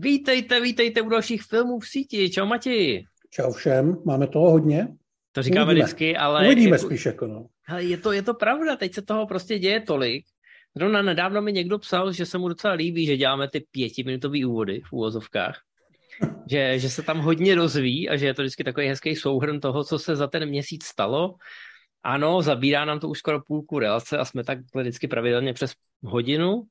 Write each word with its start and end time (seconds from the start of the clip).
Vítejte, 0.00 0.60
vítejte 0.60 1.02
u 1.02 1.08
dalších 1.08 1.42
filmů 1.42 1.78
v 1.78 1.88
síti. 1.88 2.30
Čau 2.30 2.46
Mati. 2.46 3.04
Čau 3.30 3.52
všem, 3.52 3.96
máme 4.04 4.26
toho 4.26 4.50
hodně. 4.50 4.88
To 5.32 5.42
říkáme 5.42 5.64
Uvidíme. 5.64 5.84
vždycky, 5.84 6.16
ale... 6.16 6.46
Uvidíme 6.46 6.76
jako, 6.76 6.86
spíš 6.86 7.06
jako 7.06 7.26
no. 7.26 7.46
Ale 7.68 7.84
je 7.84 7.96
to, 7.98 8.12
je 8.12 8.22
to 8.22 8.34
pravda, 8.34 8.76
teď 8.76 8.94
se 8.94 9.02
toho 9.02 9.26
prostě 9.26 9.58
děje 9.58 9.80
tolik. 9.80 10.24
Zrovna 10.76 11.02
nedávno 11.02 11.42
mi 11.42 11.52
někdo 11.52 11.78
psal, 11.78 12.12
že 12.12 12.26
se 12.26 12.38
mu 12.38 12.48
docela 12.48 12.74
líbí, 12.74 13.06
že 13.06 13.16
děláme 13.16 13.48
ty 13.48 13.66
pětiminutové 13.70 14.46
úvody 14.46 14.80
v 14.88 14.92
úvozovkách. 14.92 15.60
že, 16.50 16.78
že 16.78 16.90
se 16.90 17.02
tam 17.02 17.18
hodně 17.18 17.54
rozvíjí 17.54 18.08
a 18.08 18.16
že 18.16 18.26
je 18.26 18.34
to 18.34 18.42
vždycky 18.42 18.64
takový 18.64 18.86
hezký 18.86 19.16
souhrn 19.16 19.60
toho, 19.60 19.84
co 19.84 19.98
se 19.98 20.16
za 20.16 20.26
ten 20.26 20.48
měsíc 20.48 20.84
stalo. 20.84 21.34
Ano, 22.02 22.42
zabírá 22.42 22.84
nám 22.84 23.00
to 23.00 23.08
už 23.08 23.18
skoro 23.18 23.40
půlku 23.40 23.78
relace 23.78 24.18
a 24.18 24.24
jsme 24.24 24.44
tak 24.44 24.58
vždycky 24.74 25.08
pravidelně 25.08 25.52
přes 25.52 25.72
hodinu. 26.02 26.62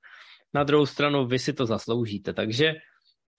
Na 0.54 0.64
druhou 0.64 0.86
stranu 0.86 1.28
vy 1.28 1.40
si 1.40 1.54
to 1.54 1.66
zasloužíte, 1.66 2.34
takže 2.34 2.74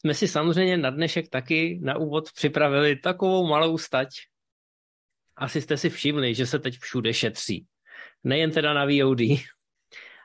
jsme 0.01 0.15
si 0.15 0.29
samozřejmě 0.29 0.77
na 0.77 0.91
dnešek 0.91 1.29
taky 1.29 1.80
na 1.83 1.98
úvod 1.98 2.33
připravili 2.33 2.97
takovou 2.97 3.47
malou 3.47 3.79
stať. 3.79 4.09
Asi 5.37 5.61
jste 5.61 5.77
si 5.77 5.91
všimli, 5.91 6.34
že 6.34 6.47
se 6.47 6.59
teď 6.59 6.79
všude 6.79 7.15
šetří. 7.15 7.66
Nejen 8.25 8.51
teda 8.51 8.75
na 8.75 8.84
VOD, 8.84 9.20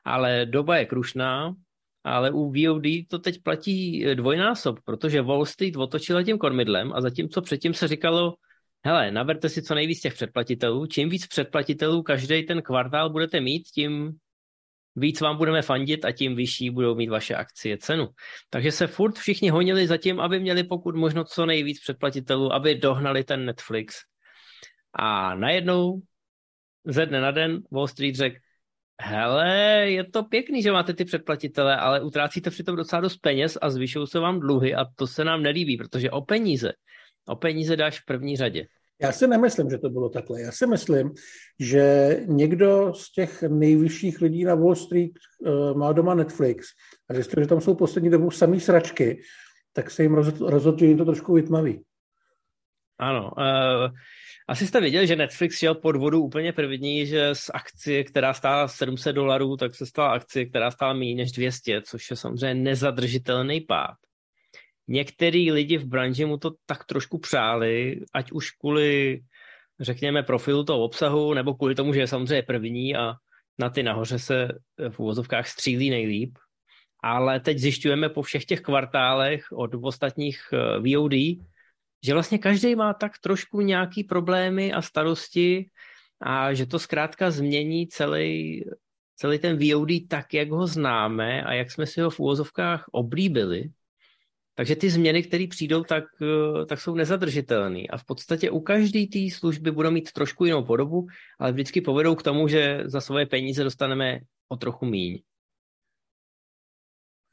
ale 0.06 0.46
doba 0.46 0.78
je 0.78 0.86
krušná, 0.86 1.54
ale 2.04 2.32
u 2.32 2.52
VOD 2.52 2.84
to 3.10 3.20
teď 3.20 3.44
platí 3.44 4.06
dvojnásob, 4.16 4.80
protože 4.86 5.22
Wall 5.22 5.46
Street 5.46 5.76
otočila 5.76 6.24
tím 6.24 6.38
kormidlem 6.38 6.94
a 6.94 7.02
zatímco 7.02 7.42
předtím 7.42 7.74
se 7.74 7.88
říkalo, 7.88 8.34
hele, 8.86 9.12
naberte 9.12 9.50
si 9.50 9.62
co 9.62 9.76
nejvíc 9.76 10.02
těch 10.02 10.14
předplatitelů, 10.14 10.86
čím 10.86 11.10
víc 11.10 11.28
předplatitelů 11.28 12.04
každý 12.04 12.44
ten 12.44 12.62
kvartál 12.62 13.10
budete 13.10 13.42
mít, 13.42 13.64
tím 13.68 14.12
víc 14.96 15.22
vám 15.22 15.38
budeme 15.38 15.62
fandit 15.62 16.06
a 16.06 16.12
tím 16.12 16.36
vyšší 16.36 16.70
budou 16.70 16.96
mít 16.96 17.10
vaše 17.10 17.36
akcie 17.36 17.78
cenu. 17.78 18.08
Takže 18.50 18.72
se 18.72 18.88
furt 18.88 19.16
všichni 19.16 19.50
honili 19.50 19.88
za 19.88 19.98
tím, 19.98 20.20
aby 20.20 20.40
měli 20.40 20.64
pokud 20.64 20.96
možno 20.96 21.24
co 21.24 21.46
nejvíc 21.46 21.82
předplatitelů, 21.82 22.54
aby 22.54 22.76
dohnali 22.76 23.24
ten 23.24 23.46
Netflix. 23.46 23.96
A 24.94 25.36
najednou 25.36 26.02
ze 26.86 27.06
dne 27.06 27.22
na 27.22 27.32
den 27.32 27.62
Wall 27.72 27.88
Street 27.88 28.16
řekl, 28.16 28.36
hele, 29.02 29.50
je 29.92 30.04
to 30.04 30.24
pěkný, 30.24 30.62
že 30.62 30.72
máte 30.72 30.94
ty 30.94 31.06
předplatitele, 31.06 31.78
ale 31.78 32.02
utrácíte 32.02 32.50
přitom 32.50 32.76
docela 32.76 33.02
dost 33.02 33.18
peněz 33.18 33.58
a 33.62 33.70
zvyšují 33.70 34.08
se 34.08 34.20
vám 34.20 34.40
dluhy 34.40 34.76
a 34.76 34.86
to 34.96 35.08
se 35.08 35.24
nám 35.24 35.44
nelíbí, 35.44 35.78
protože 35.78 36.12
o 36.12 36.22
peníze, 36.22 36.72
o 37.28 37.36
peníze 37.36 37.76
dáš 37.76 38.00
v 38.00 38.06
první 38.06 38.38
řadě. 38.38 38.68
Já 39.04 39.12
si 39.12 39.28
nemyslím, 39.28 39.70
že 39.70 39.78
to 39.78 39.90
bylo 39.90 40.10
takhle. 40.10 40.42
Já 40.42 40.52
si 40.52 40.68
myslím, 40.68 41.12
že 41.60 42.18
někdo 42.26 42.94
z 42.94 43.12
těch 43.12 43.44
nejvyšších 43.44 44.22
lidí 44.22 44.44
na 44.44 44.56
Wall 44.56 44.76
Street 44.76 45.12
uh, 45.12 45.78
má 45.78 45.92
doma 45.92 46.16
Netflix 46.16 46.68
a 47.10 47.14
zjistil, 47.14 47.44
že 47.44 47.50
tam 47.50 47.62
jsou 47.62 47.76
poslední 47.76 48.10
dobou 48.10 48.32
samý 48.32 48.60
sračky, 48.60 49.22
tak 49.74 49.92
se 49.92 50.04
jim 50.04 50.14
rozhodl, 50.40 50.80
že 50.80 50.86
jim 50.86 50.98
to 50.98 51.06
trošku 51.06 51.34
vytmaví. 51.34 51.84
Ano. 53.00 53.32
Uh, 53.38 53.96
asi 54.48 54.68
jste 54.68 54.82
viděli, 54.82 55.08
že 55.08 55.16
Netflix 55.16 55.58
šel 55.58 55.76
pod 55.76 55.96
vodu 55.96 56.22
úplně 56.22 56.54
první, 56.54 57.06
že 57.06 57.36
z 57.36 57.52
akcie, 57.54 58.04
která 58.04 58.34
stála 58.34 58.68
700 58.68 59.16
dolarů, 59.16 59.58
tak 59.58 59.76
se 59.76 59.86
stala 59.86 60.10
akcie, 60.12 60.46
která 60.46 60.72
stála 60.72 60.94
méně 60.94 61.16
než 61.16 61.32
200, 61.32 61.82
což 61.82 62.10
je 62.10 62.16
samozřejmě 62.16 62.64
nezadržitelný 62.64 63.62
pád. 63.62 64.03
Některý 64.88 65.52
lidi 65.52 65.78
v 65.78 65.86
branži 65.86 66.26
mu 66.26 66.38
to 66.38 66.52
tak 66.66 66.86
trošku 66.86 67.18
přáli, 67.18 68.02
ať 68.14 68.32
už 68.32 68.52
kvůli, 68.52 69.22
řekněme, 69.80 70.24
profilu 70.24 70.64
toho 70.64 70.84
obsahu, 70.84 71.34
nebo 71.34 71.54
kvůli 71.54 71.76
tomu, 71.76 71.94
že 71.94 72.00
je 72.00 72.08
samozřejmě 72.08 72.44
první 72.44 72.96
a 72.96 73.14
na 73.60 73.70
ty 73.70 73.84
nahoře 73.84 74.20
se 74.20 74.48
v 74.90 75.00
úvozovkách 75.00 75.48
střílí 75.48 75.90
nejlíp. 75.90 76.38
Ale 77.04 77.40
teď 77.40 77.58
zjišťujeme 77.58 78.10
po 78.10 78.22
všech 78.22 78.46
těch 78.46 78.62
kvartálech 78.62 79.46
od 79.52 79.72
ostatních 79.82 80.40
eh, 80.54 80.80
VOD, 80.80 81.14
že 82.04 82.14
vlastně 82.14 82.38
každý 82.38 82.76
má 82.76 82.94
tak 82.94 83.20
trošku 83.20 83.62
nějaký 83.62 84.04
problémy 84.04 84.74
a 84.74 84.82
starosti 84.82 85.70
a 86.22 86.54
že 86.54 86.66
to 86.66 86.80
zkrátka 86.80 87.32
změní 87.32 87.88
celý, 87.88 88.64
celý 89.16 89.40
ten 89.40 89.60
VOD 89.60 89.90
tak, 90.08 90.34
jak 90.34 90.50
ho 90.50 90.68
známe 90.68 91.44
a 91.44 91.54
jak 91.54 91.72
jsme 91.72 91.86
si 91.86 92.02
ho 92.02 92.10
v 92.10 92.20
úvozovkách 92.20 92.86
oblíbili. 92.92 93.70
Takže 94.56 94.76
ty 94.76 94.90
změny, 94.90 95.24
které 95.24 95.46
přijdou, 95.50 95.84
tak, 95.84 96.04
eh, 96.22 96.66
tak 96.66 96.82
jsou 96.82 96.96
nezadržitelné. 96.96 97.84
A 97.90 97.98
v 97.98 98.06
podstatě 98.06 98.52
u 98.52 98.60
každé 98.60 99.08
té 99.08 99.20
služby 99.34 99.72
budou 99.72 99.92
mít 99.92 100.12
trošku 100.12 100.46
jinou 100.46 100.64
podobu, 100.64 101.08
ale 101.40 101.52
vždycky 101.52 101.82
povedou 101.82 102.16
k 102.16 102.24
tomu, 102.24 102.48
že 102.48 102.84
za 102.86 103.02
svoje 103.02 103.26
peníze 103.26 103.64
dostaneme 103.64 104.20
o 104.50 104.58
trochu 104.58 104.86
míň. 104.86 105.20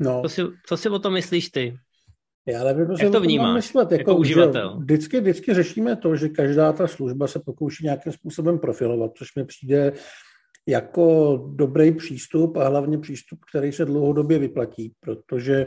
No. 0.01 0.23
Co, 0.23 0.29
si, 0.29 0.43
co 0.67 0.77
si 0.77 0.89
o 0.89 0.99
tom 0.99 1.13
myslíš 1.13 1.49
ty? 1.49 1.77
Já 2.47 2.65
nevím, 2.65 2.87
Jak 3.01 3.13
to 3.13 3.21
vnímáš 3.21 3.55
myslet, 3.55 3.93
jako, 3.93 4.01
jako 4.01 4.17
uživatel? 4.17 4.79
Vždycky, 4.79 5.21
vždycky 5.21 5.55
řešíme 5.55 5.97
to, 5.97 6.17
že 6.17 6.29
každá 6.29 6.73
ta 6.73 6.87
služba 6.87 7.27
se 7.27 7.41
pokouší 7.41 7.85
nějakým 7.85 8.13
způsobem 8.13 8.59
profilovat, 8.59 9.11
což 9.17 9.35
mi 9.37 9.45
přijde 9.45 9.93
jako 10.69 11.37
dobrý 11.55 11.93
přístup 11.93 12.57
a 12.57 12.69
hlavně 12.69 12.99
přístup, 12.99 13.39
který 13.51 13.73
se 13.73 13.85
dlouhodobě 13.85 14.39
vyplatí, 14.39 14.93
protože 15.01 15.67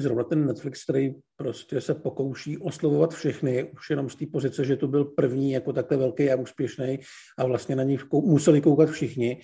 zrovna 0.00 0.24
ten 0.24 0.46
Netflix, 0.46 0.84
který 0.84 1.14
prostě 1.36 1.80
se 1.80 1.94
pokouší 1.94 2.58
oslovovat 2.58 3.14
všechny, 3.14 3.64
už 3.64 3.90
jenom 3.90 4.10
z 4.10 4.16
té 4.16 4.26
pozice, 4.26 4.64
že 4.64 4.76
to 4.76 4.88
byl 4.88 5.04
první 5.04 5.52
jako 5.52 5.72
takhle 5.72 5.96
velký 5.96 6.30
a 6.30 6.36
úspěšný 6.36 6.98
a 7.38 7.46
vlastně 7.46 7.76
na 7.76 7.82
něj 7.82 7.98
museli 8.12 8.60
koukat 8.60 8.90
všichni, 8.90 9.40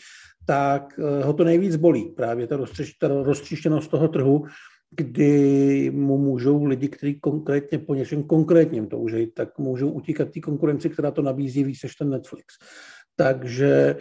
tak 0.47 0.99
eh, 0.99 1.25
ho 1.25 1.33
to 1.33 1.45
nejvíc 1.45 1.77
bolí. 1.77 2.09
Právě 2.17 2.47
ta, 2.47 2.59
roztříštěnost 3.03 3.91
toho 3.91 4.09
trhu, 4.09 4.45
kdy 4.91 5.91
mu 5.95 6.19
můžou 6.19 6.65
lidi, 6.65 6.89
kteří 6.89 7.21
konkrétně 7.21 7.79
po 7.79 7.95
něčem 7.95 8.23
konkrétním 8.23 8.87
toužejí, 8.87 9.31
tak 9.31 9.59
můžou 9.59 9.91
utíkat 9.91 10.31
té 10.31 10.41
konkurenci, 10.41 10.91
která 10.91 11.11
to 11.11 11.23
nabízí 11.23 11.65
víc 11.65 11.83
než 11.83 11.95
ten 11.95 12.11
Netflix. 12.11 12.55
Takže 13.17 13.97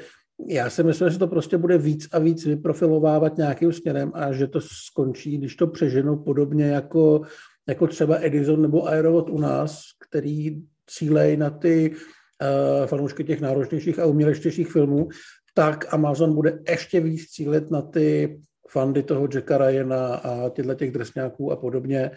já 0.48 0.70
si 0.70 0.84
myslím, 0.84 1.10
že 1.10 1.20
to 1.20 1.28
prostě 1.28 1.58
bude 1.58 1.78
víc 1.78 2.08
a 2.12 2.20
víc 2.20 2.46
vyprofilovávat 2.46 3.38
nějakým 3.38 3.74
směrem 3.74 4.12
a 4.14 4.34
že 4.34 4.48
to 4.48 4.62
skončí, 4.62 5.38
když 5.38 5.56
to 5.56 5.68
přeženou 5.68 6.16
podobně 6.16 6.66
jako, 6.66 7.22
jako 7.68 7.88
třeba 7.88 8.18
Edison 8.22 8.62
nebo 8.62 8.88
Aerovod 8.88 9.30
u 9.30 9.40
nás, 9.40 9.82
který 10.10 10.62
cílejí 10.88 11.38
na 11.38 11.50
ty 11.50 11.92
uh, 11.92 12.88
fanoušky 12.88 13.24
těch 13.24 13.42
náročnějších 13.42 14.00
a 14.00 14.06
umělečtějších 14.06 14.72
filmů, 14.72 15.10
tak 15.54 15.94
Amazon 15.94 16.36
bude 16.36 16.60
ještě 16.70 17.00
víc 17.00 17.30
cílit 17.30 17.72
na 17.72 17.82
ty 17.82 18.40
fandy 18.70 19.04
toho 19.04 19.28
Jacka 19.34 19.58
Ryana 19.58 20.16
a 20.16 20.50
těchto 20.50 20.76
těch 20.76 20.92
drsňáků 20.92 21.52
a 21.52 21.56
podobně. 21.56 22.12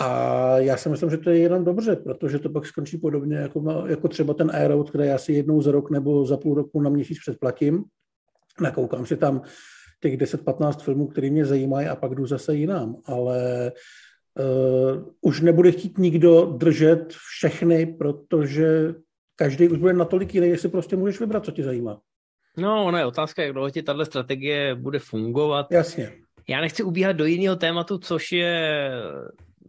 A 0.00 0.58
já 0.58 0.76
si 0.76 0.88
myslím, 0.88 1.10
že 1.10 1.16
to 1.16 1.30
je 1.30 1.38
jenom 1.38 1.64
dobře, 1.64 1.96
protože 1.96 2.38
to 2.38 2.50
pak 2.50 2.66
skončí 2.66 2.98
podobně 2.98 3.36
jako, 3.36 3.84
jako 3.86 4.08
třeba 4.08 4.34
ten 4.34 4.50
Aerout, 4.50 4.88
který 4.88 5.08
já 5.08 5.18
si 5.18 5.32
jednou 5.32 5.62
za 5.62 5.72
rok 5.72 5.90
nebo 5.90 6.26
za 6.26 6.36
půl 6.36 6.54
roku 6.54 6.80
na 6.80 6.90
měsíc 6.90 7.18
předplatím. 7.20 7.84
Nakoukám 8.60 9.06
si 9.06 9.16
tam 9.16 9.42
těch 10.00 10.18
10-15 10.18 10.80
filmů, 10.80 11.06
které 11.06 11.30
mě 11.30 11.44
zajímají 11.44 11.88
a 11.88 11.96
pak 11.96 12.14
jdu 12.14 12.26
zase 12.26 12.54
jinam. 12.54 12.96
Ale 13.04 13.72
uh, 14.38 15.12
už 15.20 15.40
nebude 15.40 15.72
chtít 15.72 15.98
nikdo 15.98 16.44
držet 16.44 17.12
všechny, 17.12 17.86
protože 17.86 18.94
každý 19.36 19.68
už 19.68 19.78
bude 19.78 19.92
natolik 19.92 20.34
jiný, 20.34 20.48
jestli 20.48 20.68
prostě 20.68 20.96
můžeš 20.96 21.20
vybrat, 21.20 21.44
co 21.44 21.52
ti 21.52 21.62
zajímá. 21.62 22.00
No, 22.56 22.84
ona 22.84 22.98
je 22.98 23.06
otázka, 23.06 23.42
jak 23.42 23.52
dlouho 23.52 23.70
ti 23.70 23.82
tahle 23.82 24.04
strategie 24.04 24.74
bude 24.74 24.98
fungovat. 24.98 25.66
Jasně. 25.70 26.12
Já 26.48 26.60
nechci 26.60 26.82
ubíhat 26.82 27.16
do 27.16 27.24
jiného 27.24 27.56
tématu, 27.56 27.98
což 27.98 28.32
je 28.32 28.90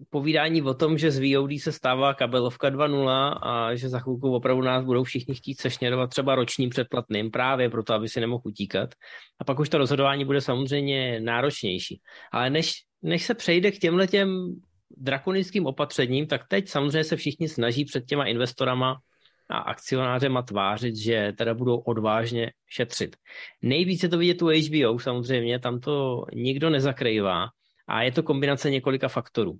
povídání 0.10 0.62
o 0.62 0.74
tom, 0.74 0.98
že 0.98 1.12
z 1.12 1.20
VOD 1.20 1.52
se 1.62 1.72
stává 1.72 2.14
kabelovka 2.14 2.70
2.0 2.70 3.38
a 3.42 3.76
že 3.76 3.90
za 3.90 4.00
chvilku 4.00 4.36
opravdu 4.36 4.64
nás 4.64 4.86
budou 4.86 5.04
všichni 5.04 5.36
chtít 5.36 5.60
sešněrovat 5.60 6.10
třeba 6.10 6.36
ročním 6.36 6.70
předplatným 6.70 7.32
právě 7.32 7.70
proto, 7.70 7.94
aby 7.94 8.10
si 8.10 8.20
nemohl 8.20 8.42
utíkat. 8.46 8.90
A 9.40 9.44
pak 9.44 9.60
už 9.60 9.70
to 9.70 9.78
rozhodování 9.78 10.26
bude 10.26 10.42
samozřejmě 10.42 11.20
náročnější. 11.20 12.02
Ale 12.32 12.50
než, 12.50 12.74
než 13.02 13.26
se 13.26 13.34
přejde 13.34 13.72
k 13.72 13.80
těmhle 13.80 14.08
těm 14.08 14.56
drakonickým 14.98 15.66
opatřením, 15.66 16.28
tak 16.28 16.42
teď 16.48 16.70
samozřejmě 16.70 17.04
se 17.04 17.16
všichni 17.16 17.50
snaží 17.50 17.86
před 17.86 18.06
těma 18.06 18.26
investorama 18.26 18.98
a 19.50 19.58
akcionářema 19.58 20.42
tvářit, 20.42 20.96
že 20.96 21.34
teda 21.38 21.54
budou 21.54 21.78
odvážně 21.78 22.52
šetřit. 22.70 23.16
Nejvíce 23.62 24.10
to 24.10 24.18
vidět 24.18 24.42
u 24.42 24.48
HBO, 24.48 25.00
samozřejmě, 25.00 25.60
tam 25.60 25.80
to 25.80 26.26
nikdo 26.34 26.70
nezakrývá 26.70 27.48
a 27.88 28.04
je 28.04 28.12
to 28.12 28.24
kombinace 28.24 28.70
několika 28.70 29.08
faktorů. 29.08 29.60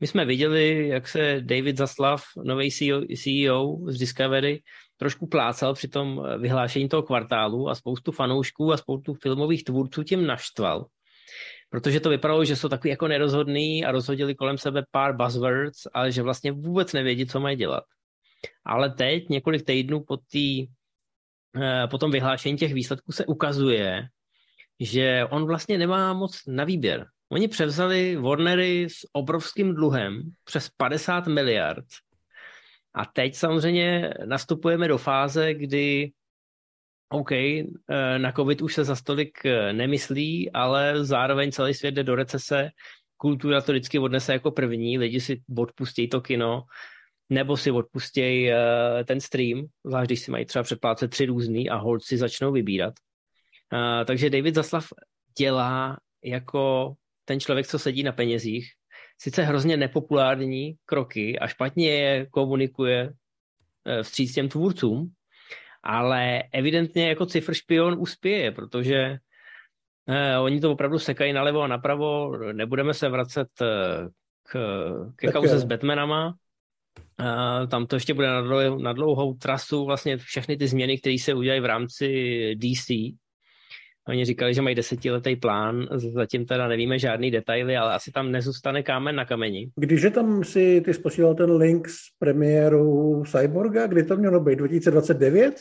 My 0.00 0.06
jsme 0.06 0.24
viděli, 0.24 0.88
jak 0.88 1.08
se 1.08 1.40
David 1.40 1.76
Zaslav, 1.76 2.22
nový 2.44 2.70
CEO, 2.70 3.00
CEO 3.22 3.78
z 3.86 3.98
Discovery, 3.98 4.62
trošku 4.96 5.26
plácal 5.26 5.74
při 5.74 5.88
tom 5.88 6.22
vyhlášení 6.38 6.88
toho 6.88 7.02
kvartálu 7.02 7.68
a 7.68 7.74
spoustu 7.74 8.12
fanoušků 8.12 8.72
a 8.72 8.76
spoustu 8.76 9.14
filmových 9.14 9.64
tvůrců 9.64 10.02
tím 10.02 10.26
naštval. 10.26 10.86
Protože 11.70 12.00
to 12.00 12.10
vypadalo, 12.10 12.44
že 12.44 12.56
jsou 12.56 12.68
takový 12.68 12.90
jako 12.90 13.08
nerozhodný 13.08 13.84
a 13.84 13.92
rozhodili 13.92 14.34
kolem 14.34 14.58
sebe 14.58 14.84
pár 14.90 15.16
buzzwords, 15.16 15.86
ale 15.94 16.12
že 16.12 16.22
vlastně 16.22 16.52
vůbec 16.52 16.92
nevědí, 16.92 17.26
co 17.26 17.40
mají 17.40 17.56
dělat. 17.56 17.84
Ale 18.64 18.90
teď, 18.90 19.28
několik 19.28 19.66
týdnů 19.66 20.04
po, 20.04 20.16
tý, 20.16 20.66
eh, 21.56 21.86
po 21.90 21.98
tom 21.98 22.10
vyhlášení 22.10 22.56
těch 22.56 22.74
výsledků 22.74 23.12
se 23.12 23.26
ukazuje, 23.26 24.02
že 24.80 25.26
on 25.30 25.46
vlastně 25.46 25.78
nemá 25.78 26.12
moc 26.12 26.40
na 26.46 26.64
výběr. 26.64 27.06
Oni 27.32 27.48
převzali 27.48 28.16
Warnery 28.16 28.86
s 28.90 29.06
obrovským 29.12 29.74
dluhem 29.74 30.22
přes 30.44 30.68
50 30.76 31.26
miliard. 31.26 31.84
A 32.94 33.04
teď 33.04 33.34
samozřejmě 33.34 34.14
nastupujeme 34.24 34.88
do 34.88 34.98
fáze, 34.98 35.54
kdy 35.54 36.10
OK, 37.08 37.32
eh, 37.32 37.64
na 38.18 38.32
COVID 38.32 38.62
už 38.62 38.74
se 38.74 38.84
za 38.84 38.96
stolik 38.96 39.44
eh, 39.44 39.72
nemyslí, 39.72 40.52
ale 40.52 41.04
zároveň 41.04 41.52
celý 41.52 41.74
svět 41.74 41.90
jde 41.90 42.04
do 42.04 42.14
recese, 42.14 42.70
kultura 43.16 43.60
to 43.60 43.72
vždycky 43.72 43.98
odnese 43.98 44.32
jako 44.32 44.50
první, 44.50 44.98
lidi 44.98 45.20
si 45.20 45.42
odpustí 45.58 46.08
to 46.08 46.20
kino, 46.20 46.62
nebo 47.30 47.56
si 47.56 47.70
odpustí 47.70 48.48
uh, 48.48 49.04
ten 49.04 49.20
stream, 49.20 49.66
zvlášť 49.84 50.08
když 50.08 50.20
si 50.20 50.30
mají 50.30 50.44
třeba 50.44 50.62
předplácet 50.62 51.10
tři 51.10 51.26
různý 51.26 51.70
a 51.70 51.76
hold 51.76 52.02
si 52.02 52.16
začnou 52.16 52.52
vybírat. 52.52 52.94
Takže 54.04 54.30
David 54.30 54.54
Zaslav 54.54 54.88
dělá 55.38 55.96
jako 56.24 56.94
ten 57.24 57.40
člověk, 57.40 57.66
co 57.66 57.78
sedí 57.78 58.02
na 58.02 58.12
penězích, 58.12 58.72
sice 59.18 59.42
hrozně 59.42 59.76
nepopulární 59.76 60.74
kroky 60.84 61.38
a 61.38 61.46
špatně 61.46 61.90
je 61.90 62.26
komunikuje 62.26 63.08
uh, 63.08 64.02
vstříc 64.02 64.34
těm 64.34 64.48
tvůrcům, 64.48 65.12
ale 65.82 66.42
evidentně 66.52 67.08
jako 67.08 67.26
cifr 67.26 67.54
špion 67.54 67.96
uspěje, 67.98 68.52
protože 68.52 69.18
Eh, 70.08 70.38
oni 70.38 70.60
to 70.60 70.72
opravdu 70.72 70.98
sekají 70.98 71.32
nalevo 71.32 71.62
a 71.62 71.66
napravo, 71.66 72.36
nebudeme 72.52 72.94
se 72.94 73.08
vracet 73.08 73.48
eh, 73.62 74.08
k, 74.42 74.58
ke 75.16 75.32
kauze 75.32 75.58
s 75.58 75.64
Batmanama, 75.64 76.34
eh, 77.20 77.66
tam 77.66 77.86
to 77.86 77.96
ještě 77.96 78.14
bude 78.14 78.26
na, 78.26 78.40
dlouhou, 78.40 78.78
na 78.78 78.92
dlouhou 78.92 79.34
trasu, 79.34 79.84
vlastně 79.84 80.16
všechny 80.16 80.56
ty 80.56 80.68
změny, 80.68 80.98
které 80.98 81.16
se 81.18 81.34
udělají 81.34 81.60
v 81.60 81.64
rámci 81.64 82.06
DC. 82.56 82.90
Oni 84.08 84.24
říkali, 84.24 84.54
že 84.54 84.62
mají 84.62 84.74
desetiletý 84.74 85.36
plán, 85.36 85.86
zatím 86.14 86.46
teda 86.46 86.68
nevíme 86.68 86.98
žádný 86.98 87.30
detaily, 87.30 87.76
ale 87.76 87.94
asi 87.94 88.12
tam 88.12 88.32
nezůstane 88.32 88.82
kámen 88.82 89.16
na 89.16 89.24
kameni. 89.24 89.70
Když 89.76 90.02
je 90.02 90.10
tam 90.10 90.44
si 90.44 90.80
ty 90.84 90.94
sposílal 90.94 91.34
ten 91.34 91.52
link 91.52 91.88
s 91.88 91.98
premiérou 92.18 93.24
Cyborga, 93.24 93.86
kdy 93.86 94.02
to 94.02 94.16
mělo 94.16 94.40
být, 94.40 94.56
2029? 94.56 95.54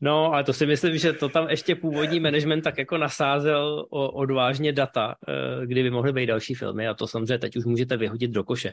No, 0.00 0.32
ale 0.32 0.44
to 0.44 0.52
si 0.52 0.66
myslím, 0.66 0.98
že 0.98 1.12
to 1.12 1.28
tam 1.28 1.48
ještě 1.48 1.74
původní 1.74 2.20
management 2.20 2.62
tak 2.62 2.78
jako 2.78 2.98
nasázel 2.98 3.86
o, 3.90 4.10
odvážně 4.10 4.72
data, 4.72 5.14
eh, 5.28 5.66
kdyby 5.66 5.90
mohly 5.90 6.12
být 6.12 6.26
další 6.26 6.54
filmy 6.54 6.88
a 6.88 6.94
to 6.94 7.06
samozřejmě 7.06 7.38
teď 7.38 7.56
už 7.56 7.64
můžete 7.64 7.96
vyhodit 7.96 8.30
do 8.30 8.44
koše. 8.44 8.72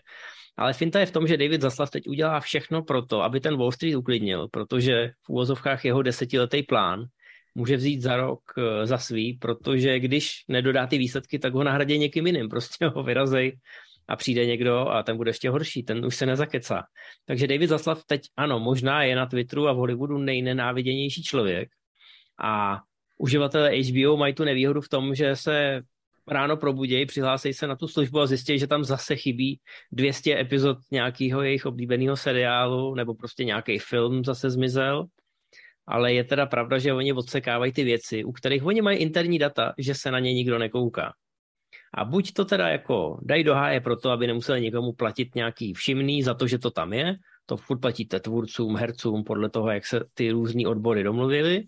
Ale 0.57 0.73
finta 0.73 0.99
je 0.99 1.05
v 1.05 1.11
tom, 1.11 1.27
že 1.27 1.37
David 1.37 1.61
Zaslav 1.61 1.89
teď 1.89 2.07
udělá 2.07 2.39
všechno 2.39 2.83
pro 2.83 3.01
to, 3.01 3.23
aby 3.23 3.39
ten 3.39 3.57
Wall 3.57 3.71
Street 3.71 3.95
uklidnil, 3.95 4.47
protože 4.51 5.11
v 5.25 5.29
úvozovkách 5.29 5.85
jeho 5.85 6.01
desetiletý 6.01 6.63
plán 6.63 7.05
může 7.55 7.77
vzít 7.77 8.01
za 8.01 8.15
rok 8.15 8.39
eh, 8.57 8.87
za 8.87 8.97
svý, 8.97 9.33
protože 9.33 9.99
když 9.99 10.31
nedodá 10.47 10.87
ty 10.87 10.97
výsledky, 10.97 11.39
tak 11.39 11.53
ho 11.53 11.63
nahradí 11.63 11.97
někým 11.97 12.27
jiným, 12.27 12.49
prostě 12.49 12.87
ho 12.87 13.03
vyrazej 13.03 13.57
a 14.07 14.15
přijde 14.15 14.45
někdo 14.45 14.89
a 14.89 15.03
ten 15.03 15.17
bude 15.17 15.29
ještě 15.29 15.49
horší, 15.49 15.83
ten 15.83 16.05
už 16.05 16.15
se 16.15 16.25
nezakecá. 16.25 16.83
Takže 17.25 17.47
David 17.47 17.69
Zaslav 17.69 18.03
teď, 18.05 18.21
ano, 18.37 18.59
možná 18.59 19.03
je 19.03 19.15
na 19.15 19.25
Twitteru 19.25 19.67
a 19.67 19.73
v 19.73 19.77
Hollywoodu 19.77 20.17
nejnenáviděnější 20.17 21.23
člověk 21.23 21.69
a 22.43 22.79
uživatelé 23.17 23.71
HBO 23.81 24.17
mají 24.17 24.33
tu 24.33 24.43
nevýhodu 24.43 24.81
v 24.81 24.89
tom, 24.89 25.15
že 25.15 25.35
se 25.35 25.81
ráno 26.27 26.57
probudějí, 26.57 27.05
přihlásí 27.05 27.53
se 27.53 27.67
na 27.67 27.75
tu 27.75 27.87
službu 27.87 28.19
a 28.19 28.27
zjistí, 28.27 28.59
že 28.59 28.67
tam 28.67 28.83
zase 28.83 29.15
chybí 29.15 29.59
200 29.91 30.39
epizod 30.39 30.77
nějakého 30.91 31.41
jejich 31.41 31.65
oblíbeného 31.65 32.17
seriálu 32.17 32.95
nebo 32.95 33.13
prostě 33.15 33.43
nějaký 33.43 33.79
film 33.79 34.23
zase 34.23 34.49
zmizel. 34.49 35.05
Ale 35.91 36.13
je 36.13 36.23
teda 36.23 36.45
pravda, 36.45 36.79
že 36.79 36.93
oni 36.93 37.13
odsekávají 37.13 37.71
ty 37.73 37.83
věci, 37.83 38.23
u 38.23 38.31
kterých 38.31 38.63
oni 38.63 38.81
mají 38.81 38.97
interní 38.97 39.39
data, 39.39 39.73
že 39.77 39.95
se 39.95 40.11
na 40.11 40.19
ně 40.19 40.33
nikdo 40.33 40.59
nekouká. 40.59 41.13
A 41.93 42.05
buď 42.05 42.33
to 42.33 42.45
teda 42.45 42.67
jako 42.67 43.19
dají 43.21 43.43
do 43.43 43.55
háje 43.55 43.81
proto, 43.81 44.09
aby 44.09 44.27
nemuseli 44.27 44.61
někomu 44.61 44.93
platit 44.93 45.35
nějaký 45.35 45.73
všimný 45.73 46.23
za 46.23 46.33
to, 46.33 46.47
že 46.47 46.57
to 46.59 46.71
tam 46.71 46.93
je, 46.93 47.15
to 47.45 47.57
furt 47.57 47.79
platíte 47.79 48.19
tvůrcům, 48.19 48.75
hercům, 48.75 49.23
podle 49.23 49.49
toho, 49.49 49.71
jak 49.71 49.85
se 49.85 49.99
ty 50.13 50.31
různé 50.31 50.67
odbory 50.67 51.03
domluvili. 51.03 51.63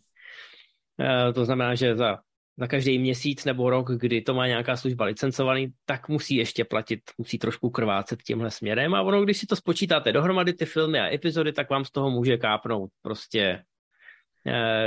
E, 1.00 1.34
to 1.34 1.46
znamená, 1.46 1.76
že 1.76 1.96
za, 1.96 2.18
za 2.58 2.68
každý 2.68 3.00
měsíc 3.00 3.46
nebo 3.46 3.70
rok, 3.70 3.92
kdy 3.92 4.22
to 4.22 4.34
má 4.34 4.48
nějaká 4.48 4.78
služba 4.78 5.06
licencovaný, 5.06 5.68
tak 5.86 6.10
musí 6.10 6.36
ještě 6.36 6.66
platit, 6.66 7.00
musí 7.18 7.38
trošku 7.38 7.70
krvácet 7.70 8.24
tímhle 8.24 8.52
směrem 8.52 8.96
a 8.96 9.02
ono, 9.02 9.24
když 9.24 9.38
si 9.38 9.46
to 9.46 9.56
spočítáte 9.56 10.12
dohromady 10.12 10.54
ty 10.54 10.66
filmy 10.66 11.00
a 11.00 11.14
epizody, 11.14 11.54
tak 11.54 11.70
vám 11.70 11.86
z 11.86 11.92
toho 11.92 12.12
může 12.12 12.38
kápnout 12.38 12.90
prostě 13.02 13.64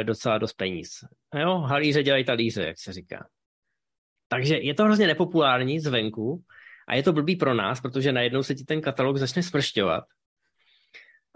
docela 0.02 0.38
dost 0.38 0.52
peníz. 0.52 0.90
Jo, 1.34 1.58
halíře 1.58 2.02
dělají 2.02 2.24
talíře, 2.24 2.62
jak 2.62 2.78
se 2.78 2.92
říká. 2.92 3.26
Takže 4.28 4.58
je 4.58 4.74
to 4.74 4.84
hrozně 4.84 5.06
nepopulární 5.06 5.80
zvenku 5.80 6.42
a 6.88 6.94
je 6.94 7.02
to 7.02 7.12
blbý 7.12 7.36
pro 7.36 7.54
nás, 7.54 7.80
protože 7.80 8.12
najednou 8.12 8.42
se 8.42 8.54
ti 8.54 8.64
ten 8.64 8.80
katalog 8.80 9.16
začne 9.16 9.42
smršťovat. 9.42 10.04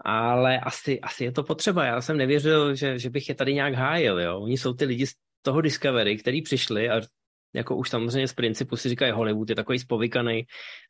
Ale 0.05 0.59
asi, 0.59 0.99
asi 0.99 1.23
je 1.23 1.31
to 1.31 1.43
potřeba. 1.43 1.85
Já 1.85 2.01
jsem 2.01 2.17
nevěřil, 2.17 2.75
že, 2.75 2.99
že 2.99 3.09
bych 3.09 3.29
je 3.29 3.35
tady 3.35 3.53
nějak 3.53 3.73
hájil. 3.73 4.19
Jo? 4.19 4.39
Oni 4.39 4.57
jsou 4.57 4.73
ty 4.73 4.85
lidi 4.85 5.07
z 5.07 5.13
toho 5.41 5.61
Discovery, 5.61 6.17
který 6.17 6.41
přišli 6.41 6.89
a 6.89 7.01
jako 7.53 7.75
už 7.75 7.89
samozřejmě 7.89 8.27
z 8.27 8.33
principu 8.33 8.75
si 8.75 8.89
říkají 8.89 9.11
Hollywood 9.11 9.49
je 9.49 9.55
takový 9.55 9.79
spovykaný, 9.79 10.43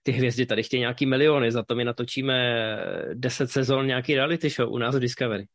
ty 0.04 0.12
hvězdy 0.12 0.46
tady 0.46 0.64
chtějí 0.64 0.80
nějaký 0.80 1.06
miliony, 1.06 1.52
za 1.52 1.64
to 1.64 1.76
my 1.76 1.86
natočíme 1.86 2.78
10 3.14 3.52
sezon 3.52 3.88
nějaký 3.88 4.16
reality 4.16 4.50
show 4.50 4.74
u 4.74 4.78
nás 4.78 4.96
v 4.96 5.00
Discovery. 5.00 5.46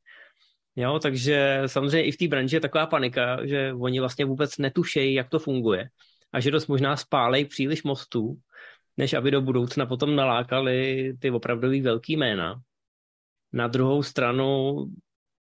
Jo, 0.76 0.98
takže 0.98 1.62
samozřejmě 1.66 2.02
i 2.02 2.12
v 2.12 2.16
té 2.16 2.28
branži 2.28 2.56
je 2.56 2.60
taková 2.60 2.86
panika, 2.86 3.46
že 3.46 3.72
oni 3.72 4.00
vlastně 4.00 4.24
vůbec 4.24 4.58
netušejí, 4.58 5.14
jak 5.14 5.28
to 5.28 5.38
funguje 5.38 5.88
a 6.32 6.40
že 6.40 6.50
dost 6.50 6.66
možná 6.66 6.96
spálej 6.96 7.44
příliš 7.44 7.82
mostů, 7.82 8.36
než 8.96 9.12
aby 9.12 9.30
do 9.30 9.40
budoucna 9.40 9.86
potom 9.86 10.16
nalákali 10.16 11.12
ty 11.18 11.30
opravdový 11.30 11.80
velký 11.80 12.16
jména. 12.16 12.60
Na 13.52 13.68
druhou 13.68 14.02
stranu 14.02 14.76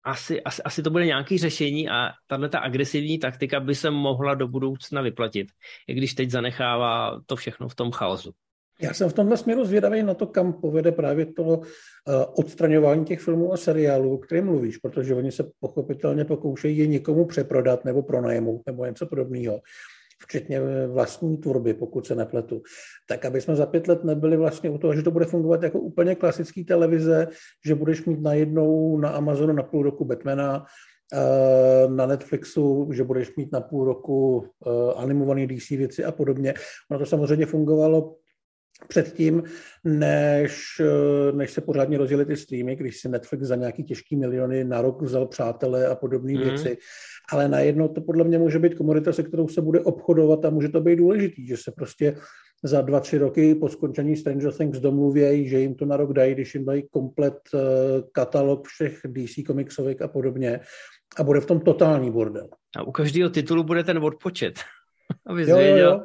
asi, 0.05 0.43
asi, 0.43 0.63
asi 0.63 0.83
to 0.83 0.91
bude 0.91 1.07
nějaké 1.07 1.39
řešení 1.39 1.89
a 1.89 2.13
tahle 2.27 2.49
ta 2.49 2.59
agresivní 2.59 3.19
taktika 3.19 3.61
by 3.61 3.75
se 3.75 3.91
mohla 3.91 4.35
do 4.35 4.49
budoucna 4.49 5.03
vyplatit, 5.03 5.49
i 5.87 5.95
když 5.95 6.15
teď 6.15 6.31
zanechává 6.31 7.21
to 7.27 7.37
všechno 7.37 7.69
v 7.69 7.75
tom 7.75 7.93
chaosu. 7.93 8.33
Já 8.81 8.95
jsem 8.95 9.09
v 9.09 9.13
tomhle 9.13 9.37
směru 9.37 9.65
zvědavý 9.65 10.03
na 10.03 10.15
to, 10.15 10.27
kam 10.27 10.53
povede 10.53 10.93
právě 10.93 11.27
to 11.27 11.43
uh, 11.43 11.63
odstraňování 12.35 13.05
těch 13.05 13.21
filmů 13.21 13.53
a 13.53 13.57
seriálů, 13.57 14.15
o 14.15 14.19
kterém 14.19 14.45
mluvíš, 14.45 14.77
protože 14.77 15.15
oni 15.15 15.33
se 15.33 15.51
pochopitelně 15.61 16.25
pokoušejí 16.25 16.79
je 16.79 16.87
někomu 16.87 17.25
přeprodat 17.25 17.85
nebo 17.85 18.03
pronajmout 18.03 18.63
nebo 18.67 18.85
něco 18.85 19.07
podobného 19.07 19.61
včetně 20.25 20.61
vlastní 20.87 21.37
tvorby, 21.37 21.75
pokud 21.75 22.07
se 22.07 22.15
nepletu, 22.15 22.63
tak 23.09 23.25
aby 23.25 23.41
jsme 23.41 23.57
za 23.57 23.67
pět 23.67 23.89
let 23.89 24.05
nebyli 24.05 24.37
vlastně 24.37 24.71
u 24.71 24.79
toho, 24.79 24.95
že 24.95 25.03
to 25.03 25.11
bude 25.11 25.25
fungovat 25.25 25.63
jako 25.63 25.81
úplně 25.81 26.15
klasický 26.15 26.65
televize, 26.65 27.29
že 27.67 27.75
budeš 27.75 28.05
mít 28.05 28.23
najednou 28.23 28.99
na 28.99 29.09
Amazonu 29.09 29.53
na 29.53 29.63
půl 29.63 29.83
roku 29.83 30.05
Batmana, 30.05 30.65
eh, 31.13 31.89
na 31.89 32.07
Netflixu, 32.07 32.89
že 32.93 33.05
budeš 33.05 33.37
mít 33.37 33.53
na 33.53 33.61
půl 33.61 33.85
roku 33.85 34.47
eh, 34.67 34.95
animovaný 34.97 35.47
DC 35.47 35.77
věci 35.77 36.05
a 36.05 36.13
podobně. 36.13 36.55
Ono 36.91 36.99
to 36.99 37.07
samozřejmě 37.07 37.47
fungovalo 37.47 38.17
předtím, 38.89 39.43
než, 39.85 40.81
než 41.33 41.51
se 41.51 41.61
pořádně 41.61 41.99
rozjeli 41.99 42.25
ty 42.25 42.37
streamy, 42.37 42.77
když 42.77 43.01
si 43.01 43.09
Netflix 43.09 43.47
za 43.47 43.57
nějaký 43.57 43.85
těžký 43.85 44.17
miliony 44.17 44.65
na 44.65 44.83
rok 44.83 45.03
vzal 45.03 45.27
přátelé 45.27 45.87
a 45.87 45.95
podobné 45.95 46.33
mm. 46.33 46.41
věci. 46.41 46.79
Ale 47.33 47.49
najednou 47.49 47.89
to 47.89 48.01
podle 48.01 48.25
mě 48.25 48.39
může 48.39 48.59
být 48.59 48.75
komodita, 48.75 49.13
se 49.13 49.23
kterou 49.23 49.49
se 49.49 49.63
bude 49.63 49.81
obchodovat 49.81 50.45
a 50.45 50.51
může 50.51 50.69
to 50.69 50.81
být 50.81 50.97
důležitý, 50.97 51.47
že 51.47 51.57
se 51.57 51.73
prostě 51.77 52.17
za 52.63 52.81
dva, 52.81 53.01
tři 53.01 53.19
roky 53.19 53.55
po 53.55 53.69
skončení 53.69 54.17
Stranger 54.17 54.53
Things 54.53 54.79
domluvějí, 54.79 55.49
že 55.49 55.59
jim 55.59 55.75
to 55.75 55.85
na 55.85 55.97
rok 55.97 56.13
dají, 56.13 56.35
když 56.35 56.55
jim 56.55 56.65
dají 56.65 56.89
komplet 56.91 57.39
eh, 57.55 57.59
katalog 58.13 58.67
všech 58.67 59.01
DC 59.07 59.47
komiksovek 59.47 60.03
a 60.03 60.09
podobně. 60.09 60.61
A 61.17 61.23
bude 61.23 61.41
v 61.41 61.47
tom 61.47 61.61
totální 61.61 62.11
bordel. 62.11 62.49
A 62.77 62.83
u 62.83 62.93
každého 62.93 63.31
titulu 63.31 63.63
bude 63.63 63.85
ten 63.85 63.99
odpočet. 63.99 64.55
Aby 65.27 65.43
jo, 65.43 65.59
jo, 65.59 65.77
jo. 65.77 66.05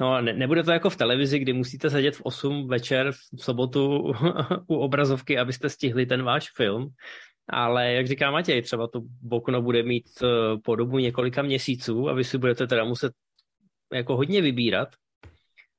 No, 0.00 0.20
ne, 0.20 0.32
nebude 0.32 0.62
to 0.62 0.72
jako 0.72 0.90
v 0.90 0.96
televizi, 0.96 1.38
kdy 1.38 1.52
musíte 1.52 1.90
sedět 1.90 2.16
v 2.16 2.20
8 2.22 2.68
večer 2.68 3.12
v 3.12 3.44
sobotu 3.44 4.12
u 4.66 4.76
obrazovky, 4.76 5.38
abyste 5.38 5.68
stihli 5.68 6.06
ten 6.06 6.22
váš 6.22 6.50
film. 6.56 6.88
Ale 7.50 7.92
jak 7.92 8.06
říká 8.06 8.30
Matěj, 8.30 8.62
třeba 8.62 8.86
to 8.86 9.02
okno 9.30 9.62
bude 9.62 9.82
mít 9.82 10.04
eh, 10.22 10.26
po 10.64 10.76
dobu 10.76 10.98
několika 10.98 11.42
měsíců 11.42 12.08
a 12.08 12.12
vy 12.12 12.24
si 12.24 12.38
budete 12.38 12.66
teda 12.66 12.84
muset 12.84 13.12
jako 13.94 14.16
hodně 14.16 14.42
vybírat. 14.42 14.88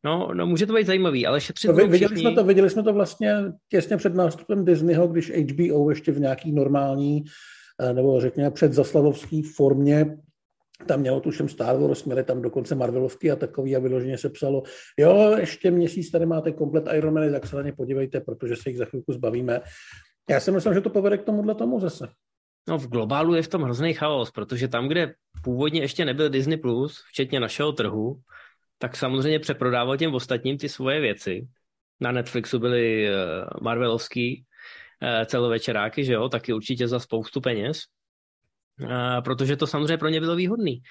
No, 0.03 0.33
no 0.33 0.47
může 0.47 0.65
to 0.65 0.73
být 0.73 0.87
zajímavý, 0.87 1.27
ale 1.27 1.41
šetřit 1.41 1.67
no, 1.67 1.73
viděli, 1.73 1.97
všichni... 1.97 2.21
jsme 2.21 2.35
to, 2.35 2.43
viděli 2.43 2.69
jsme 2.69 2.83
to 2.83 2.93
vlastně 2.93 3.35
těsně 3.69 3.97
před 3.97 4.15
nástupem 4.15 4.65
Disneyho, 4.65 5.07
když 5.07 5.31
HBO 5.31 5.89
ještě 5.89 6.11
v 6.11 6.19
nějaký 6.19 6.51
normální 6.51 7.23
eh, 7.81 7.93
nebo 7.93 8.21
řekněme 8.21 8.51
předzaslavovský 8.51 9.43
formě 9.43 10.17
tam 10.87 10.99
mělo 10.99 11.19
tuším 11.19 11.49
Star 11.49 11.77
Wars, 11.77 12.03
měli 12.03 12.23
tam 12.23 12.41
dokonce 12.41 12.75
Marvelovský 12.75 13.31
a 13.31 13.35
takový 13.35 13.75
a 13.75 13.79
vyloženě 13.79 14.17
se 14.17 14.29
psalo, 14.29 14.63
jo, 14.99 15.35
ještě 15.39 15.71
měsíc 15.71 16.11
tady 16.11 16.25
máte 16.25 16.51
komplet 16.51 16.83
Iron 16.93 17.13
Man, 17.13 17.31
tak 17.31 17.47
se 17.47 17.55
na 17.55 17.61
ně 17.61 17.73
podívejte, 17.73 18.19
protože 18.19 18.55
se 18.55 18.69
jich 18.69 18.77
za 18.77 18.85
chvilku 18.85 19.13
zbavíme. 19.13 19.61
Já 20.29 20.39
si 20.39 20.51
myslím, 20.51 20.73
že 20.73 20.81
to 20.81 20.89
povede 20.89 21.17
k 21.17 21.23
tomuhle 21.23 21.55
tomu 21.55 21.79
zase. 21.79 22.07
No 22.67 22.77
v 22.77 22.87
globálu 22.87 23.35
je 23.35 23.41
v 23.41 23.47
tom 23.47 23.61
hrozný 23.61 23.93
chaos, 23.93 24.31
protože 24.31 24.67
tam, 24.67 24.87
kde 24.87 25.13
původně 25.43 25.81
ještě 25.81 26.05
nebyl 26.05 26.29
Disney+, 26.29 26.57
Plus, 26.57 27.03
včetně 27.09 27.39
našeho 27.39 27.71
trhu, 27.71 28.19
tak 28.77 28.95
samozřejmě 28.95 29.39
přeprodával 29.39 29.97
těm 29.97 30.15
ostatním 30.15 30.57
ty 30.57 30.69
svoje 30.69 30.99
věci. 31.01 31.47
Na 32.01 32.11
Netflixu 32.11 32.59
byly 32.59 33.07
eh, 33.07 33.13
Marvelovský 33.61 34.45
eh, 35.01 35.25
celovečeráky, 35.25 36.05
že 36.05 36.13
jo, 36.13 36.29
taky 36.29 36.53
určitě 36.53 36.87
za 36.87 36.99
spoustu 36.99 37.41
peněz. 37.41 37.81
Protože 39.23 39.55
to 39.55 39.67
samozřejmě 39.67 39.97
pro 39.97 40.09
ně 40.09 40.19
bylo 40.19 40.35
výhodný. 40.35 40.81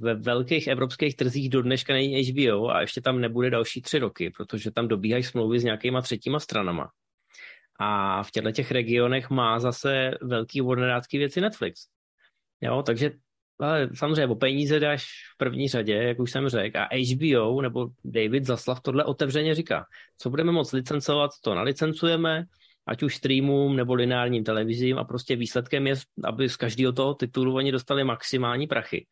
Ve 0.00 0.14
velkých 0.14 0.66
evropských 0.66 1.16
trzích 1.16 1.50
do 1.50 1.62
dneška 1.62 1.92
není 1.92 2.22
HBO 2.22 2.68
a 2.68 2.80
ještě 2.80 3.00
tam 3.00 3.20
nebude 3.20 3.50
další 3.50 3.82
tři 3.82 3.98
roky, 3.98 4.30
protože 4.36 4.70
tam 4.70 4.88
dobíhají 4.88 5.22
smlouvy 5.22 5.60
s 5.60 5.64
nějakýma 5.64 6.02
třetíma 6.02 6.40
stranama. 6.40 6.90
A 7.80 8.22
v 8.22 8.30
těchto 8.30 8.52
těch 8.52 8.70
regionech 8.70 9.30
má 9.30 9.60
zase 9.60 10.10
velký 10.22 10.60
warnerácký 10.60 11.18
věci 11.18 11.40
Netflix. 11.40 11.80
Jo, 12.60 12.82
takže 12.82 13.10
ale 13.60 13.88
samozřejmě 13.94 14.26
o 14.26 14.34
peníze 14.34 14.80
dáš 14.80 15.04
v 15.34 15.38
první 15.38 15.68
řadě, 15.68 15.94
jak 15.94 16.18
už 16.18 16.30
jsem 16.30 16.48
řekl, 16.48 16.78
a 16.78 16.88
HBO 17.14 17.62
nebo 17.62 17.88
David 18.04 18.44
Zaslav 18.44 18.80
tohle 18.80 19.04
otevřeně 19.04 19.54
říká. 19.54 19.84
Co 20.18 20.30
budeme 20.30 20.52
moc 20.52 20.72
licencovat, 20.72 21.30
to 21.44 21.54
nalicencujeme, 21.54 22.44
ať 22.88 23.02
už 23.02 23.16
streamům 23.16 23.76
nebo 23.76 23.94
lineárním 23.94 24.44
televizím 24.44 24.98
a 24.98 25.04
prostě 25.04 25.36
výsledkem 25.36 25.86
je, 25.86 25.94
aby 26.24 26.48
z 26.48 26.56
každého 26.56 26.92
toho 26.92 27.14
titulu 27.14 27.54
oni 27.54 27.72
dostali 27.72 28.04
maximální 28.04 28.66
prachy. 28.66 29.06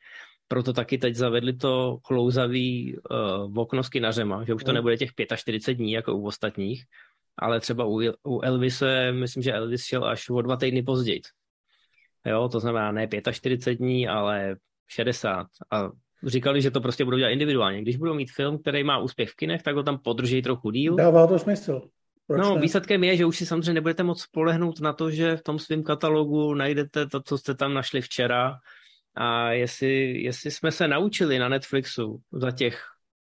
Proto 0.48 0.72
taky 0.72 0.98
teď 0.98 1.14
zavedli 1.14 1.52
to 1.52 1.98
klouzavý 2.02 2.96
uh, 2.96 3.58
okno 3.58 3.82
s 3.82 3.88
kinařema, 3.88 4.44
že 4.44 4.54
už 4.54 4.64
to 4.64 4.72
nebude 4.72 4.96
těch 4.96 5.10
45 5.36 5.74
dní 5.74 5.92
jako 5.92 6.16
u 6.16 6.26
ostatních, 6.26 6.84
ale 7.38 7.60
třeba 7.60 7.84
u, 7.84 8.00
u 8.24 8.40
Elvise, 8.40 9.12
myslím, 9.12 9.42
že 9.42 9.52
Elvis 9.52 9.84
šel 9.84 10.04
až 10.04 10.30
o 10.30 10.42
dva 10.42 10.56
týdny 10.56 10.82
později. 10.82 11.20
Jo, 12.26 12.48
to 12.48 12.60
znamená 12.60 12.92
ne 12.92 13.08
45 13.32 13.78
dní, 13.78 14.08
ale 14.08 14.56
60. 14.88 15.46
A 15.70 15.90
říkali, 16.26 16.62
že 16.62 16.70
to 16.70 16.80
prostě 16.80 17.04
budou 17.04 17.18
dělat 17.18 17.30
individuálně. 17.30 17.82
Když 17.82 17.96
budou 17.96 18.14
mít 18.14 18.30
film, 18.30 18.58
který 18.58 18.84
má 18.84 18.98
úspěch 18.98 19.30
v 19.30 19.36
kinech, 19.36 19.62
tak 19.62 19.76
ho 19.76 19.82
tam 19.82 19.98
podrží 19.98 20.42
trochu 20.42 20.70
díl. 20.70 20.96
Dává 20.96 21.26
to 21.26 21.38
smysl. 21.38 21.82
Proč 22.26 22.40
no, 22.40 22.54
ne? 22.54 22.60
výsledkem 22.60 23.04
je, 23.04 23.16
že 23.16 23.24
už 23.24 23.36
si 23.36 23.46
samozřejmě 23.46 23.72
nebudete 23.72 24.02
moc 24.02 24.22
spolehnout 24.22 24.80
na 24.80 24.92
to, 24.92 25.10
že 25.10 25.36
v 25.36 25.42
tom 25.42 25.58
svém 25.58 25.82
katalogu 25.82 26.54
najdete 26.54 27.06
to, 27.06 27.22
co 27.22 27.38
jste 27.38 27.54
tam 27.54 27.74
našli 27.74 28.00
včera. 28.00 28.58
A 29.14 29.50
jestli, 29.50 30.22
jestli 30.22 30.50
jsme 30.50 30.72
se 30.72 30.88
naučili 30.88 31.38
na 31.38 31.48
Netflixu 31.48 32.22
za 32.32 32.50
těch, 32.50 32.84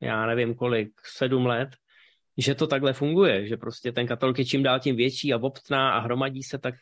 já 0.00 0.26
nevím 0.26 0.54
kolik, 0.54 0.92
sedm 1.04 1.46
let, 1.46 1.68
že 2.38 2.54
to 2.54 2.66
takhle 2.66 2.92
funguje, 2.92 3.46
že 3.48 3.56
prostě 3.56 3.92
ten 3.92 4.06
katalog 4.06 4.38
je 4.38 4.44
čím 4.44 4.62
dál 4.62 4.80
tím 4.80 4.96
větší 4.96 5.32
a 5.32 5.38
obtná 5.38 5.92
a 5.92 5.98
hromadí 5.98 6.42
se, 6.42 6.58
tak 6.58 6.74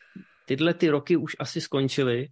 tyhle 0.45 0.73
ty 0.73 0.89
roky 0.89 1.17
už 1.17 1.35
asi 1.39 1.61
skončily. 1.61 2.27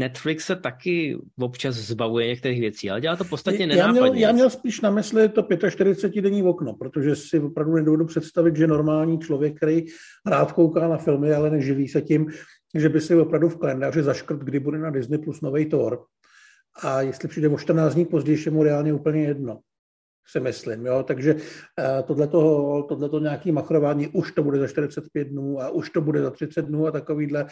Netflix 0.00 0.46
se 0.46 0.56
taky 0.56 1.18
občas 1.38 1.74
zbavuje 1.74 2.26
některých 2.26 2.60
věcí, 2.60 2.90
ale 2.90 3.00
dělá 3.00 3.16
to 3.16 3.24
podstatně 3.24 3.66
nenápadně. 3.66 4.00
Já 4.00 4.02
měl, 4.02 4.14
já 4.14 4.32
měl 4.32 4.50
spíš 4.50 4.80
na 4.80 4.90
mysli 4.90 5.28
to 5.28 5.42
45-denní 5.42 6.42
okno, 6.42 6.74
protože 6.74 7.16
si 7.16 7.40
opravdu 7.40 7.74
nedovedu 7.74 8.04
představit, 8.04 8.56
že 8.56 8.66
normální 8.66 9.18
člověk, 9.18 9.56
který 9.56 9.84
rád 10.26 10.52
kouká 10.52 10.88
na 10.88 10.96
filmy, 10.96 11.32
ale 11.32 11.50
neživí 11.50 11.88
se 11.88 12.02
tím, 12.02 12.26
že 12.74 12.88
by 12.88 13.00
si 13.00 13.14
opravdu 13.14 13.48
v 13.48 13.58
kalendáři 13.58 14.02
zaškrt, 14.02 14.40
kdy 14.40 14.60
bude 14.60 14.78
na 14.78 14.90
Disney 14.90 15.18
plus 15.18 15.40
nový 15.40 15.66
Thor. 15.66 16.04
A 16.82 17.02
jestli 17.02 17.28
přijde 17.28 17.48
o 17.48 17.58
14 17.58 17.94
dní 17.94 18.04
později, 18.04 18.38
je 18.46 18.50
mu 18.50 18.62
reálně 18.62 18.92
úplně 18.92 19.22
jedno 19.22 19.60
si 20.30 20.40
myslím. 20.40 20.86
Jo? 20.86 21.02
Takže 21.02 21.36
eh, 21.78 22.02
tohleto, 22.02 22.82
tohleto 22.88 23.20
nějaký 23.20 23.52
machrování, 23.52 24.08
už 24.08 24.32
to 24.32 24.42
bude 24.42 24.58
za 24.58 24.68
45 24.68 25.28
dnů 25.28 25.60
a 25.60 25.70
už 25.70 25.90
to 25.90 26.00
bude 26.00 26.22
za 26.22 26.30
30 26.30 26.62
dnů 26.62 26.86
a 26.86 26.90
takovýhle, 26.90 27.46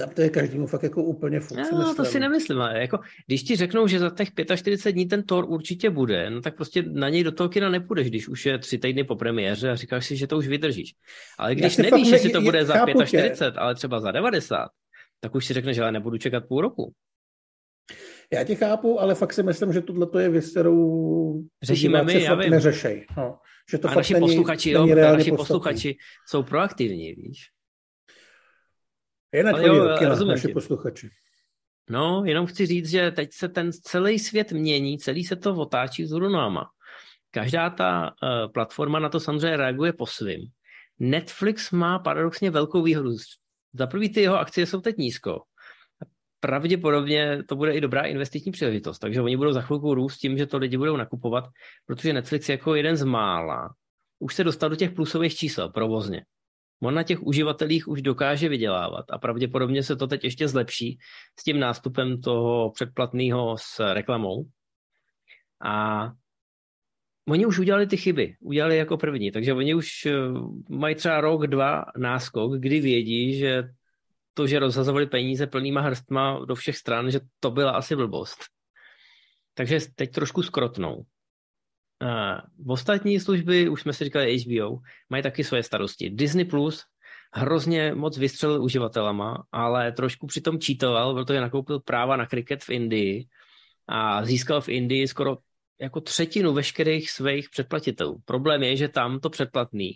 tam 0.00 0.10
to 0.10 0.20
je 0.20 0.30
každému 0.30 0.66
fakt 0.66 0.82
jako 0.82 1.02
úplně 1.02 1.40
furt. 1.40 1.72
No, 1.72 1.94
to 1.94 2.04
si 2.04 2.20
nemyslím, 2.20 2.60
ale 2.60 2.80
jako, 2.80 2.98
když 3.26 3.42
ti 3.42 3.56
řeknou, 3.56 3.86
že 3.86 3.98
za 3.98 4.10
těch 4.10 4.28
45 4.56 4.92
dní 4.92 5.06
ten 5.06 5.22
Thor 5.22 5.44
určitě 5.48 5.90
bude, 5.90 6.30
no 6.30 6.40
tak 6.40 6.56
prostě 6.56 6.82
na 6.82 7.08
něj 7.08 7.24
do 7.24 7.32
toho 7.32 7.48
kina 7.48 7.68
nepůjdeš, 7.68 8.08
když 8.08 8.28
už 8.28 8.46
je 8.46 8.58
tři 8.58 8.78
týdny 8.78 9.04
po 9.04 9.16
premiéře 9.16 9.70
a 9.70 9.76
říkáš 9.76 10.06
si, 10.06 10.16
že 10.16 10.26
to 10.26 10.36
už 10.36 10.48
vydržíš. 10.48 10.94
Ale 11.38 11.54
když 11.54 11.76
nevíš, 11.76 12.08
že 12.08 12.18
si 12.18 12.30
to 12.30 12.40
bude 12.40 12.64
za 12.64 12.86
45, 13.06 13.54
ale 13.56 13.74
třeba 13.74 14.00
za 14.00 14.10
90, 14.10 14.68
tak 15.20 15.34
už 15.34 15.46
si 15.46 15.54
řekneš, 15.54 15.76
že 15.76 15.82
ale 15.82 15.92
nebudu 15.92 16.18
čekat 16.18 16.44
půl 16.48 16.60
roku. 16.60 16.92
Já 18.32 18.44
tě 18.44 18.54
chápu, 18.54 19.00
ale 19.00 19.14
fakt 19.14 19.32
si 19.32 19.42
myslím, 19.42 19.72
že 19.72 19.80
tohle 19.80 20.22
je 20.22 20.28
věc, 20.28 20.50
kterou 20.50 21.42
řešíme 21.62 22.02
my, 22.02 22.22
já 22.22 22.34
vím. 22.34 22.50
neřešej. 22.50 23.06
No, 23.16 23.38
že 23.70 23.78
to 23.78 23.88
a 23.88 23.94
naši 23.94 24.14
není, 24.14 24.26
posluchači, 24.26 24.74
není 24.74 24.88
jo, 24.88 24.96
naši 24.96 25.32
posluchači 25.32 25.96
jsou 26.28 26.42
proaktivní, 26.42 27.14
víš. 27.14 27.50
Je 29.32 29.44
na 29.44 29.52
tvoji 29.52 29.80
ruky, 29.80 30.24
naši 30.26 30.48
posluchači. 30.48 31.10
No, 31.90 32.22
jenom 32.24 32.46
chci 32.46 32.66
říct, 32.66 32.90
že 32.90 33.10
teď 33.10 33.32
se 33.32 33.48
ten 33.48 33.72
celý 33.72 34.18
svět 34.18 34.52
mění, 34.52 34.98
celý 34.98 35.24
se 35.24 35.36
to 35.36 35.54
otáčí 35.54 36.06
z 36.06 36.18
náma. 36.18 36.70
Každá 37.30 37.70
ta 37.70 38.10
uh, 38.22 38.52
platforma 38.52 38.98
na 38.98 39.08
to 39.08 39.20
samozřejmě 39.20 39.56
reaguje 39.56 39.92
po 39.92 40.06
svým. 40.06 40.40
Netflix 40.98 41.70
má 41.70 41.98
paradoxně 41.98 42.50
velkou 42.50 42.82
výhodu. 42.82 43.10
Za 43.72 43.86
prvý 43.86 44.12
ty 44.12 44.20
jeho 44.20 44.38
akcie 44.38 44.66
jsou 44.66 44.80
teď 44.80 44.96
nízko 44.96 45.42
pravděpodobně 46.40 47.42
to 47.48 47.56
bude 47.56 47.72
i 47.72 47.80
dobrá 47.80 48.02
investiční 48.02 48.52
příležitost. 48.52 48.98
Takže 48.98 49.20
oni 49.20 49.36
budou 49.36 49.52
za 49.52 49.60
chvilku 49.60 49.94
růst 49.94 50.18
tím, 50.18 50.38
že 50.38 50.46
to 50.46 50.58
lidi 50.58 50.76
budou 50.76 50.96
nakupovat, 50.96 51.44
protože 51.86 52.12
Netflix 52.12 52.48
jako 52.48 52.74
jeden 52.74 52.96
z 52.96 53.04
mála 53.04 53.74
už 54.18 54.34
se 54.34 54.44
dostal 54.44 54.70
do 54.70 54.76
těch 54.76 54.90
plusových 54.90 55.36
čísel 55.36 55.68
provozně. 55.68 56.24
On 56.82 56.94
na 56.94 57.02
těch 57.02 57.22
uživatelích 57.22 57.88
už 57.88 58.02
dokáže 58.02 58.48
vydělávat 58.48 59.04
a 59.10 59.18
pravděpodobně 59.18 59.82
se 59.82 59.96
to 59.96 60.06
teď 60.06 60.24
ještě 60.24 60.48
zlepší 60.48 60.98
s 61.38 61.44
tím 61.44 61.60
nástupem 61.60 62.20
toho 62.20 62.70
předplatného 62.70 63.56
s 63.60 63.92
reklamou. 63.92 64.44
A 65.64 66.06
oni 67.28 67.46
už 67.46 67.58
udělali 67.58 67.86
ty 67.86 67.96
chyby, 67.96 68.36
udělali 68.40 68.76
jako 68.76 68.96
první, 68.96 69.32
takže 69.32 69.52
oni 69.52 69.74
už 69.74 70.06
eh, 70.06 70.12
mají 70.68 70.94
třeba 70.94 71.20
rok, 71.20 71.46
dva 71.46 71.84
náskok, 71.96 72.58
kdy 72.58 72.80
vědí, 72.80 73.38
že 73.38 73.62
to, 74.34 74.46
že 74.46 74.58
rozhazovali 74.58 75.06
peníze 75.06 75.46
plnýma 75.46 75.80
hrstma 75.80 76.44
do 76.44 76.54
všech 76.54 76.76
stran, 76.76 77.10
že 77.10 77.20
to 77.40 77.50
byla 77.50 77.70
asi 77.70 77.96
blbost. 77.96 78.38
Takže 79.54 79.78
teď 79.94 80.10
trošku 80.10 80.42
skrotnou. 80.42 81.04
V 82.58 82.70
ostatní 82.70 83.20
služby, 83.20 83.68
už 83.68 83.80
jsme 83.80 83.92
si 83.92 84.04
říkali 84.04 84.38
HBO, 84.38 84.78
mají 85.10 85.22
taky 85.22 85.44
svoje 85.44 85.62
starosti. 85.62 86.10
Disney 86.10 86.44
Plus 86.44 86.84
hrozně 87.34 87.94
moc 87.94 88.18
vystřelil 88.18 88.62
uživatelama, 88.62 89.44
ale 89.52 89.92
trošku 89.92 90.26
přitom 90.26 90.58
čítoval, 90.58 91.14
protože 91.14 91.40
nakoupil 91.40 91.80
práva 91.80 92.16
na 92.16 92.26
kriket 92.26 92.64
v 92.64 92.70
Indii 92.70 93.26
a 93.88 94.24
získal 94.24 94.60
v 94.60 94.68
Indii 94.68 95.08
skoro 95.08 95.36
jako 95.80 96.00
třetinu 96.00 96.52
veškerých 96.52 97.10
svých 97.10 97.50
předplatitelů. 97.50 98.20
Problém 98.24 98.62
je, 98.62 98.76
že 98.76 98.88
tam 98.88 99.20
to 99.20 99.30
předplatný 99.30 99.92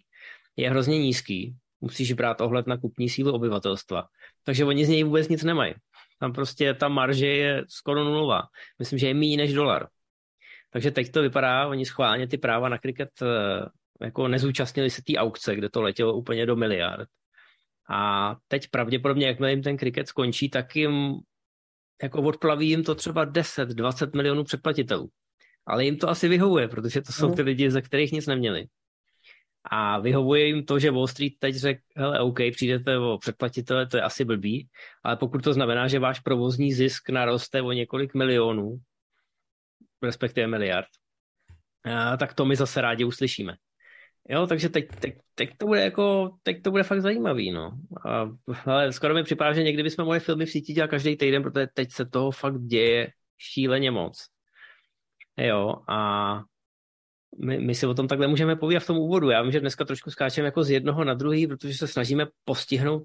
je 0.56 0.70
hrozně 0.70 0.98
nízký 0.98 1.56
musíš 1.80 2.12
brát 2.12 2.40
ohled 2.40 2.66
na 2.66 2.76
kupní 2.76 3.08
sílu 3.08 3.32
obyvatelstva. 3.32 4.04
Takže 4.44 4.64
oni 4.64 4.86
z 4.86 4.88
něj 4.88 5.04
vůbec 5.04 5.28
nic 5.28 5.44
nemají. 5.44 5.74
Tam 6.20 6.32
prostě 6.32 6.74
ta 6.74 6.88
marže 6.88 7.26
je 7.26 7.64
skoro 7.68 8.04
nulová. 8.04 8.42
Myslím, 8.78 8.98
že 8.98 9.06
je 9.06 9.14
méně 9.14 9.36
než 9.36 9.52
dolar. 9.52 9.88
Takže 10.74 10.90
teď 10.90 11.10
to 11.10 11.22
vypadá, 11.22 11.66
oni 11.66 11.86
schválně 11.86 12.28
ty 12.28 12.38
práva 12.38 12.68
na 12.68 12.78
kriket 12.78 13.08
eh, 13.22 13.26
jako 14.00 14.28
nezúčastnili 14.28 14.90
se 14.90 15.02
té 15.02 15.12
aukce, 15.16 15.56
kde 15.56 15.68
to 15.68 15.82
letělo 15.82 16.14
úplně 16.14 16.46
do 16.46 16.56
miliard. 16.56 17.08
A 17.90 18.36
teď 18.48 18.68
pravděpodobně, 18.70 19.26
jakmile 19.26 19.50
jim 19.50 19.62
ten 19.62 19.76
kriket 19.76 20.08
skončí, 20.08 20.50
tak 20.50 20.76
jim 20.76 21.14
jako 22.02 22.22
odplaví 22.22 22.68
jim 22.68 22.84
to 22.84 22.94
třeba 22.94 23.26
10-20 23.26 24.16
milionů 24.16 24.44
předplatitelů. 24.44 25.08
Ale 25.66 25.84
jim 25.84 25.98
to 25.98 26.08
asi 26.08 26.28
vyhovuje, 26.28 26.68
protože 26.68 27.02
to 27.02 27.12
jsou 27.12 27.28
no. 27.28 27.34
ty 27.34 27.42
lidi, 27.42 27.70
ze 27.70 27.82
kterých 27.82 28.12
nic 28.12 28.26
neměli. 28.26 28.66
A 29.70 30.00
vyhovuje 30.00 30.46
jim 30.46 30.64
to, 30.64 30.78
že 30.78 30.90
Wall 30.90 31.06
Street 31.06 31.32
teď 31.38 31.54
řekl, 31.54 31.80
hele, 31.96 32.20
OK, 32.20 32.38
přijdete 32.52 32.98
o 32.98 33.18
předplatitele, 33.18 33.86
to 33.86 33.96
je 33.96 34.02
asi 34.02 34.24
blbý, 34.24 34.68
ale 35.04 35.16
pokud 35.16 35.44
to 35.44 35.52
znamená, 35.52 35.88
že 35.88 35.98
váš 35.98 36.20
provozní 36.20 36.72
zisk 36.72 37.10
naroste 37.10 37.62
o 37.62 37.72
několik 37.72 38.14
milionů, 38.14 38.78
respektive 40.04 40.46
miliard, 40.46 40.86
tak 42.18 42.34
to 42.34 42.44
my 42.44 42.56
zase 42.56 42.80
rádi 42.80 43.04
uslyšíme. 43.04 43.54
Jo, 44.28 44.46
takže 44.46 44.68
teď, 44.68 44.88
teď, 45.00 45.14
teď, 45.34 45.50
to 45.58 45.66
bude 45.66 45.80
jako, 45.80 46.36
teď 46.42 46.62
to 46.62 46.70
bude 46.70 46.82
fakt 46.82 47.00
zajímavý, 47.00 47.50
no. 47.50 47.72
A, 48.06 48.30
ale 48.66 48.92
skoro 48.92 49.14
mi 49.14 49.22
připadá, 49.22 49.52
že 49.52 49.62
někdy 49.62 49.82
bychom 49.82 50.04
mohli 50.04 50.20
filmy 50.20 50.46
v 50.46 50.50
síti 50.50 50.72
dělat 50.72 50.90
každý 50.90 51.16
týden, 51.16 51.42
protože 51.42 51.66
teď 51.74 51.92
se 51.92 52.06
toho 52.06 52.30
fakt 52.30 52.60
děje 52.60 53.12
šíleně 53.38 53.90
moc. 53.90 54.26
Jo, 55.36 55.74
a 55.88 56.40
my, 57.38 57.58
my 57.58 57.74
si 57.74 57.86
o 57.86 57.94
tom 57.94 58.08
takhle 58.08 58.28
můžeme 58.28 58.56
povídat 58.56 58.82
v 58.82 58.86
tom 58.86 58.98
úvodu. 58.98 59.30
Já 59.30 59.42
vím, 59.42 59.52
že 59.52 59.60
dneska 59.60 59.84
trošku 59.84 60.10
skáčeme 60.10 60.46
jako 60.46 60.64
z 60.64 60.70
jednoho 60.70 61.04
na 61.04 61.14
druhý, 61.14 61.46
protože 61.46 61.74
se 61.74 61.88
snažíme 61.88 62.26
postihnout 62.44 63.02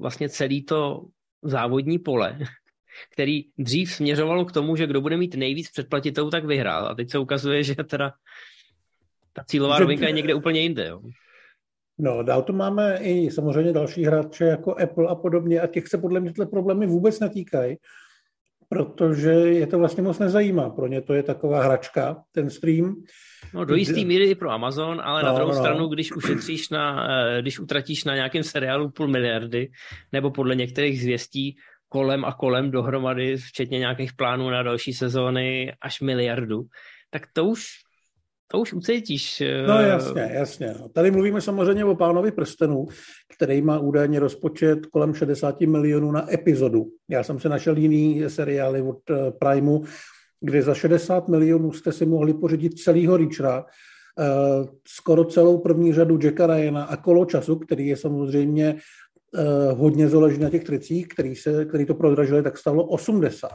vlastně 0.00 0.28
celý 0.28 0.64
to 0.64 1.02
závodní 1.42 1.98
pole, 1.98 2.38
který 3.12 3.44
dřív 3.58 3.92
směřovalo 3.92 4.44
k 4.44 4.52
tomu, 4.52 4.76
že 4.76 4.86
kdo 4.86 5.00
bude 5.00 5.16
mít 5.16 5.34
nejvíc 5.34 5.70
předplatitelů, 5.70 6.30
tak 6.30 6.44
vyhrál. 6.44 6.86
A 6.86 6.94
teď 6.94 7.10
se 7.10 7.18
ukazuje, 7.18 7.62
že 7.62 7.74
teda 7.74 8.12
ta 9.32 9.44
cílová 9.44 9.78
rovinka 9.78 10.06
je 10.06 10.12
někde 10.12 10.34
úplně 10.34 10.60
jinde. 10.60 10.86
Jo. 10.86 11.00
No, 11.98 12.22
dál 12.22 12.42
to 12.42 12.52
máme 12.52 12.98
i 13.02 13.30
samozřejmě 13.30 13.72
další 13.72 14.04
hráče 14.04 14.44
jako 14.44 14.80
Apple 14.80 15.08
a 15.08 15.14
podobně 15.14 15.60
a 15.60 15.66
těch 15.66 15.88
se 15.88 15.98
podle 15.98 16.20
mě 16.20 16.32
tyhle 16.32 16.46
problémy 16.46 16.86
vůbec 16.86 17.20
netýkají, 17.20 17.76
protože 18.68 19.30
je 19.30 19.66
to 19.66 19.78
vlastně 19.78 20.02
moc 20.02 20.18
nezajímá. 20.18 20.70
Pro 20.70 20.86
ně 20.86 21.00
to 21.00 21.14
je 21.14 21.22
taková 21.22 21.62
hračka, 21.62 22.22
ten 22.32 22.50
stream. 22.50 22.94
No 23.54 23.64
do 23.64 23.74
jistý 23.74 24.04
míry 24.04 24.24
i 24.24 24.34
pro 24.34 24.50
Amazon, 24.50 25.00
ale 25.04 25.22
no, 25.22 25.28
na 25.28 25.34
druhou 25.34 25.52
no. 25.52 25.58
stranu, 25.58 25.88
když 25.88 26.12
ušetříš 26.12 26.70
na, 26.70 27.08
eh, 27.10 27.42
když 27.42 27.60
utratíš 27.60 28.04
na 28.04 28.14
nějakém 28.14 28.42
seriálu 28.42 28.90
půl 28.90 29.08
miliardy, 29.08 29.70
nebo 30.12 30.30
podle 30.30 30.54
některých 30.54 31.02
zvěstí 31.02 31.56
kolem 31.92 32.24
a 32.24 32.32
kolem 32.32 32.70
dohromady, 32.70 33.36
včetně 33.36 33.78
nějakých 33.78 34.12
plánů 34.12 34.50
na 34.50 34.62
další 34.62 34.92
sezóny, 34.92 35.72
až 35.80 36.00
miliardu, 36.00 36.62
tak 37.10 37.22
to 37.32 37.44
už 37.44 37.62
to 38.52 38.58
už 38.58 38.72
ucítíš. 38.72 39.40
Eh, 39.40 39.66
no 39.66 39.80
jasně, 39.80 40.30
jasně. 40.32 40.74
Tady 40.92 41.10
mluvíme 41.10 41.40
samozřejmě 41.40 41.84
o 41.84 41.94
pánovi 41.94 42.30
prstenů, 42.30 42.86
který 43.34 43.62
má 43.62 43.78
údajně 43.78 44.20
rozpočet 44.20 44.86
kolem 44.86 45.14
60 45.14 45.60
milionů 45.60 46.12
na 46.12 46.34
epizodu. 46.34 46.86
Já 47.08 47.22
jsem 47.22 47.40
se 47.40 47.48
našel 47.48 47.76
jiný 47.76 48.24
seriály 48.28 48.82
od 48.82 49.10
eh, 49.10 49.30
Primeu, 49.30 49.84
kde 50.40 50.62
za 50.62 50.74
60 50.74 51.28
milionů 51.28 51.72
jste 51.72 51.92
si 51.92 52.06
mohli 52.06 52.34
pořídit 52.34 52.78
celýho 52.78 53.16
Richera, 53.16 53.64
eh, 54.18 54.24
skoro 54.88 55.24
celou 55.24 55.58
první 55.58 55.92
řadu 55.92 56.18
Jacka 56.22 56.46
Ryana 56.46 56.84
a 56.84 56.96
kolo 56.96 57.24
času, 57.24 57.56
který 57.56 57.86
je 57.86 57.96
samozřejmě 57.96 58.76
hodně 59.72 60.08
záleží 60.08 60.38
na 60.38 60.50
těch 60.50 60.64
tricích, 60.64 61.08
který, 61.08 61.36
se, 61.36 61.64
který 61.64 61.86
to 61.86 61.94
prodražili, 61.94 62.42
tak 62.42 62.58
stalo 62.58 62.84
80. 62.84 63.50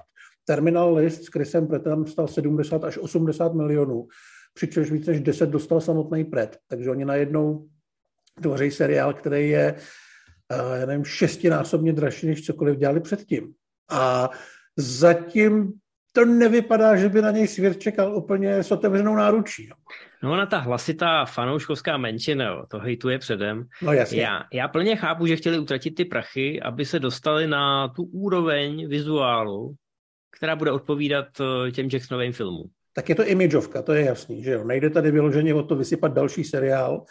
Terminal 0.46 0.96
List 0.96 1.24
s 1.24 1.28
Chrisem 1.28 1.68
Pretem 1.68 2.08
stal 2.08 2.28
70 2.28 2.84
až 2.84 2.98
80 2.98 3.54
milionů 3.54 4.08
přičemž 4.56 4.92
víc 4.92 5.08
než 5.08 5.20
10 5.20 5.50
dostal 5.50 5.82
samotný 5.82 6.24
Pret. 6.26 6.58
Takže 6.68 6.90
oni 6.90 7.06
najednou 7.06 7.68
tvoří 8.42 8.72
seriál, 8.72 9.14
který 9.14 9.50
je, 9.50 9.76
eh, 10.52 10.80
já 10.80 10.86
nevím, 10.86 11.06
šestinásobně 11.06 11.94
dražší, 11.94 12.28
než 12.28 12.46
cokoliv 12.46 12.78
dělali 12.78 13.00
předtím. 13.00 13.54
A 13.90 14.30
zatím 14.78 15.74
to 16.12 16.26
nevypadá, 16.26 16.96
že 16.96 17.10
by 17.10 17.22
na 17.22 17.32
něj 17.32 17.48
svět 17.48 17.80
čekal 17.80 18.18
úplně 18.18 18.64
s 18.64 18.72
otevřenou 18.72 19.16
náručí. 19.16 19.70
No, 20.26 20.32
ona 20.32 20.46
ta 20.46 20.58
hlasitá 20.58 21.26
fanouškovská 21.26 21.98
menšina, 21.98 22.46
jo, 22.46 22.64
to 22.68 22.80
hejtuje 22.80 23.20
předem. 23.20 23.66
No 23.82 23.94
jasně. 23.94 24.22
Já, 24.22 24.44
já 24.54 24.68
plně 24.68 24.96
chápu, 24.96 25.28
že 25.28 25.36
chtěli 25.36 25.60
utratit 25.60 25.96
ty 25.96 26.06
prachy, 26.06 26.62
aby 26.62 26.86
se 26.86 27.00
dostali 27.00 27.48
na 27.48 27.88
tu 27.88 28.04
úroveň 28.04 28.88
vizuálu, 28.90 29.74
která 30.38 30.56
bude 30.56 30.72
odpovídat 30.72 31.26
eh, 31.42 31.72
těm 31.72 31.90
Jacksonovým 31.94 32.34
filmům 32.34 32.70
tak 32.96 33.10
je 33.10 33.16
to 33.16 33.28
imageovka, 33.28 33.82
to 33.82 33.94
je 33.94 34.06
jasný, 34.06 34.44
že 34.44 34.52
jo. 34.52 34.64
Nejde 34.64 34.90
tady 34.90 35.12
vyloženě 35.12 35.54
o 35.54 35.64
to 35.64 35.76
vysypat 35.76 36.14
další 36.14 36.44
seriál, 36.44 37.04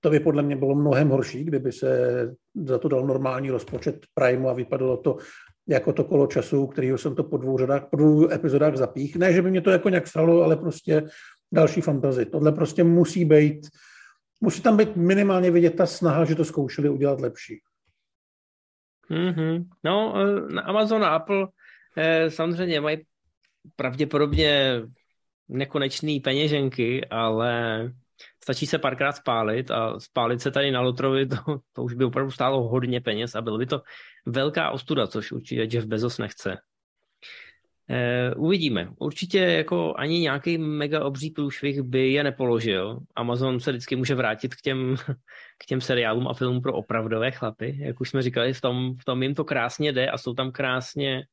to 0.00 0.10
by 0.10 0.20
podle 0.20 0.42
mě 0.42 0.56
bylo 0.56 0.74
mnohem 0.74 1.08
horší, 1.08 1.44
kdyby 1.44 1.72
se 1.72 1.88
za 2.64 2.78
to 2.78 2.88
dal 2.88 3.06
normální 3.06 3.50
rozpočet 3.50 4.06
Primeu 4.14 4.48
a 4.48 4.52
vypadalo 4.52 4.96
to 4.96 5.16
jako 5.68 5.92
to 5.92 6.04
kolo 6.04 6.26
času, 6.26 6.66
kterýho 6.66 6.98
jsem 6.98 7.14
to 7.14 7.24
po 7.24 7.36
dvou, 7.36 7.58
řadách, 7.58 7.86
po 7.90 7.96
dvou 7.96 8.32
epizodách 8.32 8.76
zapích. 8.76 9.16
Ne, 9.16 9.32
že 9.32 9.42
by 9.42 9.50
mě 9.50 9.60
to 9.60 9.70
jako 9.70 9.88
nějak 9.88 10.06
stalo, 10.06 10.42
ale 10.42 10.56
prostě 10.56 11.02
další 11.54 11.80
fantazy. 11.80 12.26
Tohle 12.26 12.52
prostě 12.52 12.84
musí 12.84 13.24
být, 13.24 13.68
musí 14.40 14.62
tam 14.62 14.76
být 14.76 14.96
minimálně 14.96 15.50
vidět 15.50 15.76
ta 15.76 15.86
snaha, 15.86 16.24
že 16.24 16.34
to 16.34 16.44
zkoušeli 16.44 16.88
udělat 16.88 17.20
lepší. 17.20 17.60
Mm-hmm. 19.10 19.64
No, 19.84 20.14
eh, 20.16 20.54
na 20.54 20.62
Amazon 20.62 21.04
a 21.04 21.08
Apple 21.08 21.48
eh, 21.96 22.30
samozřejmě 22.30 22.80
mají 22.80 23.06
pravděpodobně 23.76 24.82
nekonečný 25.48 26.20
peněženky, 26.20 27.06
ale 27.10 27.92
stačí 28.42 28.66
se 28.66 28.78
párkrát 28.78 29.12
spálit 29.12 29.70
a 29.70 30.00
spálit 30.00 30.40
se 30.40 30.50
tady 30.50 30.70
na 30.70 30.80
Lotrovi, 30.80 31.26
to, 31.26 31.36
to 31.72 31.82
už 31.82 31.94
by 31.94 32.04
opravdu 32.04 32.30
stálo 32.30 32.68
hodně 32.68 33.00
peněz 33.00 33.34
a 33.34 33.42
bylo 33.42 33.58
by 33.58 33.66
to 33.66 33.82
velká 34.26 34.70
ostuda, 34.70 35.06
což 35.06 35.32
určitě 35.32 35.76
Jeff 35.76 35.86
Bezos 35.86 36.18
nechce. 36.18 36.56
E, 37.90 38.34
uvidíme. 38.34 38.88
Určitě 38.98 39.38
jako 39.38 39.94
ani 39.96 40.20
nějaký 40.20 40.58
mega 40.58 41.04
obří 41.04 41.30
průšvih 41.30 41.82
by 41.82 42.12
je 42.12 42.24
nepoložil. 42.24 42.98
Amazon 43.16 43.60
se 43.60 43.70
vždycky 43.70 43.96
může 43.96 44.14
vrátit 44.14 44.54
k 44.54 44.60
těm, 44.60 44.96
k 45.58 45.66
těm 45.66 45.80
seriálům 45.80 46.28
a 46.28 46.34
filmům 46.34 46.62
pro 46.62 46.72
opravdové 46.72 47.30
chlapy. 47.30 47.76
Jak 47.80 48.00
už 48.00 48.10
jsme 48.10 48.22
říkali, 48.22 48.52
v 48.52 48.60
tom, 48.60 48.94
v 49.00 49.04
tom 49.04 49.22
jim 49.22 49.34
to 49.34 49.44
krásně 49.44 49.92
jde 49.92 50.10
a 50.10 50.18
jsou 50.18 50.34
tam 50.34 50.52
krásně 50.52 51.24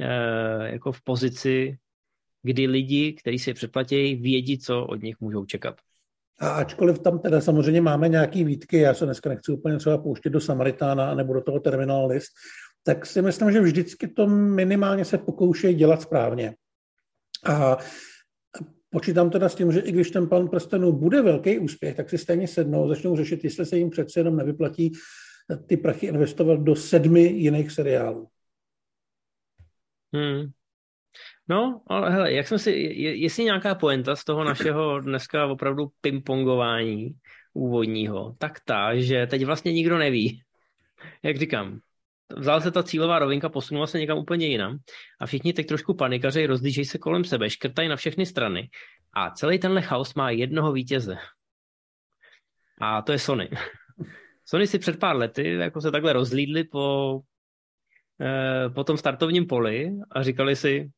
e, 0.00 0.72
jako 0.72 0.92
v 0.92 1.02
pozici 1.02 1.78
kdy 2.46 2.66
lidi, 2.66 3.12
kteří 3.12 3.38
si 3.38 3.50
je 3.50 3.54
přeplatí, 3.54 4.14
vědí, 4.14 4.58
co 4.58 4.86
od 4.86 5.02
nich 5.02 5.16
můžou 5.20 5.44
čekat. 5.44 5.74
A 6.38 6.48
ačkoliv 6.48 6.98
tam 6.98 7.18
teda 7.18 7.40
samozřejmě 7.40 7.80
máme 7.80 8.08
nějaký 8.08 8.44
výtky, 8.44 8.78
já 8.78 8.94
se 8.94 9.04
dneska 9.04 9.28
nechci 9.30 9.52
úplně 9.52 9.76
třeba 9.76 9.98
pouštět 9.98 10.30
do 10.30 10.40
Samaritána 10.40 11.14
nebo 11.14 11.34
do 11.34 11.40
toho 11.40 11.60
terminal 11.60 12.06
list, 12.06 12.32
tak 12.86 13.06
si 13.06 13.22
myslím, 13.22 13.52
že 13.52 13.60
vždycky 13.60 14.08
to 14.08 14.26
minimálně 14.26 15.04
se 15.04 15.18
pokoušejí 15.18 15.74
dělat 15.74 16.02
správně. 16.02 16.54
A 17.44 17.76
počítám 18.90 19.30
teda 19.30 19.48
s 19.48 19.54
tím, 19.54 19.72
že 19.72 19.80
i 19.80 19.92
když 19.92 20.10
ten 20.10 20.28
pan 20.28 20.48
prstenů 20.48 20.92
bude 20.92 21.22
velký 21.22 21.58
úspěch, 21.58 21.96
tak 21.96 22.10
si 22.10 22.18
stejně 22.18 22.48
sednou, 22.48 22.88
začnou 22.88 23.16
řešit, 23.16 23.44
jestli 23.44 23.66
se 23.66 23.76
jim 23.76 23.90
přece 23.90 24.20
jenom 24.20 24.36
nevyplatí 24.36 24.92
ty 25.66 25.76
prachy 25.76 26.06
investovat 26.06 26.60
do 26.60 26.76
sedmi 26.76 27.22
jiných 27.22 27.72
seriálů. 27.72 28.28
Hmm. 30.14 30.50
No, 31.48 31.82
ale 31.86 32.10
hele, 32.10 32.32
jak 32.32 32.48
jsem 32.48 32.58
si, 32.58 32.70
je, 32.70 33.16
jestli 33.16 33.44
nějaká 33.44 33.74
poenta 33.74 34.16
z 34.16 34.24
toho 34.24 34.44
našeho 34.44 35.00
dneska 35.00 35.46
opravdu 35.46 35.90
pingpongování 36.00 37.14
úvodního, 37.54 38.34
tak 38.38 38.60
ta, 38.64 38.96
že 38.96 39.26
teď 39.26 39.44
vlastně 39.44 39.72
nikdo 39.72 39.98
neví. 39.98 40.42
Jak 41.22 41.36
říkám, 41.36 41.80
vzala 42.36 42.60
se 42.60 42.70
ta 42.70 42.82
cílová 42.82 43.18
rovinka, 43.18 43.48
posunula 43.48 43.86
se 43.86 43.98
někam 43.98 44.18
úplně 44.18 44.46
jinam 44.46 44.78
a 45.20 45.26
všichni 45.26 45.52
teď 45.52 45.66
trošku 45.66 45.94
panikaři, 45.94 46.46
rozdížejí 46.46 46.84
se 46.84 46.98
kolem 46.98 47.24
sebe, 47.24 47.50
škrtají 47.50 47.88
na 47.88 47.96
všechny 47.96 48.26
strany 48.26 48.70
a 49.12 49.30
celý 49.30 49.58
tenhle 49.58 49.82
chaos 49.82 50.14
má 50.14 50.30
jednoho 50.30 50.72
vítěze. 50.72 51.16
A 52.80 53.02
to 53.02 53.12
je 53.12 53.18
Sony. 53.18 53.50
Sony 54.44 54.66
si 54.66 54.78
před 54.78 54.98
pár 54.98 55.16
lety 55.16 55.52
jako 55.52 55.80
se 55.80 55.90
takhle 55.90 56.12
rozlídli 56.12 56.64
po, 56.64 57.20
eh, 58.20 58.70
po 58.70 58.84
tom 58.84 58.96
startovním 58.96 59.46
poli 59.46 59.90
a 60.10 60.22
říkali 60.22 60.56
si, 60.56 60.90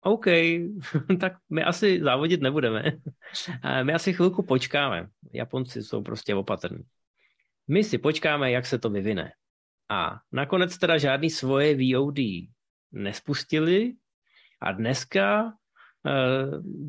OK, 0.00 0.26
tak 1.20 1.32
my 1.50 1.64
asi 1.64 2.00
závodit 2.02 2.40
nebudeme. 2.40 2.82
My 3.82 3.94
asi 3.94 4.12
chvilku 4.12 4.42
počkáme. 4.42 5.08
Japonci 5.32 5.82
jsou 5.82 6.02
prostě 6.02 6.34
opatrní. 6.34 6.84
My 7.68 7.84
si 7.84 7.98
počkáme, 7.98 8.50
jak 8.50 8.66
se 8.66 8.78
to 8.78 8.90
vyvine. 8.90 9.32
A 9.88 10.20
nakonec 10.32 10.78
teda 10.78 10.98
žádný 10.98 11.30
svoje 11.30 11.74
VOD 11.74 12.18
nespustili 12.92 13.92
a 14.60 14.72
dneska 14.72 15.52
eh, 16.06 16.12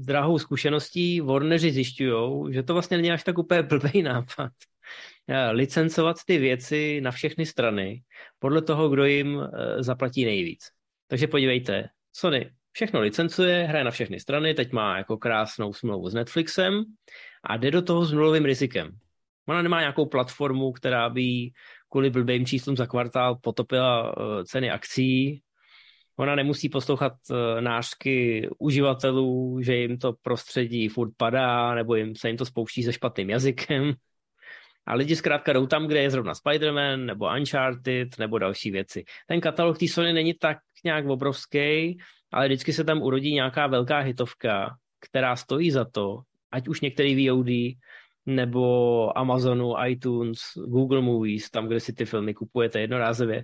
drahou 0.06 0.39
zkušeností 0.39 1.21
Warneri 1.21 1.71
zjišťují, 1.71 2.53
že 2.53 2.63
to 2.63 2.73
vlastně 2.73 2.97
není 2.97 3.12
až 3.12 3.23
tak 3.23 3.38
úplně 3.38 3.63
blbý 3.63 4.01
nápad. 4.01 4.51
Eh, 5.27 5.51
licencovat 5.51 6.17
ty 6.25 6.38
věci 6.38 7.01
na 7.01 7.12
všechny 7.12 7.45
strany 7.45 8.03
podle 8.39 8.62
toho, 8.62 8.89
kdo 8.89 9.06
jim 9.06 9.41
eh, 9.41 9.84
zaplatí 9.84 10.25
nejvíc. 10.25 10.69
Takže 11.08 11.27
podívejte, 11.27 11.89
Sony 12.15 12.51
všechno 12.71 12.99
licencuje, 12.99 13.63
hraje 13.63 13.84
na 13.84 13.91
všechny 13.91 14.19
strany, 14.19 14.53
teď 14.53 14.71
má 14.71 14.97
jako 14.97 15.17
krásnou 15.17 15.73
smlouvu 15.73 16.10
s 16.10 16.13
Netflixem 16.13 16.84
a 17.43 17.58
jde 17.58 17.71
do 17.71 17.82
toho 17.82 18.06
s 18.06 18.13
nulovým 18.13 18.45
rizikem. 18.45 18.91
Ona 19.47 19.62
nemá 19.62 19.79
nějakou 19.79 20.06
platformu, 20.06 20.71
která 20.71 21.10
by 21.10 21.51
kvůli 21.93 22.10
blbým 22.10 22.45
číslům 22.45 22.77
za 22.77 22.86
kvartál 22.86 23.36
potopila 23.36 24.17
uh, 24.17 24.43
ceny 24.43 24.71
akcí. 24.71 25.41
Ona 26.17 26.36
nemusí 26.36 26.69
poslouchat 26.69 27.13
uh, 27.29 27.62
nářky 27.62 28.49
uživatelů, 28.60 29.62
že 29.62 29.75
jim 29.75 29.97
to 29.97 30.13
prostředí 30.21 30.88
furt 30.88 31.12
padá, 31.17 31.75
nebo 31.75 31.95
jim 31.95 32.15
se 32.15 32.27
jim 32.29 32.38
to 32.38 32.45
spouští 32.45 32.84
se 32.84 32.93
špatným 32.93 33.29
jazykem. 33.29 33.93
A 34.86 34.95
lidi 34.95 35.15
zkrátka 35.15 35.53
jdou 35.53 35.67
tam, 35.67 35.88
kde 35.88 36.01
je 36.01 36.10
zrovna 36.10 36.34
Spider-Man, 36.34 37.06
nebo 37.06 37.29
Uncharted, 37.38 38.19
nebo 38.19 38.39
další 38.39 38.71
věci. 38.71 39.03
Ten 39.27 39.41
katalog 39.41 39.77
té 39.77 39.88
Sony 39.88 40.13
není 40.13 40.34
tak 40.34 40.58
nějak 40.84 41.06
obrovský, 41.06 41.97
ale 42.32 42.47
vždycky 42.47 42.73
se 42.73 42.84
tam 42.84 43.01
urodí 43.01 43.34
nějaká 43.34 43.67
velká 43.67 43.99
hitovka, 43.99 44.75
která 44.99 45.36
stojí 45.36 45.71
za 45.71 45.86
to, 45.86 46.21
ať 46.51 46.67
už 46.67 46.82
některý 46.82 47.29
VOD, 47.29 47.77
nebo 48.25 49.17
Amazonu, 49.17 49.73
iTunes, 49.88 50.39
Google 50.55 51.01
Movies, 51.01 51.49
tam, 51.49 51.67
kde 51.67 51.79
si 51.79 51.93
ty 51.93 52.05
filmy 52.05 52.33
kupujete 52.33 52.79
jednorázově, 52.79 53.43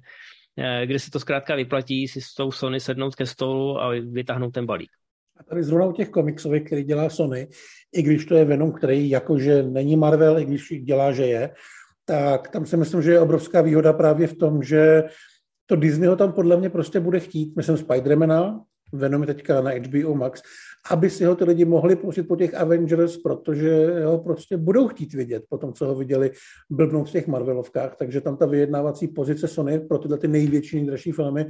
eh, 0.58 0.86
kde 0.86 1.00
si 1.00 1.12
to 1.12 1.20
zkrátka 1.20 1.56
vyplatí 1.56 2.08
si 2.08 2.22
s 2.22 2.34
tou 2.34 2.52
Sony 2.52 2.80
sednout 2.80 3.16
ke 3.16 3.26
stolu 3.26 3.82
a 3.82 3.90
vytáhnout 3.90 4.52
ten 4.52 4.66
balík. 4.66 4.90
A 5.38 5.44
tady 5.44 5.64
zrovna 5.64 5.86
u 5.86 5.92
těch 5.92 6.10
komiksových, 6.10 6.64
který 6.64 6.84
dělá 6.84 7.10
Sony, 7.10 7.48
i 7.94 8.02
když 8.02 8.26
to 8.26 8.36
je 8.36 8.46
Venom, 8.46 8.72
který 8.72 9.10
jakože 9.10 9.64
není 9.64 9.96
Marvel, 9.96 10.40
i 10.40 10.46
když 10.46 10.74
dělá, 10.84 11.12
že 11.12 11.26
je, 11.26 11.50
tak 12.06 12.48
tam 12.50 12.66
si 12.66 12.78
myslím, 12.78 13.02
že 13.02 13.12
je 13.12 13.20
obrovská 13.20 13.62
výhoda 13.62 13.94
právě 13.94 14.28
v 14.28 14.36
tom, 14.36 14.64
že 14.64 15.04
to 15.66 15.76
Disney 15.76 16.10
ho 16.10 16.16
tam 16.16 16.34
podle 16.34 16.58
mě 16.58 16.70
prostě 16.70 17.00
bude 17.00 17.20
chtít. 17.20 17.56
Myslím 17.56 17.78
Spidermana, 17.78 18.62
Venom 18.94 19.26
teďka 19.26 19.62
na 19.62 19.72
HBO 19.72 20.16
Max, 20.16 20.42
aby 20.92 21.10
si 21.10 21.26
ho 21.26 21.36
ty 21.36 21.44
lidi 21.44 21.66
mohli 21.66 21.96
pustit 21.96 22.24
po 22.24 22.36
těch 22.36 22.54
Avengers, 22.54 23.18
protože 23.18 24.04
ho 24.06 24.18
prostě 24.18 24.58
budou 24.58 24.88
chtít 24.88 25.14
vidět 25.14 25.44
po 25.50 25.58
tom, 25.58 25.74
co 25.74 25.86
ho 25.86 25.96
viděli 25.96 26.32
blbnout 26.70 27.10
v 27.10 27.12
těch 27.12 27.28
Marvelovkách, 27.28 27.96
takže 27.96 28.22
tam 28.22 28.38
ta 28.38 28.46
vyjednávací 28.46 29.08
pozice 29.08 29.48
Sony 29.48 29.80
pro 29.80 29.98
tyhle 29.98 30.18
ty 30.18 30.28
největší, 30.28 30.76
nejdražší 30.76 31.12
filmy 31.12 31.46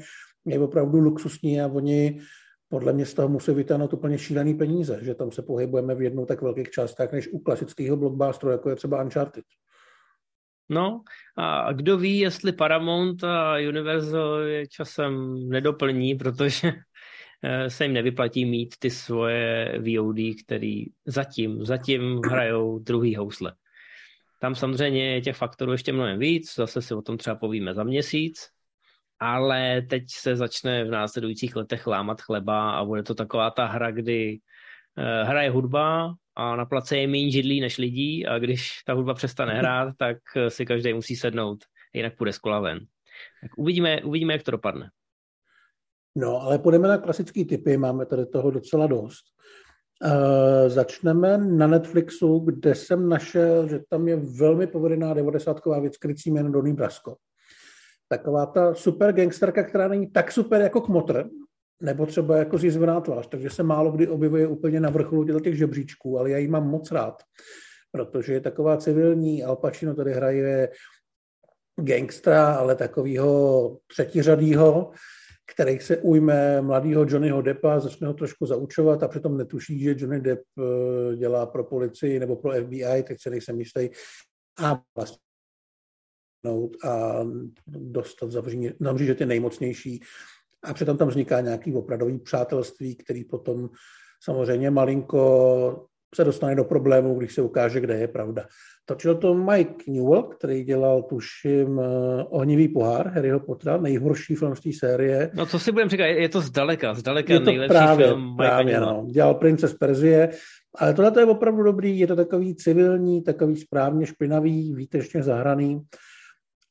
je 0.45 0.59
opravdu 0.59 0.99
luxusní 0.99 1.61
a 1.61 1.67
oni 1.67 2.19
podle 2.69 2.93
mě 2.93 3.05
z 3.05 3.13
toho 3.13 3.27
musí 3.29 3.51
vytáhnout 3.51 3.93
úplně 3.93 4.17
šílený 4.17 4.53
peníze, 4.53 4.99
že 5.01 5.15
tam 5.15 5.31
se 5.31 5.41
pohybujeme 5.41 5.95
v 5.95 6.01
jednou 6.01 6.25
tak 6.25 6.41
velkých 6.41 6.69
částech, 6.69 7.11
než 7.11 7.29
u 7.31 7.39
klasického 7.39 7.97
blockbusteru, 7.97 8.51
jako 8.51 8.69
je 8.69 8.75
třeba 8.75 9.03
Uncharted. 9.03 9.45
No 10.69 11.01
a 11.37 11.73
kdo 11.73 11.97
ví, 11.97 12.19
jestli 12.19 12.51
Paramount 12.51 13.23
a 13.23 13.55
Universal 13.69 14.39
je 14.39 14.67
časem 14.67 15.35
nedoplní, 15.49 16.15
protože 16.15 16.71
se 17.67 17.85
jim 17.85 17.93
nevyplatí 17.93 18.45
mít 18.45 18.75
ty 18.79 18.89
svoje 18.89 19.73
VOD, 19.79 20.17
který 20.45 20.85
zatím, 21.05 21.65
zatím 21.65 22.19
hrajou 22.25 22.79
druhý 22.79 23.15
housle. 23.15 23.53
Tam 24.39 24.55
samozřejmě 24.55 25.13
je 25.13 25.21
těch 25.21 25.35
faktorů 25.35 25.71
ještě 25.71 25.93
mnohem 25.93 26.19
víc, 26.19 26.55
zase 26.55 26.81
si 26.81 26.93
o 26.93 27.01
tom 27.01 27.17
třeba 27.17 27.35
povíme 27.35 27.73
za 27.73 27.83
měsíc, 27.83 28.49
ale 29.19 29.81
teď 29.81 30.03
se 30.07 30.35
začne 30.35 30.83
v 30.83 30.91
následujících 30.91 31.55
letech 31.55 31.87
lámat 31.87 32.21
chleba 32.21 32.71
a 32.71 32.85
bude 32.85 33.03
to 33.03 33.15
taková 33.15 33.51
ta 33.51 33.65
hra, 33.65 33.91
kdy 33.91 34.39
eh, 34.97 35.23
hraje 35.23 35.49
hudba 35.49 36.13
a 36.35 36.55
na 36.55 36.65
place 36.65 36.97
je 36.97 37.07
méně 37.07 37.31
židlí 37.31 37.61
než 37.61 37.77
lidí 37.77 38.25
a 38.25 38.39
když 38.39 38.83
ta 38.85 38.93
hudba 38.93 39.13
přestane 39.13 39.53
hrát, 39.59 39.93
tak 39.97 40.17
eh, 40.35 40.49
si 40.49 40.65
každý 40.65 40.93
musí 40.93 41.15
sednout, 41.15 41.59
jinak 41.93 42.17
půjde 42.17 42.33
z 42.33 42.37
kola 42.37 42.59
ven. 42.59 42.79
Tak 43.41 43.57
uvidíme, 43.57 44.01
uvidíme, 44.01 44.33
jak 44.33 44.43
to 44.43 44.51
dopadne. 44.51 44.89
No, 46.19 46.41
ale 46.41 46.59
půjdeme 46.59 46.87
na 46.87 46.97
klasické 46.97 47.45
typy, 47.45 47.77
máme 47.77 48.05
tady 48.05 48.25
toho 48.25 48.51
docela 48.51 48.87
dost. 48.87 49.23
Uh, 50.05 50.69
začneme 50.69 51.37
na 51.37 51.67
Netflixu, 51.67 52.39
kde 52.39 52.75
jsem 52.75 53.09
našel, 53.09 53.67
že 53.67 53.79
tam 53.89 54.07
je 54.07 54.15
velmi 54.15 54.67
povedená 54.67 55.13
90 55.13 55.61
věc, 55.81 55.97
krycí 55.97 56.31
jméno 56.31 56.51
Donny 56.51 56.73
Brasco. 56.73 57.15
Taková 58.07 58.45
ta 58.45 58.73
super 58.73 59.13
gangsterka, 59.13 59.63
která 59.63 59.87
není 59.87 60.11
tak 60.11 60.31
super 60.31 60.61
jako 60.61 60.81
Kmotr, 60.81 61.29
nebo 61.81 62.05
třeba 62.05 62.37
jako 62.37 62.57
zjizvená 62.57 63.01
tvář, 63.01 63.27
takže 63.27 63.49
se 63.49 63.63
málo 63.63 63.91
kdy 63.91 64.07
objevuje 64.07 64.47
úplně 64.47 64.79
na 64.79 64.89
vrcholu 64.89 65.39
těch 65.39 65.57
žebříčků, 65.57 66.19
ale 66.19 66.29
já 66.29 66.37
ji 66.37 66.47
mám 66.47 66.69
moc 66.69 66.91
rád, 66.91 67.23
protože 67.91 68.33
je 68.33 68.41
taková 68.41 68.77
civilní, 68.77 69.43
Al 69.43 69.55
Pacino 69.55 69.95
tady 69.95 70.13
hraje 70.13 70.69
gangstra, 71.75 72.53
ale 72.53 72.75
takového 72.75 73.77
třetiřadýho, 73.87 74.91
který 75.59 75.79
se 75.79 75.97
ujme 75.97 76.61
mladého 76.61 77.05
Johnnyho 77.09 77.41
Deppa, 77.41 77.79
začne 77.79 78.07
ho 78.07 78.13
trošku 78.13 78.45
zaučovat 78.45 79.03
a 79.03 79.07
přitom 79.07 79.37
netuší, 79.37 79.79
že 79.79 79.95
Johnny 79.97 80.21
Depp 80.21 80.41
eh, 80.59 81.15
dělá 81.15 81.45
pro 81.45 81.63
policii 81.63 82.19
nebo 82.19 82.35
pro 82.35 82.51
FBI, 82.51 83.03
tak 83.07 83.21
se 83.21 83.29
nejsem 83.29 83.59
jistý. 83.59 83.89
A 84.59 84.81
vlastně 84.95 85.19
a 86.83 87.19
dostat 87.67 88.31
za 88.31 88.43
mříže 88.93 89.15
ty 89.15 89.25
nejmocnější. 89.25 90.01
A 90.63 90.73
přitom 90.73 90.97
tam 90.97 91.07
vzniká 91.07 91.41
nějaký 91.41 91.73
opravdový 91.73 92.19
přátelství, 92.19 92.95
který 92.95 93.25
potom 93.25 93.69
samozřejmě 94.23 94.71
malinko 94.71 95.88
se 96.15 96.23
dostane 96.23 96.55
do 96.55 96.63
problému, 96.63 97.15
když 97.15 97.33
se 97.33 97.41
ukáže, 97.41 97.79
kde 97.79 97.97
je 97.97 98.07
pravda. 98.07 98.45
Točil 98.85 99.15
to 99.15 99.33
Mike 99.33 99.91
Newell, 99.91 100.23
který 100.23 100.63
dělal, 100.63 101.03
tuším, 101.03 101.79
eh, 101.79 102.23
Ohnivý 102.23 102.67
pohár 102.67 103.07
Harryho 103.07 103.39
Pottera, 103.39 103.77
nejhorší 103.77 104.35
film 104.35 104.55
z 104.55 104.59
té 104.59 104.69
série. 104.79 105.31
No 105.33 105.45
co 105.45 105.59
si 105.59 105.71
budeme 105.71 105.89
říkat, 105.89 106.05
je 106.05 106.29
to 106.29 106.41
zdaleka, 106.41 106.93
zdaleka 106.93 107.33
je 107.33 107.39
to 107.39 107.45
nejlepší 107.45 107.69
právě, 107.69 108.07
film 108.07 108.35
právě, 108.37 108.79
no. 108.79 109.05
Dělal 109.11 109.33
Princes 109.33 109.73
Perzie, 109.73 110.29
ale 110.75 110.93
tohle 110.93 111.21
je 111.21 111.25
opravdu 111.25 111.63
dobrý, 111.63 111.99
je 111.99 112.07
to 112.07 112.15
takový 112.15 112.55
civilní, 112.55 113.23
takový 113.23 113.55
správně 113.55 114.05
špinavý, 114.05 114.73
výtečně 114.75 115.23
zahraný 115.23 115.81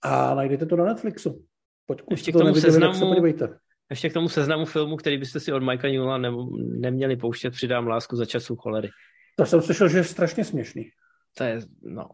a 0.03 0.35
najdete 0.35 0.67
to 0.67 0.77
na 0.77 0.85
Netflixu. 0.85 1.45
Pokud 1.87 2.11
ještě 2.11 2.33
to 2.33 2.39
neviděli, 2.39 2.73
seznamu, 2.73 2.95
se 2.95 3.05
podívejte. 3.05 3.49
Ještě 3.91 4.11
k 4.11 4.13
tomu 4.13 4.29
seznamu 4.29 4.65
filmu, 4.65 4.97
který 4.97 5.19
byste 5.19 5.41
si 5.41 5.53
od 5.53 5.63
Mikea 5.63 5.91
Newella 5.91 6.19
ne, 6.19 6.31
neměli 6.81 7.17
pouštět, 7.17 7.51
přidám 7.51 7.87
lásku 7.87 8.17
za 8.17 8.25
času 8.25 8.57
cholery. 8.57 8.89
To 9.39 9.47
jsem 9.47 9.63
slyšel, 9.63 9.89
že 9.89 9.99
je 9.99 10.05
strašně 10.05 10.45
směšný. 10.45 10.91
To 11.37 11.45
je, 11.45 11.61
no, 11.83 12.09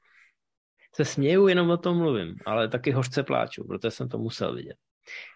se 0.94 1.04
směju, 1.04 1.48
jenom 1.48 1.70
o 1.70 1.76
tom 1.76 1.96
mluvím, 1.96 2.36
ale 2.46 2.68
taky 2.68 2.90
hořce 2.90 3.22
pláču, 3.22 3.64
protože 3.64 3.90
jsem 3.90 4.08
to 4.08 4.18
musel 4.18 4.54
vidět. 4.54 4.76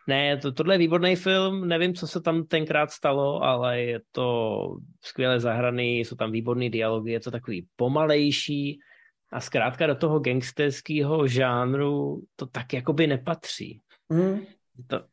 Ne, 0.07 0.37
to, 0.37 0.53
tohle 0.53 0.75
je 0.75 0.79
výborný 0.79 1.17
film, 1.17 1.69
nevím, 1.69 1.95
co 1.95 2.07
se 2.07 2.21
tam 2.21 2.47
tenkrát 2.47 2.91
stalo, 2.91 3.43
ale 3.43 3.81
je 3.81 4.01
to 4.11 4.61
skvěle 5.05 5.41
zahraný, 5.41 5.99
jsou 6.01 6.17
tam 6.17 6.33
výborný 6.33 6.71
dialogy, 6.71 7.13
je 7.13 7.21
to 7.21 7.31
takový 7.31 7.67
pomalejší, 7.77 8.81
a 9.33 9.41
zkrátka 9.41 9.87
do 9.87 9.95
toho 9.95 10.21
gangsterského 10.21 11.27
žánru 11.27 12.23
to 12.37 12.47
tak 12.47 12.73
jakoby 12.73 13.07
nepatří. 13.07 13.81
Mm. 14.09 14.41
To, 14.87 15.05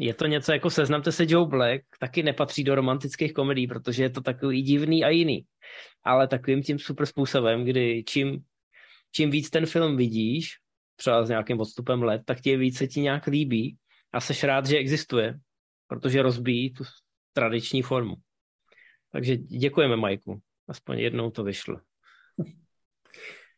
je 0.00 0.14
to 0.14 0.26
něco 0.26 0.52
jako 0.52 0.70
seznamte 0.70 1.12
se 1.12 1.24
Joe 1.28 1.48
Black, 1.48 1.82
taky 1.98 2.22
nepatří 2.22 2.64
do 2.64 2.74
romantických 2.74 3.32
komedií, 3.32 3.66
protože 3.66 4.02
je 4.02 4.10
to 4.10 4.20
takový 4.20 4.62
divný 4.62 5.04
a 5.04 5.08
jiný. 5.08 5.44
Ale 6.04 6.28
takovým 6.28 6.62
tím 6.62 6.78
super 6.78 7.06
způsobem, 7.06 7.64
kdy 7.64 8.04
čím, 8.06 8.44
čím 9.12 9.30
víc 9.30 9.50
ten 9.50 9.66
film 9.66 9.96
vidíš, 9.96 10.56
třeba 10.96 11.24
s 11.24 11.28
nějakým 11.28 11.60
odstupem 11.60 12.02
let, 12.02 12.22
tak 12.24 12.40
ti 12.40 12.56
víc 12.56 12.78
se 12.78 12.86
ti 12.86 13.00
nějak 13.00 13.26
líbí 13.26 13.76
a 14.12 14.20
seš 14.20 14.44
rád, 14.44 14.66
že 14.66 14.76
existuje, 14.76 15.38
protože 15.86 16.22
rozbíjí 16.22 16.72
tu 16.72 16.84
tradiční 17.32 17.82
formu. 17.82 18.14
Takže 19.12 19.36
děkujeme, 19.36 19.96
Majku. 19.96 20.40
Aspoň 20.68 20.98
jednou 20.98 21.30
to 21.30 21.44
vyšlo. 21.44 21.80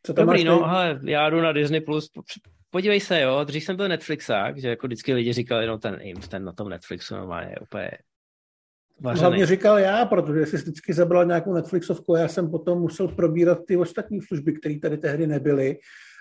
Co 0.05 0.13
Dobrý, 0.13 0.43
no, 0.43 0.67
hele, 0.67 0.99
já 1.05 1.29
jdu 1.29 1.41
na 1.41 1.51
Disney+, 1.51 1.81
Plus. 1.81 2.09
Podívej 2.73 2.99
se, 2.99 3.21
jo, 3.21 3.43
dřív 3.43 3.63
jsem 3.63 3.75
byl 3.75 3.87
Netflixák, 3.87 4.57
že 4.57 4.69
jako 4.69 4.87
vždycky 4.87 5.13
lidi 5.13 5.33
říkali, 5.33 5.67
no 5.67 5.77
ten 5.77 5.93
Ames, 5.93 6.27
ten 6.27 6.43
na 6.43 6.51
tom 6.51 6.69
Netflixu 6.69 7.15
no, 7.15 7.39
je 7.39 7.55
úplně 7.61 7.91
Vařený. 9.01 9.21
Hlavně 9.21 9.45
říkal 9.45 9.79
já, 9.79 10.05
protože 10.05 10.45
jsi 10.45 10.57
vždycky 10.57 10.93
zabral 10.93 11.25
nějakou 11.25 11.53
Netflixovku 11.53 12.15
a 12.15 12.19
já 12.19 12.27
jsem 12.27 12.51
potom 12.51 12.79
musel 12.79 13.07
probírat 13.07 13.57
ty 13.67 13.77
ostatní 13.77 14.21
služby, 14.21 14.53
které 14.53 14.79
tady 14.79 14.97
tehdy 14.97 15.27
nebyly 15.27 15.77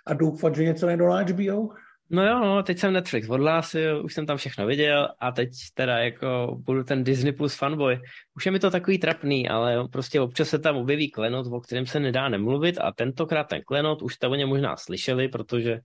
a 0.07 0.15
doufat, 0.15 0.55
že 0.57 0.65
něco 0.65 0.87
najdu 0.87 1.07
na 1.07 1.23
HBO. 1.23 1.69
No 2.11 2.27
jo, 2.27 2.41
no, 2.41 2.63
teď 2.63 2.79
jsem 2.79 2.93
Netflix 2.93 3.29
odhlásil, 3.29 4.05
už 4.05 4.15
jsem 4.15 4.27
tam 4.27 4.37
všechno 4.37 4.67
viděl 4.67 5.09
a 5.21 5.33
teď 5.33 5.51
teda 5.75 5.99
jako 5.99 6.57
budu 6.61 6.85
ten 6.85 7.05
Disney 7.05 7.33
Plus 7.33 7.55
fanboy. 7.55 8.01
Už 8.37 8.47
je 8.47 8.53
mi 8.53 8.59
to 8.59 8.71
takový 8.71 8.99
trapný, 8.99 9.49
ale 9.49 9.89
prostě 9.89 10.21
občas 10.21 10.49
se 10.49 10.59
tam 10.59 10.77
objeví 10.77 11.11
klenot, 11.11 11.47
o 11.47 11.61
kterém 11.61 11.87
se 11.87 12.01
nedá 12.01 12.29
nemluvit 12.29 12.79
a 12.81 12.93
tentokrát 12.93 13.45
ten 13.45 13.63
klenot, 13.67 14.03
už 14.03 14.15
jste 14.15 14.27
o 14.29 14.35
něm 14.35 14.49
možná 14.49 14.77
slyšeli, 14.77 15.29
protože 15.29 15.81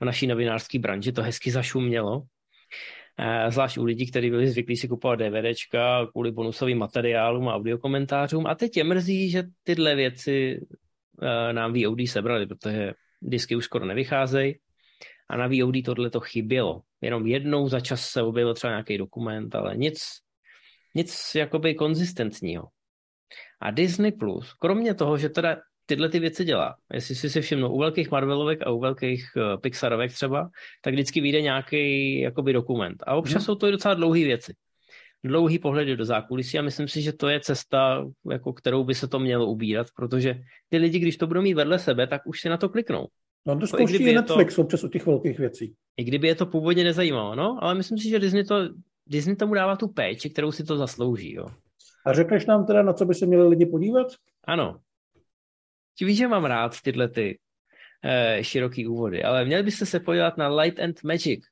v 0.00 0.04
naší 0.04 0.26
novinářské 0.26 0.78
branži 0.78 1.12
to 1.12 1.22
hezky 1.22 1.50
zašumělo. 1.50 2.22
Eh, 3.20 3.50
zvlášť 3.50 3.78
u 3.78 3.84
lidí, 3.84 4.10
kteří 4.10 4.30
byli 4.30 4.48
zvyklí 4.48 4.76
si 4.76 4.88
kupovat 4.88 5.18
DVDčka 5.18 6.06
kvůli 6.12 6.32
bonusovým 6.32 6.78
materiálům 6.78 7.48
a 7.48 7.54
audiokomentářům. 7.54 8.46
A 8.46 8.54
teď 8.54 8.76
je 8.76 8.84
mrzí, 8.84 9.30
že 9.30 9.42
tyhle 9.64 9.94
věci 9.94 10.60
eh, 11.22 11.52
nám 11.52 11.72
VOD 11.72 11.98
sebrali, 12.08 12.46
protože 12.46 12.92
disky 13.22 13.56
už 13.56 13.64
skoro 13.64 13.86
nevycházejí 13.86 14.54
a 15.30 15.36
na 15.36 15.46
VOD 15.46 15.74
tohle 15.84 16.10
to 16.10 16.20
chybělo. 16.20 16.82
Jenom 17.00 17.26
jednou 17.26 17.68
za 17.68 17.80
čas 17.80 18.10
se 18.10 18.22
objevil 18.22 18.54
třeba 18.54 18.70
nějaký 18.70 18.98
dokument, 18.98 19.54
ale 19.54 19.76
nic, 19.76 20.04
nic 20.94 21.34
jakoby 21.34 21.74
konzistentního. 21.74 22.68
A 23.60 23.70
Disney 23.70 24.12
Plus, 24.12 24.54
kromě 24.54 24.94
toho, 24.94 25.18
že 25.18 25.28
teda 25.28 25.56
tyhle 25.88 26.08
ty 26.08 26.18
věci 26.18 26.44
dělá. 26.44 26.76
Jestli 26.92 27.14
si 27.14 27.30
si 27.30 27.40
všimnu, 27.40 27.72
u 27.72 27.78
velkých 27.78 28.10
Marvelovek 28.10 28.66
a 28.66 28.70
u 28.70 28.80
velkých 28.80 29.24
uh, 29.36 29.60
Pixarovek 29.60 30.12
třeba, 30.12 30.50
tak 30.84 30.94
vždycky 30.94 31.20
vyjde 31.20 31.42
nějaký 31.42 32.20
jakoby 32.20 32.52
dokument. 32.52 33.02
A 33.06 33.14
občas 33.14 33.34
hmm. 33.34 33.44
jsou 33.44 33.54
to 33.54 33.66
i 33.66 33.72
docela 33.72 33.94
dlouhé 33.94 34.24
věci. 34.24 34.54
Dlouhý 35.24 35.58
pohledy 35.58 35.96
do 35.96 36.04
zákulisí 36.04 36.58
a 36.58 36.62
myslím 36.62 36.88
si, 36.88 37.02
že 37.02 37.12
to 37.12 37.28
je 37.28 37.40
cesta, 37.40 38.06
jako 38.30 38.52
kterou 38.52 38.84
by 38.84 38.94
se 38.94 39.08
to 39.08 39.18
mělo 39.18 39.46
ubírat, 39.46 39.86
protože 39.96 40.40
ty 40.68 40.76
lidi, 40.76 40.98
když 40.98 41.16
to 41.16 41.26
budou 41.26 41.42
mít 41.42 41.54
vedle 41.54 41.78
sebe, 41.78 42.06
tak 42.06 42.22
už 42.26 42.40
si 42.40 42.48
na 42.48 42.56
to 42.56 42.68
kliknou. 42.68 43.06
No 43.46 43.58
to 43.58 43.66
zkouší 43.66 43.96
i 43.96 44.14
Netflix 44.14 44.56
to, 44.56 44.62
občas 44.62 44.84
u 44.84 44.88
těch 44.88 45.06
velkých 45.06 45.38
věcí. 45.38 45.74
I 45.96 46.04
kdyby 46.04 46.28
je 46.28 46.34
to 46.34 46.46
původně 46.46 46.84
nezajímalo, 46.84 47.34
no, 47.34 47.58
ale 47.60 47.74
myslím 47.74 47.98
si, 47.98 48.08
že 48.08 48.18
Disney, 48.18 48.44
to, 48.44 48.68
Disney 49.06 49.36
tomu 49.36 49.54
dává 49.54 49.76
tu 49.76 49.88
péči, 49.88 50.30
kterou 50.30 50.52
si 50.52 50.64
to 50.64 50.76
zaslouží, 50.76 51.34
jo. 51.34 51.46
A 52.06 52.12
řekneš 52.12 52.46
nám 52.46 52.66
teda, 52.66 52.82
na 52.82 52.92
co 52.92 53.04
by 53.04 53.14
se 53.14 53.26
měli 53.26 53.48
lidi 53.48 53.66
podívat? 53.66 54.06
Ano. 54.44 54.80
Ti 55.98 56.04
víš, 56.04 56.18
že 56.18 56.28
mám 56.28 56.44
rád 56.44 56.80
tyhle 56.80 57.08
ty 57.08 57.38
eh, 58.04 58.44
široký 58.44 58.86
úvody, 58.86 59.22
ale 59.22 59.44
měli 59.44 59.62
byste 59.62 59.86
se 59.86 60.00
podívat 60.00 60.36
na 60.36 60.48
Light 60.48 60.80
and 60.80 61.04
Magic, 61.04 61.44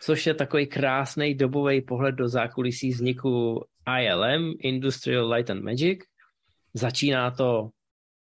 což 0.00 0.26
je 0.26 0.34
takový 0.34 0.66
krásný 0.66 1.34
dobový 1.34 1.82
pohled 1.82 2.14
do 2.14 2.28
zákulisí 2.28 2.90
vzniku 2.90 3.64
ILM, 4.00 4.54
Industrial 4.60 5.32
Light 5.32 5.50
and 5.50 5.62
Magic. 5.62 5.98
Začíná 6.74 7.30
to 7.30 7.70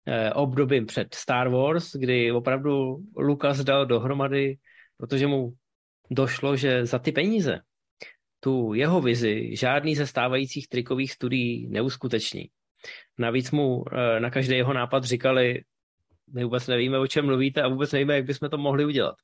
Eh, 0.08 0.32
obdobím 0.32 0.86
před 0.86 1.14
Star 1.14 1.48
Wars, 1.48 1.92
kdy 1.92 2.32
opravdu 2.32 2.96
Lucas 3.16 3.64
dal 3.64 3.86
dohromady, 3.86 4.58
protože 4.96 5.26
mu 5.26 5.52
došlo, 6.10 6.56
že 6.56 6.86
za 6.86 6.98
ty 6.98 7.12
peníze 7.12 7.60
tu 8.40 8.74
jeho 8.74 9.00
vizi 9.00 9.56
žádný 9.56 9.96
ze 9.96 10.06
stávajících 10.06 10.68
trikových 10.68 11.12
studií 11.12 11.68
neuskuteční. 11.68 12.48
Navíc 13.18 13.50
mu 13.50 13.84
eh, 13.92 14.20
na 14.20 14.30
každý 14.30 14.56
jeho 14.56 14.72
nápad 14.72 15.04
říkali, 15.04 15.60
my 16.34 16.44
vůbec 16.44 16.66
nevíme, 16.66 16.98
o 16.98 17.06
čem 17.06 17.26
mluvíte 17.26 17.62
a 17.62 17.68
vůbec 17.68 17.92
nevíme, 17.92 18.14
jak 18.14 18.24
bychom 18.24 18.50
to 18.50 18.58
mohli 18.58 18.84
udělat. 18.84 19.14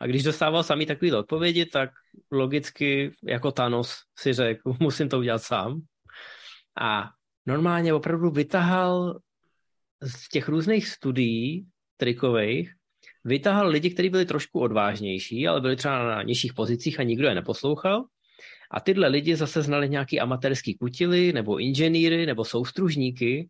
A 0.00 0.06
když 0.06 0.22
dostával 0.22 0.62
samý 0.62 0.86
takový 0.86 1.12
odpovědi, 1.12 1.66
tak 1.66 1.90
logicky 2.30 3.12
jako 3.24 3.52
Thanos 3.52 3.96
si 4.18 4.32
řekl, 4.32 4.74
musím 4.80 5.08
to 5.08 5.18
udělat 5.18 5.42
sám. 5.42 5.80
A 6.80 7.10
normálně 7.46 7.94
opravdu 7.94 8.30
vytahal 8.30 9.18
z 10.00 10.28
těch 10.28 10.48
různých 10.48 10.88
studií 10.88 11.66
trikových, 11.96 12.74
vytahal 13.24 13.68
lidi, 13.68 13.90
kteří 13.90 14.10
byli 14.10 14.26
trošku 14.26 14.60
odvážnější, 14.60 15.48
ale 15.48 15.60
byli 15.60 15.76
třeba 15.76 16.04
na 16.04 16.22
nižších 16.22 16.54
pozicích 16.54 17.00
a 17.00 17.02
nikdo 17.02 17.28
je 17.28 17.34
neposlouchal. 17.34 18.04
A 18.74 18.80
tyhle 18.80 19.08
lidi 19.08 19.36
zase 19.36 19.62
znali 19.62 19.88
nějaký 19.88 20.20
amatérský 20.20 20.74
kutily, 20.74 21.32
nebo 21.32 21.58
inženýry, 21.58 22.26
nebo 22.26 22.44
soustružníky, 22.44 23.48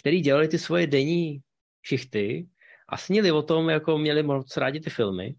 který 0.00 0.20
dělali 0.20 0.48
ty 0.48 0.58
svoje 0.58 0.86
denní 0.86 1.38
šichty 1.82 2.46
a 2.88 2.96
snili 2.96 3.32
o 3.32 3.42
tom, 3.42 3.68
jako 3.68 3.98
měli 3.98 4.22
moc 4.22 4.56
rádi 4.56 4.80
ty 4.80 4.90
filmy 4.90 5.34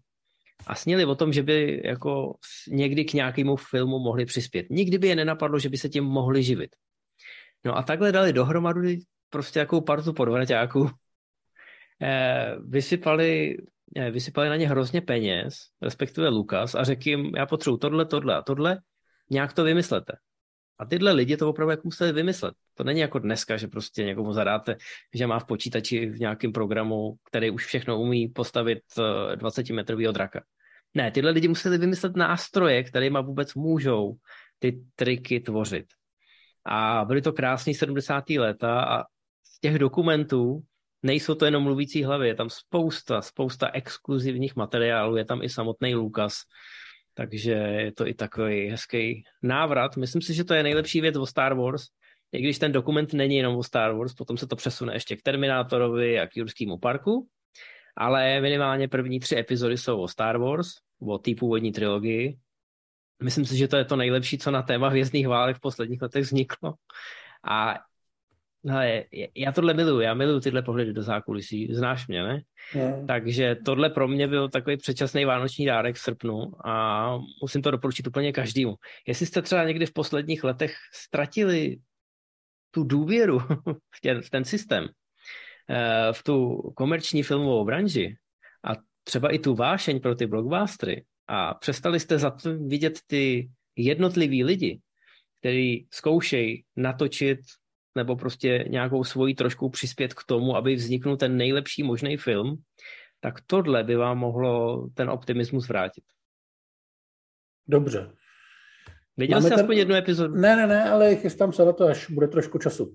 a 0.66 0.74
snili 0.74 1.04
o 1.04 1.14
tom, 1.14 1.32
že 1.32 1.42
by 1.42 1.82
jako 1.84 2.36
někdy 2.68 3.04
k 3.04 3.12
nějakému 3.12 3.56
filmu 3.56 3.98
mohli 3.98 4.24
přispět. 4.24 4.66
Nikdy 4.70 4.98
by 4.98 5.08
je 5.08 5.16
nenapadlo, 5.16 5.58
že 5.58 5.68
by 5.68 5.76
se 5.76 5.88
tím 5.88 6.04
mohli 6.04 6.42
živit. 6.42 6.70
No 7.64 7.76
a 7.76 7.82
takhle 7.82 8.12
dali 8.12 8.32
dohromady 8.32 8.98
prostě 9.30 9.58
jakou 9.58 9.80
partu 9.80 10.12
podvraťáků. 10.12 10.90
Eh, 12.02 12.56
vysypali, 12.60 13.56
eh, 13.96 14.10
vysypali 14.10 14.48
na 14.48 14.56
ně 14.56 14.68
hrozně 14.68 15.00
peněz, 15.00 15.54
respektive 15.82 16.28
Lukas, 16.28 16.74
a 16.74 16.84
řekl 16.84 17.08
jim, 17.08 17.32
já 17.36 17.46
potřebuji 17.46 17.76
tohle, 17.76 18.04
tohle 18.04 18.36
a 18.36 18.42
tohle, 18.42 18.78
nějak 19.30 19.52
to 19.52 19.64
vymyslete. 19.64 20.12
A 20.78 20.84
tyhle 20.84 21.12
lidi 21.12 21.36
to 21.36 21.48
opravdu 21.48 21.70
jako 21.70 21.82
museli 21.84 22.12
vymyslet. 22.12 22.54
To 22.74 22.84
není 22.84 23.00
jako 23.00 23.18
dneska, 23.18 23.56
že 23.56 23.68
prostě 23.68 24.04
někomu 24.04 24.32
zadáte, 24.32 24.76
že 25.14 25.26
má 25.26 25.38
v 25.38 25.44
počítači 25.44 26.06
v 26.06 26.20
nějakém 26.20 26.52
programu, 26.52 27.14
který 27.24 27.50
už 27.50 27.66
všechno 27.66 28.00
umí 28.00 28.28
postavit 28.28 28.78
20 29.34 29.70
eh, 29.70 29.72
metrového 29.72 30.12
draka. 30.12 30.42
Ne, 30.94 31.10
tyhle 31.10 31.30
lidi 31.30 31.48
museli 31.48 31.78
vymyslet 31.78 32.16
nástroje, 32.16 32.82
kterými 32.82 33.18
vůbec 33.22 33.54
můžou 33.54 34.16
ty 34.58 34.80
triky 34.96 35.40
tvořit. 35.40 35.86
A 36.64 37.04
byly 37.04 37.22
to 37.22 37.32
krásné 37.32 37.74
70. 37.74 38.30
léta 38.30 38.82
a 38.82 39.04
z 39.42 39.60
těch 39.60 39.78
dokumentů 39.78 40.62
nejsou 41.02 41.34
to 41.34 41.44
jenom 41.44 41.62
mluvící 41.62 42.04
hlavy, 42.04 42.28
je 42.28 42.34
tam 42.34 42.50
spousta, 42.50 43.22
spousta 43.22 43.70
exkluzivních 43.70 44.56
materiálů, 44.56 45.16
je 45.16 45.24
tam 45.24 45.42
i 45.42 45.48
samotný 45.48 45.94
Lukas, 45.94 46.34
takže 47.18 47.52
je 47.52 47.92
to 47.92 48.06
i 48.06 48.14
takový 48.14 48.68
hezký 48.68 49.24
návrat. 49.42 49.96
Myslím 49.96 50.22
si, 50.22 50.34
že 50.34 50.44
to 50.44 50.54
je 50.54 50.62
nejlepší 50.62 51.00
věc 51.00 51.16
o 51.16 51.26
Star 51.26 51.54
Wars, 51.54 51.86
i 52.32 52.42
když 52.42 52.58
ten 52.58 52.72
dokument 52.72 53.12
není 53.12 53.36
jenom 53.36 53.56
o 53.56 53.62
Star 53.62 53.92
Wars, 53.92 54.14
potom 54.14 54.36
se 54.36 54.46
to 54.46 54.56
přesune 54.56 54.94
ještě 54.94 55.16
k 55.16 55.22
Terminátorovi 55.22 56.20
a 56.20 56.26
k 56.26 56.36
Jurskému 56.36 56.78
parku, 56.78 57.28
ale 57.96 58.40
minimálně 58.40 58.88
první 58.88 59.20
tři 59.20 59.36
epizody 59.36 59.78
jsou 59.78 60.00
o 60.00 60.08
Star 60.08 60.38
Wars, 60.38 60.68
o 61.00 61.18
té 61.18 61.30
původní 61.38 61.72
trilogii. 61.72 62.38
Myslím 63.22 63.44
si, 63.44 63.56
že 63.56 63.68
to 63.68 63.76
je 63.76 63.84
to 63.84 63.96
nejlepší, 63.96 64.38
co 64.38 64.50
na 64.50 64.62
téma 64.62 64.88
hvězdných 64.88 65.28
válek 65.28 65.56
v 65.56 65.60
posledních 65.60 66.02
letech 66.02 66.22
vzniklo. 66.22 66.74
A 67.50 67.78
Hele, 68.66 69.04
já 69.34 69.52
tohle 69.52 69.74
miluju, 69.74 70.00
já 70.00 70.14
miluju 70.14 70.40
tyhle 70.40 70.62
pohledy 70.62 70.92
do 70.92 71.02
zákulisí, 71.02 71.74
znáš 71.74 72.06
mě, 72.06 72.22
ne? 72.22 72.42
No. 72.74 73.04
Takže 73.06 73.56
tohle 73.64 73.90
pro 73.90 74.08
mě 74.08 74.28
byl 74.28 74.48
takový 74.48 74.76
předčasný 74.76 75.24
vánoční 75.24 75.66
dárek 75.66 75.96
v 75.96 75.98
srpnu 75.98 76.66
a 76.66 77.18
musím 77.42 77.62
to 77.62 77.70
doporučit 77.70 78.06
úplně 78.06 78.32
každému. 78.32 78.74
Jestli 79.06 79.26
jste 79.26 79.42
třeba 79.42 79.64
někdy 79.64 79.86
v 79.86 79.92
posledních 79.92 80.44
letech 80.44 80.74
ztratili 80.94 81.76
tu 82.70 82.84
důvěru 82.84 83.38
v 83.96 84.00
ten, 84.02 84.22
v 84.22 84.30
ten 84.30 84.44
systém, 84.44 84.88
eh, 85.70 86.12
v 86.12 86.22
tu 86.22 86.62
komerční 86.76 87.22
filmovou 87.22 87.64
branži 87.64 88.16
a 88.64 88.72
třeba 89.04 89.30
i 89.30 89.38
tu 89.38 89.54
vášeň 89.54 90.00
pro 90.00 90.14
ty 90.14 90.26
blockbustery 90.26 91.04
a 91.28 91.54
přestali 91.54 92.00
jste 92.00 92.18
za 92.18 92.30
to 92.30 92.58
vidět 92.58 92.98
ty 93.06 93.50
jednotlivý 93.76 94.44
lidi, 94.44 94.80
který 95.40 95.86
zkoušejí 95.90 96.64
natočit 96.76 97.38
nebo 97.98 98.16
prostě 98.16 98.64
nějakou 98.68 99.04
svoji 99.04 99.34
trošku 99.34 99.70
přispět 99.70 100.14
k 100.14 100.24
tomu, 100.26 100.56
aby 100.56 100.74
vzniknul 100.74 101.16
ten 101.16 101.36
nejlepší 101.36 101.82
možný 101.82 102.16
film, 102.16 102.56
tak 103.20 103.34
tohle 103.46 103.84
by 103.84 103.96
vám 103.96 104.18
mohlo 104.18 104.86
ten 104.94 105.10
optimismus 105.10 105.68
vrátit. 105.68 106.04
Dobře. 107.68 108.12
Viděl 109.16 109.42
jsi 109.42 109.48
ten... 109.48 109.60
aspoň 109.60 109.76
jednu 109.76 109.94
epizodu? 109.94 110.34
Ne, 110.34 110.56
ne, 110.56 110.66
ne, 110.66 110.90
ale 110.90 111.16
chystám 111.16 111.52
se 111.52 111.64
na 111.64 111.72
to, 111.72 111.84
až 111.84 112.10
bude 112.10 112.28
trošku 112.28 112.58
času. 112.58 112.94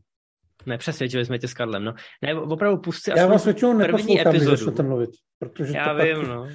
Nepřesvědčili 0.65 1.25
jsme 1.25 1.39
tě 1.39 1.47
s 1.47 1.53
Karlem, 1.53 1.83
no. 1.83 1.93
Ne, 2.21 2.35
opravdu 2.35 2.81
pustit 2.81 3.13
Já 3.17 3.27
vás 3.27 3.45
většinou 3.45 3.79
první 3.79 4.21
epizodu. 4.21 4.71
když 4.71 4.85
mluvit. 4.85 5.09
Protože 5.39 5.77
Já 5.77 5.93
to 5.93 6.03
vím, 6.03 6.17
pak... 6.17 6.27
no. 6.27 6.47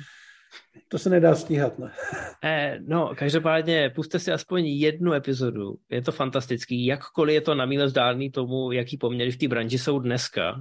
To 0.89 0.99
se 0.99 1.11
nedá 1.11 1.35
stíhat, 1.35 1.79
ne? 1.79 1.93
Eh, 2.45 2.79
no, 2.87 3.15
každopádně 3.19 3.91
puste 3.95 4.19
si 4.19 4.33
aspoň 4.33 4.67
jednu 4.67 5.13
epizodu. 5.13 5.75
Je 5.91 6.03
to 6.03 6.13
fantastický, 6.13 6.87
jakkoliv 6.87 7.35
je 7.35 7.41
to 7.41 7.55
na 7.55 7.67
míle 7.67 7.87
vzdálný 7.87 8.31
tomu, 8.31 8.73
jaký 8.73 8.97
poměry 8.97 9.31
v 9.31 9.37
té 9.37 9.49
branži 9.49 9.79
jsou 9.79 9.99
dneska. 9.99 10.61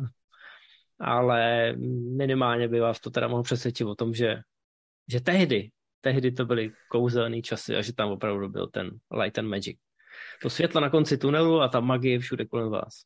Ale 1.00 1.74
minimálně 2.18 2.68
by 2.68 2.80
vás 2.80 3.00
to 3.00 3.10
teda 3.10 3.28
mohlo 3.28 3.44
přesvědčit 3.44 3.86
o 3.86 3.96
tom, 3.96 4.14
že, 4.14 4.38
že 5.12 5.22
tehdy, 5.22 5.70
tehdy 6.02 6.32
to 6.32 6.46
byly 6.46 6.72
kouzelné 6.92 7.42
časy 7.42 7.76
a 7.76 7.82
že 7.82 7.94
tam 7.94 8.10
opravdu 8.10 8.50
byl 8.50 8.68
ten 8.68 8.90
light 9.22 9.40
and 9.40 9.48
magic. 9.48 9.78
To 10.42 10.50
světlo 10.50 10.82
na 10.82 10.90
konci 10.90 11.18
tunelu 11.18 11.62
a 11.62 11.68
ta 11.68 11.80
magie 11.80 12.20
všude 12.20 12.46
kolem 12.46 12.70
vás. 12.70 13.04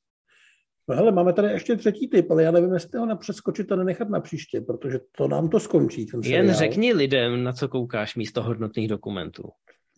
No 0.91 0.97
hele, 0.97 1.12
máme 1.12 1.34
tady 1.34 1.47
ještě 1.47 1.75
třetí 1.75 2.08
typ, 2.08 2.32
ale 2.32 2.43
já 2.43 2.51
nevím, 2.51 2.73
jestli 2.73 2.99
ho 2.99 3.06
nepřeskočit 3.06 3.71
a 3.71 3.75
nenechat 3.75 4.10
na 4.10 4.19
příště, 4.19 4.62
protože 4.62 4.99
to 5.17 5.27
nám 5.27 5.49
to 5.49 5.60
skončí. 5.60 6.06
Ten 6.06 6.21
Jen 6.23 6.54
řekni 6.54 6.93
lidem, 6.93 7.43
na 7.43 7.54
co 7.54 7.67
koukáš 7.67 8.15
místo 8.15 8.43
hodnotných 8.43 8.88
dokumentů. 8.88 9.43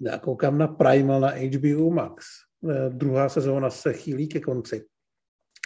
Já 0.01 0.17
koukám 0.17 0.57
na 0.57 0.67
Primal 0.67 1.19
na 1.19 1.27
HBO 1.27 1.89
Max. 1.89 2.25
Eh, 2.69 2.89
druhá 2.89 3.29
sezóna 3.29 3.69
se 3.69 3.93
chýlí 3.93 4.27
ke 4.27 4.39
konci. 4.39 4.85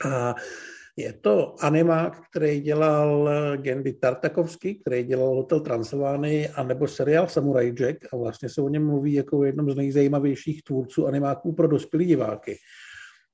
A 0.06 0.36
je 0.98 1.14
to 1.14 1.56
animák, 1.60 2.22
který 2.32 2.62
dělal 2.62 3.30
Gendy 3.58 3.94
Tartakovsky, 3.94 4.76
který 4.76 5.04
dělal 5.04 5.36
Hotel 5.36 5.60
Transylvány, 5.60 6.50
anebo 6.50 6.88
seriál 6.88 7.28
Samurai 7.28 7.72
Jack 7.72 7.98
a 8.14 8.18
vlastně 8.18 8.50
se 8.50 8.62
o 8.62 8.70
něm 8.70 8.86
mluví 8.86 9.14
jako 9.14 9.40
o 9.40 9.44
jednom 9.44 9.72
z 9.72 9.76
nejzajímavějších 9.76 10.64
tvůrců 10.64 11.08
animáků 11.08 11.54
pro 11.54 11.68
dospělé 11.68 12.06
diváky. 12.06 12.58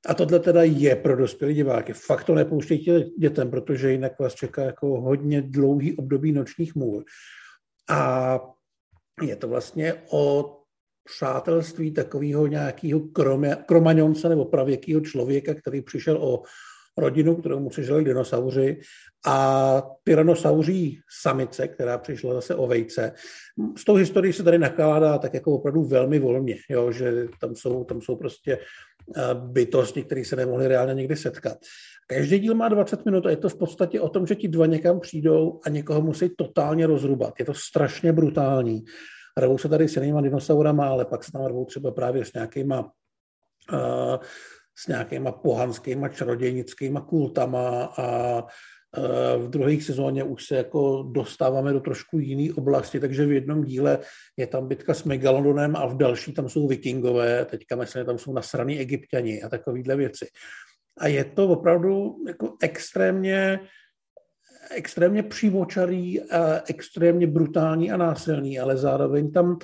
A 0.07 0.13
tohle 0.13 0.39
teda 0.39 0.63
je 0.63 0.95
pro 0.95 1.15
dospělé 1.15 1.53
diváky. 1.53 1.93
Fakt 1.93 2.23
to 2.23 2.35
nepouštějte 2.35 2.99
dětem, 3.19 3.51
protože 3.51 3.91
jinak 3.91 4.19
vás 4.19 4.33
čeká 4.33 4.61
jako 4.61 5.01
hodně 5.01 5.41
dlouhý 5.41 5.97
období 5.97 6.31
nočních 6.31 6.75
můr. 6.75 7.03
A 7.89 8.39
je 9.21 9.35
to 9.35 9.47
vlastně 9.47 9.93
o 10.11 10.55
přátelství 11.03 11.91
takového 11.91 12.47
nějakého 12.47 12.99
kromaňonce 13.65 14.29
nebo 14.29 14.45
pravěkého 14.45 15.01
člověka, 15.01 15.53
který 15.53 15.81
přišel 15.81 16.17
o 16.23 16.43
rodinu, 16.97 17.35
kterou 17.35 17.59
mu 17.59 17.69
přežili 17.69 18.03
dinosauři 18.03 18.79
a 19.25 19.81
tyrannosauří 20.03 20.99
samice, 21.21 21.67
která 21.67 21.97
přišla 21.97 22.33
zase 22.33 22.55
o 22.55 22.67
vejce. 22.67 23.11
S 23.77 23.83
tou 23.83 23.95
historií 23.95 24.33
se 24.33 24.43
tady 24.43 24.57
nakládá 24.57 25.17
tak 25.17 25.33
jako 25.33 25.51
opravdu 25.51 25.83
velmi 25.83 26.19
volně, 26.19 26.55
jo, 26.69 26.91
že 26.91 27.27
tam 27.39 27.55
jsou, 27.55 27.83
tam 27.83 28.01
jsou 28.01 28.15
prostě 28.15 28.59
bytosti, 29.33 30.03
které 30.03 30.25
se 30.25 30.35
nemohly 30.35 30.67
reálně 30.67 30.93
někdy 30.93 31.15
setkat. 31.15 31.57
Každý 32.07 32.39
díl 32.39 32.55
má 32.55 32.69
20 32.69 33.05
minut 33.05 33.25
a 33.25 33.29
je 33.29 33.37
to 33.37 33.49
v 33.49 33.57
podstatě 33.57 34.01
o 34.01 34.09
tom, 34.09 34.27
že 34.27 34.35
ti 34.35 34.47
dva 34.47 34.65
někam 34.65 34.99
přijdou 34.99 35.59
a 35.65 35.69
někoho 35.69 36.01
musí 36.01 36.29
totálně 36.37 36.87
rozrubat. 36.87 37.33
Je 37.39 37.45
to 37.45 37.53
strašně 37.53 38.13
brutální. 38.13 38.83
Rvou 39.37 39.57
se 39.57 39.69
tady 39.69 39.87
s 39.87 39.95
jinýma 39.95 40.21
dinosaurama, 40.21 40.87
ale 40.87 41.05
pak 41.05 41.23
se 41.23 41.31
tam 41.31 41.45
rvou 41.45 41.65
třeba 41.65 41.91
právě 41.91 42.25
s 42.25 42.33
nějakýma 42.33 42.91
uh, 43.73 44.17
s 44.75 44.87
nějakýma 44.87 45.31
pohanskýma 45.31 46.09
čarodějnickýma 46.09 47.01
kultama 47.01 47.93
a 47.97 48.37
v 49.37 49.49
druhé 49.49 49.81
sezóně 49.81 50.23
už 50.23 50.45
se 50.45 50.55
jako 50.55 51.09
dostáváme 51.11 51.73
do 51.73 51.79
trošku 51.79 52.19
jiné 52.19 52.53
oblasti, 52.53 52.99
takže 52.99 53.25
v 53.25 53.31
jednom 53.31 53.63
díle 53.63 53.99
je 54.37 54.47
tam 54.47 54.67
bitka 54.67 54.93
s 54.93 55.03
Megalodonem 55.03 55.75
a 55.75 55.85
v 55.85 55.97
další 55.97 56.33
tam 56.33 56.49
jsou 56.49 56.67
vikingové, 56.67 57.45
teďka 57.45 57.75
myslím, 57.75 58.05
tam 58.05 58.17
jsou 58.17 58.33
nasraný 58.33 58.79
egyptiani 58.79 59.43
a 59.43 59.49
takovéhle 59.49 59.95
věci. 59.95 60.27
A 60.97 61.07
je 61.07 61.23
to 61.23 61.47
opravdu 61.47 62.15
jako 62.27 62.53
extrémně 62.61 63.59
extrémně 64.71 65.23
přímočarý, 65.23 66.21
a 66.21 66.61
extrémně 66.69 67.27
brutální 67.27 67.91
a 67.91 67.97
násilný, 67.97 68.59
ale 68.59 68.77
zároveň 68.77 69.31
tam 69.31 69.57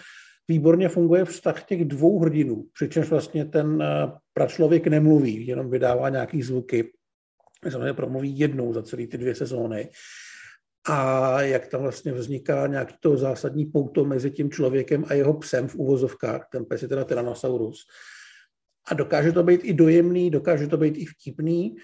výborně 0.47 0.89
funguje 0.89 1.25
vztah 1.25 1.63
těch 1.63 1.85
dvou 1.85 2.19
hrdinů, 2.19 2.65
přičemž 2.73 3.09
vlastně 3.09 3.45
ten 3.45 3.81
eh, 3.81 4.11
pračlověk 4.33 4.87
nemluví, 4.87 5.47
jenom 5.47 5.69
vydává 5.69 6.09
nějaký 6.09 6.41
zvuky. 6.41 6.91
Samozřejmě 7.69 7.93
promluví 7.93 8.39
jednou 8.39 8.73
za 8.73 8.83
celé 8.83 9.07
ty 9.07 9.17
dvě 9.17 9.35
sezóny. 9.35 9.89
A 10.87 11.41
jak 11.41 11.67
tam 11.67 11.81
vlastně 11.81 12.11
vzniká 12.13 12.67
nějaký 12.67 12.95
to 12.99 13.17
zásadní 13.17 13.65
pouto 13.65 14.05
mezi 14.05 14.31
tím 14.31 14.51
člověkem 14.51 15.05
a 15.07 15.13
jeho 15.13 15.33
psem 15.33 15.67
v 15.67 15.75
uvozovkách, 15.75 16.47
ten 16.51 16.65
pes 16.65 16.81
je 16.81 16.87
teda 16.87 17.03
Tyrannosaurus. 17.03 17.85
A 18.87 18.93
dokáže 18.93 19.31
to 19.31 19.43
být 19.43 19.61
i 19.63 19.73
dojemný, 19.73 20.29
dokáže 20.29 20.67
to 20.67 20.77
být 20.77 20.97
i 20.97 21.05
vtipný. 21.05 21.75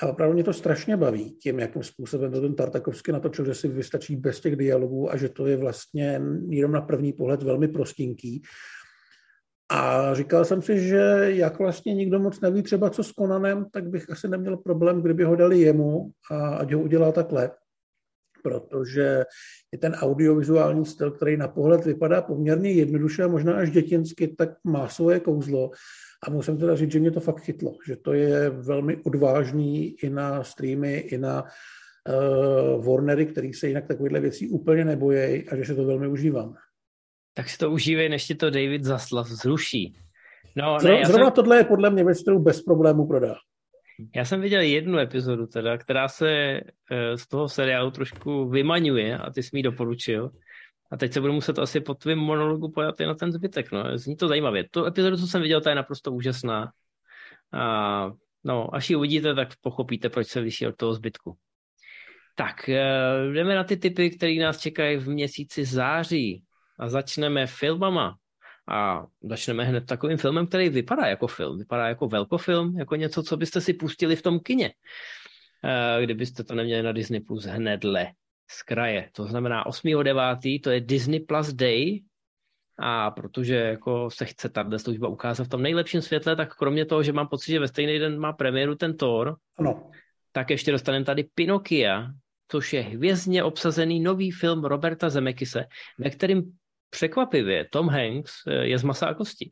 A 0.00 0.06
opravdu 0.06 0.34
mě 0.34 0.44
to 0.44 0.52
strašně 0.52 0.96
baví 0.96 1.36
tím, 1.36 1.58
jakým 1.58 1.82
způsobem 1.82 2.32
to 2.32 2.40
ten 2.40 2.54
Tartakovský 2.54 3.12
natočil, 3.12 3.44
že 3.44 3.54
si 3.54 3.68
vystačí 3.68 4.16
bez 4.16 4.40
těch 4.40 4.56
dialogů 4.56 5.12
a 5.12 5.16
že 5.16 5.28
to 5.28 5.46
je 5.46 5.56
vlastně 5.56 6.20
jenom 6.48 6.72
na 6.72 6.80
první 6.80 7.12
pohled 7.12 7.42
velmi 7.42 7.68
prostinký. 7.68 8.42
A 9.70 10.14
říkal 10.14 10.44
jsem 10.44 10.62
si, 10.62 10.80
že 10.80 11.20
jak 11.24 11.58
vlastně 11.58 11.94
nikdo 11.94 12.18
moc 12.18 12.40
neví 12.40 12.62
třeba 12.62 12.90
co 12.90 13.04
s 13.04 13.12
Konanem, 13.12 13.66
tak 13.72 13.88
bych 13.88 14.10
asi 14.10 14.28
neměl 14.28 14.56
problém, 14.56 15.02
kdyby 15.02 15.24
ho 15.24 15.36
dali 15.36 15.60
jemu 15.60 16.10
a 16.30 16.48
ať 16.48 16.72
ho 16.72 16.80
udělá 16.80 17.12
takhle. 17.12 17.50
Protože 18.42 19.24
je 19.72 19.78
ten 19.78 19.92
audiovizuální 19.92 20.86
styl, 20.86 21.10
který 21.10 21.36
na 21.36 21.48
pohled 21.48 21.84
vypadá 21.84 22.22
poměrně 22.22 22.72
jednoduše 22.72 23.22
a 23.22 23.28
možná 23.28 23.54
až 23.54 23.70
dětinsky, 23.70 24.28
tak 24.28 24.50
má 24.64 24.88
svoje 24.88 25.20
kouzlo. 25.20 25.70
A 26.26 26.30
musím 26.30 26.58
teda 26.58 26.76
říct, 26.76 26.92
že 26.92 27.00
mě 27.00 27.10
to 27.10 27.20
fakt 27.20 27.40
chytlo, 27.40 27.76
že 27.86 27.96
to 27.96 28.12
je 28.12 28.50
velmi 28.50 28.96
odvážný 28.96 29.96
i 30.02 30.10
na 30.10 30.44
streamy, 30.44 30.96
i 30.96 31.18
na 31.18 31.44
uh, 31.44 32.86
Warnery, 32.86 33.26
který 33.26 33.54
se 33.54 33.68
jinak 33.68 33.86
takovýhle 33.86 34.20
věcí 34.20 34.48
úplně 34.48 34.84
nebojí 34.84 35.48
a 35.48 35.56
že 35.56 35.64
se 35.64 35.74
to 35.74 35.84
velmi 35.84 36.08
užívám. 36.08 36.54
Tak 37.34 37.48
si 37.48 37.58
to 37.58 37.70
užívej, 37.70 38.08
než 38.08 38.26
ti 38.26 38.34
to 38.34 38.50
David 38.50 38.84
Zaslav 38.84 39.26
zruší. 39.26 39.96
No, 40.56 40.78
ne, 40.84 41.04
Zrovna 41.04 41.26
jsem... 41.26 41.32
tohle 41.32 41.56
je 41.56 41.64
podle 41.64 41.90
mě 41.90 42.04
věc, 42.04 42.22
kterou 42.22 42.38
bez 42.38 42.62
problému 42.62 43.06
prodá. 43.06 43.34
Já 44.14 44.24
jsem 44.24 44.40
viděl 44.40 44.60
jednu 44.60 44.98
epizodu 44.98 45.46
teda, 45.46 45.78
která 45.78 46.08
se 46.08 46.30
eh, 46.30 47.18
z 47.18 47.28
toho 47.28 47.48
seriálu 47.48 47.90
trošku 47.90 48.48
vymaňuje 48.48 49.18
a 49.18 49.30
ty 49.30 49.42
jsi 49.42 49.50
mi 49.52 49.62
doporučil. 49.62 50.30
A 50.90 50.96
teď 50.96 51.12
se 51.12 51.20
budu 51.20 51.32
muset 51.32 51.58
asi 51.58 51.80
po 51.80 51.94
tvém 51.94 52.18
monologu 52.18 52.70
pojat 52.70 53.00
i 53.00 53.06
na 53.06 53.14
ten 53.14 53.32
zbytek. 53.32 53.72
No. 53.72 53.98
Zní 53.98 54.16
to 54.16 54.28
zajímavě. 54.28 54.64
Tu 54.70 54.84
epizodu, 54.84 55.16
co 55.16 55.26
jsem 55.26 55.42
viděl, 55.42 55.60
ta 55.60 55.70
je 55.70 55.76
naprosto 55.76 56.12
úžasná. 56.12 56.72
A, 57.52 58.10
no, 58.44 58.74
až 58.74 58.90
ji 58.90 58.96
uvidíte, 58.96 59.34
tak 59.34 59.48
pochopíte, 59.60 60.08
proč 60.08 60.26
se 60.26 60.40
liší 60.40 60.66
od 60.66 60.76
toho 60.76 60.94
zbytku. 60.94 61.36
Tak, 62.34 62.68
eh, 62.68 63.32
jdeme 63.32 63.54
na 63.54 63.64
ty 63.64 63.76
typy, 63.76 64.10
které 64.10 64.34
nás 64.34 64.60
čekají 64.60 64.96
v 64.96 65.08
měsíci 65.08 65.64
září. 65.64 66.43
A 66.78 66.88
začneme 66.88 67.46
filmama. 67.46 68.16
A 68.68 69.06
začneme 69.22 69.64
hned 69.64 69.86
takovým 69.86 70.18
filmem, 70.18 70.46
který 70.46 70.68
vypadá 70.68 71.06
jako 71.06 71.26
film. 71.26 71.58
Vypadá 71.58 71.88
jako 71.88 72.08
velkofilm, 72.08 72.78
jako 72.78 72.96
něco, 72.96 73.22
co 73.22 73.36
byste 73.36 73.60
si 73.60 73.74
pustili 73.74 74.16
v 74.16 74.22
tom 74.22 74.40
kině. 74.40 74.72
Eh, 75.64 76.02
kdybyste 76.02 76.44
to 76.44 76.54
neměli 76.54 76.82
na 76.82 76.92
Disney 76.92 77.20
Plus 77.20 77.44
hnedle 77.44 78.06
z 78.50 78.62
kraje. 78.62 79.10
To 79.12 79.26
znamená 79.26 79.66
8.9. 79.66 80.60
to 80.60 80.70
je 80.70 80.80
Disney 80.80 81.20
Plus 81.20 81.52
Day 81.52 82.02
a 82.78 83.10
protože 83.10 83.54
jako 83.54 84.10
se 84.10 84.24
chce 84.24 84.48
tato 84.48 84.78
služba 84.78 85.08
ukázat 85.08 85.44
v 85.44 85.48
tom 85.48 85.62
nejlepším 85.62 86.02
světle, 86.02 86.36
tak 86.36 86.56
kromě 86.56 86.84
toho, 86.84 87.02
že 87.02 87.12
mám 87.12 87.28
pocit, 87.28 87.52
že 87.52 87.60
ve 87.60 87.68
stejný 87.68 87.98
den 87.98 88.18
má 88.18 88.32
premiéru 88.32 88.74
ten 88.74 88.96
Thor, 88.96 89.36
ano. 89.58 89.90
tak 90.32 90.50
ještě 90.50 90.72
dostaneme 90.72 91.04
tady 91.04 91.24
Pinokia, 91.34 92.10
což 92.48 92.72
je 92.72 92.82
hvězdně 92.82 93.44
obsazený 93.44 94.00
nový 94.00 94.30
film 94.30 94.64
Roberta 94.64 95.10
Zemekise, 95.10 95.64
ve 95.98 96.10
kterým 96.10 96.56
překvapivě 96.94 97.66
Tom 97.70 97.88
Hanks 97.88 98.32
eh, 98.46 98.66
je 98.66 98.78
z 98.78 98.82
masa 98.82 99.06
a 99.06 99.14
kosti. 99.14 99.50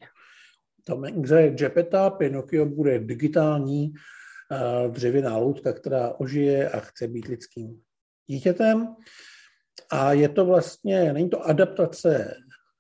Tom 0.87 1.05
Hanks 1.05 1.31
je 1.31 1.55
Jepeta, 1.61 2.11
Pinokio 2.11 2.67
bude 2.67 2.99
digitální 2.99 3.91
uh, 3.91 4.93
dřevěná 4.93 5.37
loutka, 5.37 5.73
která 5.73 6.15
ožije 6.19 6.71
a 6.71 6.81
chce 6.81 7.09
být 7.09 7.27
lidským 7.27 7.83
dítětem. 8.27 8.95
A 9.91 10.13
je 10.13 10.29
to 10.29 10.45
vlastně, 10.45 11.13
není 11.13 11.31
to 11.31 11.43
adaptace 11.43 12.35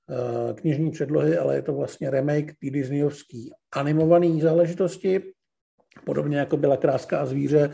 uh, 0.06 0.54
knižní 0.54 0.90
předlohy, 0.90 1.38
ale 1.38 1.54
je 1.54 1.62
to 1.62 1.74
vlastně 1.74 2.10
remake 2.10 2.54
té 2.58 2.70
disneyovský 2.70 3.50
animované 3.74 4.42
záležitosti, 4.42 5.32
podobně 6.04 6.38
jako 6.38 6.56
byla 6.56 6.76
Kráska 6.76 7.20
a 7.20 7.26
zvíře 7.26 7.70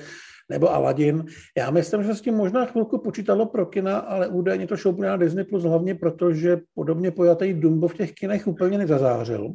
nebo 0.48 0.74
Aladdin. 0.74 1.24
Já 1.56 1.70
myslím, 1.70 2.02
že 2.02 2.14
s 2.14 2.20
tím 2.20 2.34
možná 2.34 2.64
chvilku 2.64 2.98
počítalo 2.98 3.46
pro 3.46 3.66
kina, 3.66 3.98
ale 3.98 4.28
údajně 4.28 4.66
to 4.66 4.76
šoupne 4.76 5.08
na 5.08 5.16
Disney 5.16 5.44
Plus 5.44 5.62
hlavně 5.62 5.94
proto, 5.94 6.34
že 6.34 6.60
podobně 6.74 7.10
pojatý 7.10 7.54
Dumbo 7.54 7.88
v 7.88 7.94
těch 7.94 8.12
kinech 8.12 8.46
úplně 8.46 8.78
nezazářil 8.78 9.52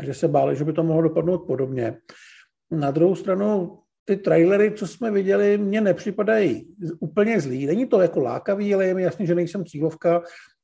a 0.00 0.04
že 0.04 0.14
se 0.14 0.28
báli, 0.28 0.56
že 0.56 0.64
by 0.64 0.72
to 0.72 0.82
mohlo 0.82 1.02
dopadnout 1.02 1.38
podobně. 1.38 1.96
Na 2.70 2.90
druhou 2.90 3.14
stranu 3.14 3.78
ty 4.04 4.16
trailery, 4.16 4.72
co 4.76 4.86
jsme 4.86 5.10
viděli, 5.10 5.58
mně 5.58 5.80
nepřipadají 5.80 6.74
úplně 7.00 7.40
zlý. 7.40 7.66
Není 7.66 7.86
to 7.86 8.00
jako 8.00 8.20
lákavý, 8.20 8.74
ale 8.74 8.86
je 8.86 8.94
mi 8.94 9.02
jasný, 9.02 9.26
že 9.26 9.34
nejsem 9.34 9.64
cílovka 9.64 10.22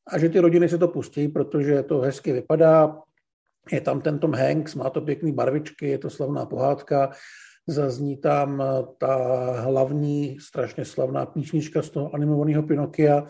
a 0.09 0.19
že 0.19 0.29
ty 0.29 0.41
rodiny 0.41 0.69
se 0.69 0.79
to 0.79 0.89
pustí, 0.89 1.29
protože 1.29 1.83
to 1.83 1.99
hezky 1.99 2.33
vypadá. 2.33 2.99
Je 3.73 3.81
tam 3.81 4.01
ten 4.01 4.19
Tom 4.19 4.35
Hanks, 4.35 4.75
má 4.75 4.91
to 4.91 5.01
pěkný 5.01 5.33
barvičky, 5.33 5.89
je 5.89 5.99
to 5.99 6.11
slavná 6.11 6.47
pohádka, 6.47 7.11
zazní 7.69 8.17
tam 8.17 8.63
ta 8.99 9.17
hlavní, 9.61 10.41
strašně 10.41 10.85
slavná 10.85 11.27
písnička 11.27 11.83
z 11.83 11.91
toho 11.91 12.15
animovaného 12.15 12.63
Pinokia. 12.63 13.27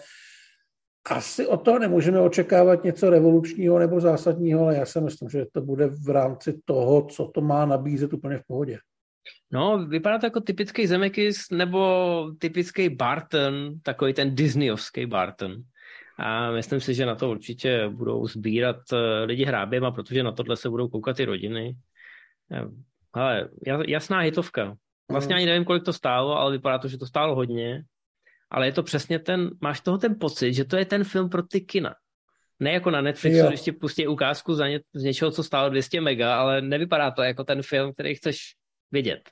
Asi 1.10 1.46
od 1.46 1.56
toho 1.56 1.78
nemůžeme 1.78 2.20
očekávat 2.20 2.84
něco 2.84 3.10
revolučního 3.10 3.78
nebo 3.78 4.00
zásadního, 4.00 4.62
ale 4.62 4.76
já 4.76 4.86
si 4.86 5.00
myslím, 5.00 5.28
že 5.28 5.46
to 5.52 5.60
bude 5.60 5.86
v 5.86 6.08
rámci 6.08 6.60
toho, 6.64 7.06
co 7.06 7.30
to 7.34 7.40
má 7.40 7.66
nabízet 7.66 8.12
úplně 8.12 8.38
v 8.38 8.46
pohodě. 8.46 8.78
No, 9.52 9.86
vypadá 9.86 10.18
to 10.18 10.26
jako 10.26 10.40
typický 10.40 10.86
Zemekis 10.86 11.50
nebo 11.50 12.30
typický 12.38 12.88
Barton, 12.88 13.80
takový 13.82 14.14
ten 14.14 14.34
Disneyovský 14.34 15.06
Barton. 15.06 15.62
A 16.18 16.50
myslím 16.50 16.80
si, 16.80 16.94
že 16.94 17.06
na 17.06 17.14
to 17.14 17.30
určitě 17.30 17.88
budou 17.88 18.26
sbírat 18.26 18.76
eh, 18.92 19.24
lidi 19.24 19.44
hráběma, 19.44 19.90
protože 19.90 20.22
na 20.22 20.32
tohle 20.32 20.56
se 20.56 20.70
budou 20.70 20.88
koukat 20.88 21.20
i 21.20 21.24
rodiny. 21.24 21.76
Ale 23.18 23.48
jasná 23.86 24.20
hitovka. 24.20 24.76
Vlastně 25.10 25.34
ani 25.34 25.46
nevím, 25.46 25.64
kolik 25.64 25.84
to 25.84 25.92
stálo, 25.92 26.38
ale 26.38 26.52
vypadá 26.52 26.78
to, 26.78 26.88
že 26.88 26.98
to 26.98 27.06
stálo 27.06 27.34
hodně. 27.34 27.82
Ale 28.50 28.66
je 28.66 28.72
to 28.72 28.82
přesně 28.82 29.18
ten, 29.18 29.50
máš 29.60 29.80
toho 29.80 29.98
ten 29.98 30.16
pocit, 30.20 30.54
že 30.54 30.64
to 30.64 30.76
je 30.76 30.84
ten 30.84 31.04
film 31.04 31.28
pro 31.28 31.42
ty 31.42 31.60
kina. 31.60 31.94
Ne 32.60 32.72
jako 32.72 32.90
na 32.90 33.00
Netflixu, 33.00 33.38
jo. 33.38 33.48
když 33.48 33.60
ti 33.60 33.72
pustí 33.72 34.06
ukázku 34.06 34.54
za 34.54 34.68
ně, 34.68 34.80
z 34.94 35.02
něčeho, 35.02 35.30
co 35.30 35.42
stálo 35.42 35.70
200 35.70 36.00
mega, 36.00 36.40
ale 36.40 36.60
nevypadá 36.60 37.10
to 37.10 37.22
jako 37.22 37.44
ten 37.44 37.62
film, 37.62 37.92
který 37.92 38.14
chceš 38.14 38.38
vidět. 38.92 39.30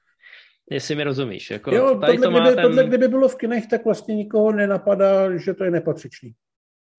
Jestli 0.70 0.94
mi 0.94 1.04
rozumíš. 1.04 1.50
Jako 1.50 1.74
jo, 1.74 1.84
tohle, 1.90 2.18
to 2.18 2.30
kdyby, 2.30 2.54
ten... 2.54 2.62
tohle 2.62 2.84
kdyby 2.84 3.08
bylo 3.08 3.28
v 3.28 3.36
kinech, 3.36 3.66
tak 3.66 3.84
vlastně 3.84 4.14
nikoho 4.14 4.52
nenapadá, 4.52 5.36
že 5.36 5.54
to 5.54 5.64
je 5.64 5.70
nepatřičný. 5.70 6.34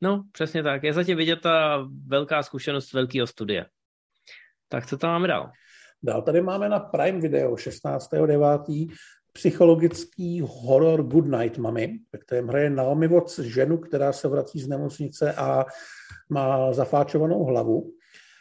No, 0.02 0.24
přesně 0.32 0.64
tak. 0.64 0.84
Je 0.84 0.94
zatím 0.94 1.18
vidět 1.18 1.42
ta 1.42 1.88
velká 2.08 2.44
zkušenost 2.44 2.94
velkého 2.94 3.28
studia. 3.28 3.66
Tak 4.70 4.86
co 4.86 4.98
tam 4.98 5.10
máme 5.10 5.28
dál? 5.28 5.52
Dál 6.04 6.22
tady 6.22 6.42
máme 6.42 6.70
na 6.70 6.80
Prime 6.80 7.20
Video 7.20 7.56
16.9. 7.56 8.88
psychologický 9.34 10.42
horor 10.46 11.04
Good 11.04 11.28
Night 11.28 11.58
Mami, 11.58 12.00
ve 12.14 12.20
kterém 12.20 12.48
hraje 12.48 12.70
Naomi 12.70 13.08
Watts 13.08 13.40
ženu, 13.40 13.78
která 13.78 14.14
se 14.14 14.28
vrací 14.28 14.60
z 14.60 14.68
nemocnice 14.68 15.34
a 15.34 15.66
má 16.30 16.74
zafáčovanou 16.74 17.44
hlavu. 17.44 17.92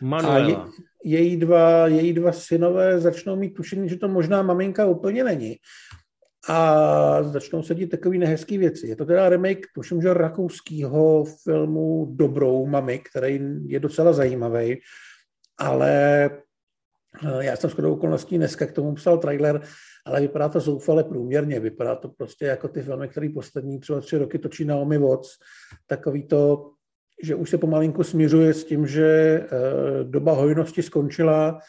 Manuela. 0.03 0.37
A 0.37 0.49
je, 0.49 0.57
její, 1.05 1.37
dva, 1.37 1.87
její 1.87 2.13
dva 2.13 2.33
synové 2.33 3.01
začnou 3.01 3.37
mít 3.37 3.55
tušení, 3.55 3.89
že 3.89 3.97
to 3.97 4.09
možná 4.09 4.43
maminka 4.43 4.87
úplně 4.87 5.25
není. 5.25 5.57
A 6.49 7.23
začnou 7.23 7.63
se 7.63 7.75
dít 7.75 7.87
takové 7.87 8.19
nehezké 8.19 8.59
věci. 8.59 8.87
Je 8.87 8.97
to 8.97 9.05
teda 9.05 9.29
remake, 9.29 9.67
tuším, 9.75 10.03
že 10.03 10.15
rakouského 10.15 11.25
filmu 11.25 12.07
Dobrou 12.11 12.67
mami, 12.67 12.99
který 12.99 13.41
je 13.67 13.81
docela 13.81 14.13
zajímavý, 14.13 14.81
ale 15.59 16.31
já 17.41 17.57
jsem 17.57 17.71
shodou 17.71 17.93
okolností 17.93 18.39
dneska 18.39 18.67
k 18.67 18.73
tomu 18.73 18.95
psal 18.95 19.19
trailer, 19.19 19.61
ale 20.07 20.21
vypadá 20.21 20.49
to 20.49 20.61
zoufale 20.61 21.05
průměrně. 21.05 21.61
Vypadá 21.61 21.95
to 21.95 22.09
prostě 22.09 22.45
jako 22.45 22.69
ty 22.69 22.83
filmy, 22.83 23.09
které 23.09 23.29
poslední 23.35 23.81
třeba 23.81 24.01
tři 24.01 24.19
roky 24.19 24.39
točí 24.39 24.65
Naomi 24.65 24.99
Watts. 24.99 25.31
Takový 25.87 26.27
to 26.27 26.71
že 27.23 27.35
už 27.35 27.51
se 27.51 27.59
pomalinku 27.59 28.05
směřuje 28.05 28.55
s 28.55 28.65
tím, 28.65 28.87
že 28.87 29.07
eh, 29.07 29.49
doba 30.05 30.33
hojnosti 30.33 30.83
skončila, 30.83 31.61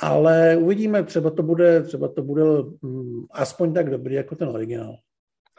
ale 0.00 0.56
uvidíme, 0.56 1.02
třeba 1.02 1.30
to 1.30 1.42
bude, 1.42 1.82
třeba 1.82 2.08
to 2.08 2.22
bude 2.22 2.42
mm, 2.82 3.24
aspoň 3.32 3.74
tak 3.74 3.90
dobrý 3.90 4.14
jako 4.14 4.36
ten 4.36 4.48
originál. 4.48 4.96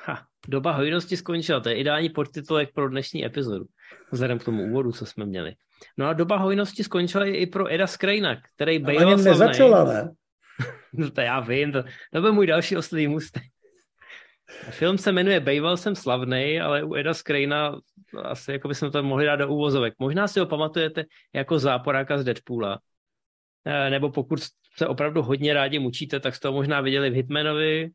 Ha, 0.05 0.19
doba 0.47 0.71
hojnosti 0.71 1.17
skončila, 1.17 1.59
to 1.59 1.69
je 1.69 1.75
ideální 1.75 2.09
podtitulek 2.09 2.69
pro 2.73 2.89
dnešní 2.89 3.25
epizodu, 3.25 3.65
vzhledem 4.11 4.39
k 4.39 4.43
tomu 4.43 4.63
úvodu, 4.63 4.91
co 4.91 5.05
jsme 5.05 5.25
měli. 5.25 5.55
No 5.97 6.07
a 6.07 6.13
doba 6.13 6.37
hojnosti 6.37 6.83
skončila 6.83 7.25
i 7.25 7.45
pro 7.45 7.73
Eda 7.73 7.87
Skrejna, 7.87 8.41
který 8.55 8.79
býval 8.79 9.17
nezačala, 9.17 9.83
ne? 9.83 10.09
no 10.93 11.11
to 11.11 11.21
já 11.21 11.39
vím, 11.39 11.71
to, 11.71 11.83
to 12.13 12.21
byl 12.21 12.33
můj 12.33 12.47
další 12.47 12.77
oslý 12.77 13.07
můstek. 13.07 13.43
Film 14.69 14.97
se 14.97 15.11
jmenuje 15.11 15.39
Bejval 15.39 15.77
jsem 15.77 15.95
slavnej, 15.95 16.61
ale 16.61 16.83
u 16.83 16.95
Eda 16.95 17.13
Skrejna 17.13 17.79
asi 18.23 18.51
jako 18.51 18.67
bychom 18.67 18.91
to 18.91 19.03
mohli 19.03 19.25
dát 19.25 19.35
do 19.35 19.47
úvozovek. 19.47 19.93
Možná 19.99 20.27
si 20.27 20.39
ho 20.39 20.45
pamatujete 20.45 21.03
jako 21.33 21.59
záporáka 21.59 22.17
z 22.17 22.23
Deadpoola. 22.23 22.79
E, 23.65 23.89
nebo 23.89 24.11
pokud 24.11 24.39
se 24.77 24.87
opravdu 24.87 25.21
hodně 25.21 25.53
rádi 25.53 25.79
mučíte, 25.79 26.19
tak 26.19 26.35
jste 26.35 26.47
to 26.47 26.53
možná 26.53 26.81
viděli 26.81 27.09
v 27.09 27.13
Hitmanovi, 27.13 27.89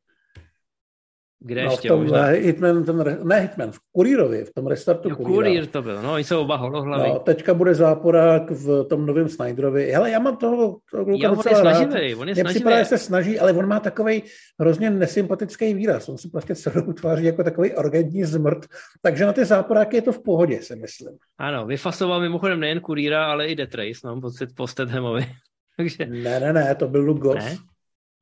Kde 1.41 1.65
no, 1.65 1.71
ještě 1.71 1.89
v 1.89 1.93
tom, 1.93 2.01
možná? 2.01 2.25
Hitman, 2.25 2.85
ten, 2.85 3.19
ne 3.23 3.41
Hitman, 3.41 3.71
v 3.73 3.79
Kurýrovi, 3.93 4.45
v 4.45 4.55
tom 4.55 4.67
restartu 4.67 5.09
Jo, 5.09 5.17
Kurýra. 5.17 5.35
Kurýr 5.35 5.67
to 5.67 5.83
byl, 5.83 6.03
no, 6.03 6.19
jsou 6.19 6.41
oba 6.41 6.57
holohlavy. 6.57 7.09
No, 7.09 7.19
teďka 7.19 7.55
bude 7.55 7.75
záporák 7.75 8.51
v 8.51 8.85
tom 8.85 9.07
novém 9.07 9.29
Snyderovi. 9.29 9.91
Hele, 9.91 10.11
já 10.11 10.19
mám 10.19 10.37
toho, 10.37 10.77
toho 10.91 11.05
kluka 11.05 11.27
jo, 11.27 11.33
on 11.33 11.45
je 11.51 11.57
snaživý, 11.57 12.15
on 12.15 12.29
je 12.29 12.35
Mně 12.35 12.45
připadá, 12.45 12.79
že 12.79 12.85
se 12.85 12.99
snaží, 12.99 13.39
ale 13.39 13.53
on 13.53 13.67
má 13.67 13.81
takový 13.81 14.23
hrozně 14.61 14.91
nesympatický 14.91 15.75
výraz. 15.75 16.09
On 16.09 16.19
se 16.19 16.29
prostě 16.29 16.55
celou 16.55 16.93
tváří 16.93 17.25
jako 17.25 17.45
takový 17.45 17.75
urgentní 17.75 18.25
zmrt. 18.25 18.67
Takže 19.03 19.27
na 19.27 19.33
ty 19.33 19.45
záporáky 19.45 19.97
je 19.97 20.03
to 20.03 20.13
v 20.13 20.23
pohodě, 20.23 20.63
si 20.63 20.77
myslím. 20.77 21.17
Ano, 21.39 21.67
vyfasoval 21.67 22.21
mimochodem 22.21 22.61
nejen 22.61 22.81
Kurýra, 22.81 23.27
ale 23.27 23.47
i 23.47 23.55
Death 23.55 23.75
Race, 23.75 24.01
mám 24.05 24.21
pocit 24.21 24.51
po 24.55 24.67
Stedhamovi. 24.67 25.27
Takže, 25.77 26.07
Ne, 26.07 26.41
ne, 26.41 26.53
ne, 26.53 26.75
to 26.75 26.89
byl 26.89 27.01
Luke 27.01 27.21
Goss. 27.21 27.45
ne? 27.45 27.57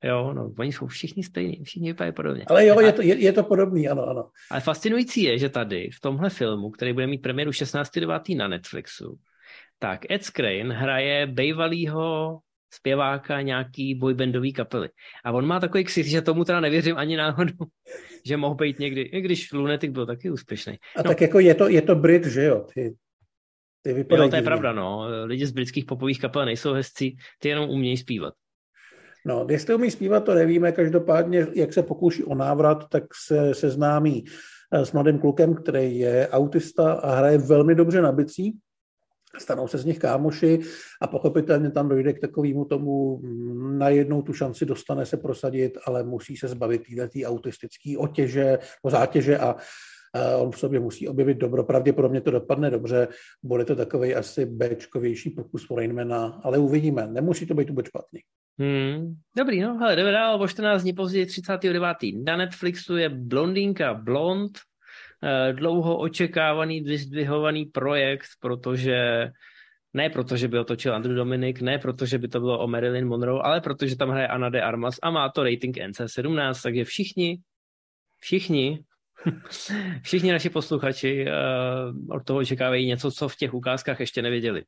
Jo, 0.04 0.32
no, 0.32 0.52
oni 0.58 0.72
jsou 0.72 0.86
všichni 0.86 1.22
stejní, 1.22 1.64
všichni 1.64 1.90
vypadají 1.90 2.12
podobně. 2.14 2.44
Ale 2.48 2.66
jo, 2.66 2.80
je 2.80 2.92
to, 2.92 3.02
je, 3.02 3.18
je 3.18 3.32
to 3.32 3.42
podobný, 3.42 3.88
ano, 3.88 4.04
ano. 4.06 4.30
Ale 4.50 4.60
fascinující 4.60 5.22
je, 5.22 5.38
že 5.38 5.48
tady 5.48 5.90
v 5.94 6.00
tomhle 6.00 6.30
filmu, 6.30 6.70
který 6.70 6.92
bude 6.92 7.06
mít 7.06 7.18
premiéru 7.18 7.50
16.9. 7.50 8.36
na 8.36 8.48
Netflixu, 8.48 9.18
tak 9.78 10.10
Ed 10.10 10.24
Skrein 10.24 10.72
hraje 10.72 11.26
bejvalýho 11.26 12.38
zpěváka 12.74 13.40
nějaký 13.40 13.94
boybandový 13.94 14.52
kapely. 14.52 14.88
A 15.24 15.32
on 15.32 15.46
má 15.46 15.60
takový 15.60 15.84
ksich, 15.84 16.06
že 16.06 16.22
tomu 16.22 16.44
teda 16.44 16.60
nevěřím 16.60 16.96
ani 16.96 17.16
náhodou, 17.16 17.64
že 18.26 18.36
mohl 18.36 18.54
být 18.54 18.78
někdy, 18.78 19.00
i 19.00 19.20
když 19.20 19.52
Lunatic 19.52 19.90
byl 19.92 20.06
taky 20.06 20.30
úspěšný. 20.30 20.72
A 20.96 21.02
No. 21.02 21.10
tak 21.10 21.20
jako 21.20 21.38
je 21.40 21.54
to, 21.54 21.68
je 21.68 21.82
to 21.82 21.94
Brit, 21.94 22.26
že 22.26 22.44
jo? 22.44 22.66
Ty, 22.74 22.94
ty 23.82 23.90
Jo, 23.90 24.04
to 24.08 24.22
je 24.22 24.28
divně. 24.28 24.42
pravda, 24.42 24.72
no. 24.72 25.06
Lidi 25.24 25.46
z 25.46 25.50
britských 25.50 25.84
popových 25.84 26.20
kapel 26.20 26.44
nejsou 26.44 26.72
hezcí, 26.72 27.16
ty 27.38 27.48
jenom 27.48 27.70
umějí 27.70 27.96
zpívat. 27.96 28.34
No, 29.26 29.46
jestli 29.50 29.74
umí 29.74 29.90
zpívat, 29.90 30.24
to 30.24 30.34
nevíme. 30.34 30.72
Každopádně, 30.72 31.46
jak 31.54 31.72
se 31.72 31.82
pokouší 31.82 32.24
o 32.24 32.34
návrat, 32.34 32.88
tak 32.88 33.04
se 33.26 33.54
seznámí 33.54 34.24
eh, 34.72 34.86
s 34.86 34.92
mladým 34.92 35.18
klukem, 35.18 35.54
který 35.54 35.98
je 35.98 36.28
autista 36.28 36.92
a 36.92 37.14
hraje 37.14 37.38
velmi 37.38 37.74
dobře 37.74 38.02
na 38.02 38.12
bicí. 38.12 38.58
Stanou 39.38 39.68
se 39.68 39.78
z 39.78 39.84
nich 39.84 39.98
kámoši 39.98 40.58
a 41.00 41.06
pochopitelně 41.06 41.70
tam 41.70 41.88
dojde 41.88 42.12
k 42.12 42.20
takovému 42.20 42.64
tomu, 42.64 43.18
mm, 43.18 43.78
najednou 43.78 44.22
tu 44.22 44.32
šanci 44.32 44.66
dostane 44.66 45.06
se 45.06 45.16
prosadit, 45.16 45.78
ale 45.86 46.04
musí 46.04 46.36
se 46.36 46.48
zbavit 46.48 46.82
této 46.96 47.28
autistické 47.28 47.98
otěže, 47.98 48.58
zátěže 48.90 49.38
a 49.38 49.56
on 50.38 50.50
v 50.50 50.58
sobě 50.58 50.80
musí 50.80 51.08
objevit 51.08 51.38
dobro. 51.38 51.64
Pravděpodobně 51.64 52.20
to 52.20 52.30
dopadne 52.30 52.70
dobře, 52.70 53.08
bude 53.42 53.64
to 53.64 53.76
takový 53.76 54.14
asi 54.14 54.46
Bčkovější 54.46 55.30
pokus 55.30 55.70
Rainmana, 55.76 56.40
ale 56.44 56.58
uvidíme. 56.58 57.06
Nemusí 57.06 57.46
to 57.46 57.54
být 57.54 57.68
vůbec 57.68 57.86
špatný. 57.86 58.20
Hmm. 58.58 59.14
Dobrý, 59.36 59.60
no, 59.60 59.78
hele, 59.78 59.96
jdeme 59.96 60.12
dál, 60.12 60.42
o 60.42 60.48
14 60.48 60.82
dní 60.82 60.92
později 60.92 61.26
39. 61.26 61.96
Na 62.24 62.36
Netflixu 62.36 62.96
je 62.96 63.08
Blondýnka 63.08 63.94
Blond, 63.94 64.58
eh, 65.22 65.52
dlouho 65.52 65.98
očekávaný, 65.98 66.80
vyzdvihovaný 66.80 67.64
projekt, 67.64 68.28
protože 68.40 69.28
ne 69.94 70.10
proto, 70.10 70.36
že 70.36 70.48
by 70.48 70.64
točil 70.64 70.94
Andrew 70.94 71.16
Dominik, 71.16 71.60
ne 71.60 71.78
proto, 71.78 72.06
že 72.06 72.18
by 72.18 72.28
to 72.28 72.40
bylo 72.40 72.58
o 72.58 72.66
Marilyn 72.66 73.08
Monroe, 73.08 73.42
ale 73.42 73.60
protože 73.60 73.96
tam 73.96 74.10
hraje 74.10 74.28
Anna 74.28 74.48
de 74.48 74.62
Armas 74.62 74.96
a 75.02 75.10
má 75.10 75.28
to 75.28 75.44
rating 75.44 75.76
NC17, 75.76 76.62
takže 76.62 76.84
všichni, 76.84 77.38
všichni, 78.20 78.84
všichni 80.02 80.32
naši 80.32 80.50
posluchači 80.50 81.26
uh, 81.26 82.16
od 82.16 82.24
toho 82.24 82.38
očekávají 82.38 82.86
něco, 82.86 83.10
co 83.10 83.28
v 83.28 83.36
těch 83.36 83.54
ukázkách 83.54 84.00
ještě 84.00 84.22
nevěděli. 84.22 84.62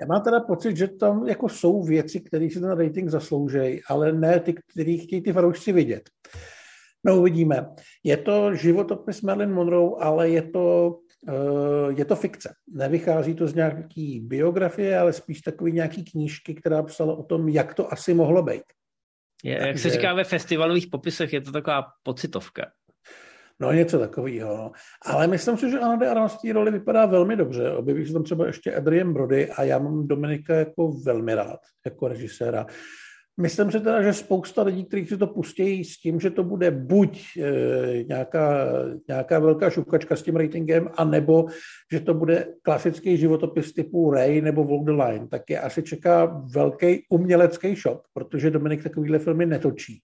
Já 0.00 0.06
mám 0.06 0.22
teda 0.22 0.40
pocit, 0.40 0.76
že 0.76 0.88
tam 0.88 1.26
jako 1.26 1.48
jsou 1.48 1.82
věci, 1.82 2.20
které 2.20 2.50
si 2.50 2.60
ten 2.60 2.70
rating 2.70 3.08
zasloužejí, 3.08 3.80
ale 3.88 4.12
ne 4.12 4.40
ty, 4.40 4.54
které 4.72 4.96
chtějí 5.02 5.22
ty 5.22 5.32
fanoušci 5.32 5.72
vidět. 5.72 6.10
No 7.06 7.16
uvidíme. 7.16 7.66
Je 8.04 8.16
to 8.16 8.54
životopis 8.54 9.22
Marilyn 9.22 9.52
Monroe, 9.52 9.90
ale 10.00 10.28
je 10.28 10.42
to, 10.42 10.96
uh, 11.28 11.98
je 11.98 12.04
to 12.04 12.16
fikce. 12.16 12.54
Nevychází 12.68 13.34
to 13.34 13.46
z 13.46 13.54
nějaký 13.54 14.20
biografie, 14.20 14.98
ale 14.98 15.12
spíš 15.12 15.40
takový 15.40 15.72
nějaký 15.72 16.04
knížky, 16.04 16.54
která 16.54 16.82
psala 16.82 17.14
o 17.14 17.22
tom, 17.22 17.48
jak 17.48 17.74
to 17.74 17.92
asi 17.92 18.14
mohlo 18.14 18.42
být. 18.42 18.62
Je, 19.44 19.52
jak 19.52 19.78
se 19.78 19.82
Takže- 19.82 19.90
říká 19.90 20.14
ve 20.14 20.24
festivalových 20.24 20.86
popisech, 20.86 21.32
je 21.32 21.40
to 21.40 21.52
taková 21.52 21.82
pocitovka. 22.02 22.62
No 23.60 23.72
něco 23.72 23.98
takového. 23.98 24.56
No. 24.56 24.72
Ale 25.02 25.26
myslím 25.26 25.56
si, 25.56 25.70
že 25.70 25.78
Anna 25.78 25.96
de 25.96 26.08
Armas 26.08 26.34
v 26.34 26.40
té 26.42 26.52
roli 26.52 26.70
vypadá 26.70 27.06
velmi 27.06 27.36
dobře. 27.36 27.70
Objeví 27.70 28.06
se 28.06 28.12
tam 28.12 28.22
třeba 28.22 28.46
ještě 28.46 28.74
Adrian 28.74 29.12
Brody 29.12 29.50
a 29.50 29.64
já 29.64 29.78
mám 29.78 30.08
Dominika 30.08 30.54
jako 30.54 30.92
velmi 30.92 31.34
rád, 31.34 31.60
jako 31.86 32.08
režiséra. 32.08 32.66
Myslím 33.40 33.70
si 33.70 33.80
teda, 33.80 34.02
že 34.02 34.12
spousta 34.12 34.62
lidí, 34.62 34.84
kteří 34.84 35.06
si 35.06 35.16
to 35.16 35.26
pustí 35.26 35.84
s 35.84 35.98
tím, 35.98 36.20
že 36.20 36.30
to 36.30 36.44
bude 36.44 36.70
buď 36.70 37.20
e, 37.36 38.04
nějaká, 38.04 38.68
nějaká 39.08 39.38
velká 39.38 39.70
šukačka 39.70 40.16
s 40.16 40.22
tím 40.22 40.36
ratingem, 40.36 40.88
anebo 40.96 41.46
že 41.92 42.00
to 42.00 42.14
bude 42.14 42.46
klasický 42.62 43.16
životopis 43.16 43.72
typu 43.72 44.10
Ray 44.10 44.40
nebo 44.40 44.64
Walk 44.64 44.84
the 44.84 45.02
Line, 45.02 45.28
tak 45.28 45.50
je 45.50 45.60
asi 45.60 45.82
čeká 45.82 46.42
velký 46.54 47.06
umělecký 47.10 47.76
šok, 47.76 48.02
protože 48.12 48.50
Dominik 48.50 48.82
takovýhle 48.82 49.18
filmy 49.18 49.46
netočí. 49.46 50.00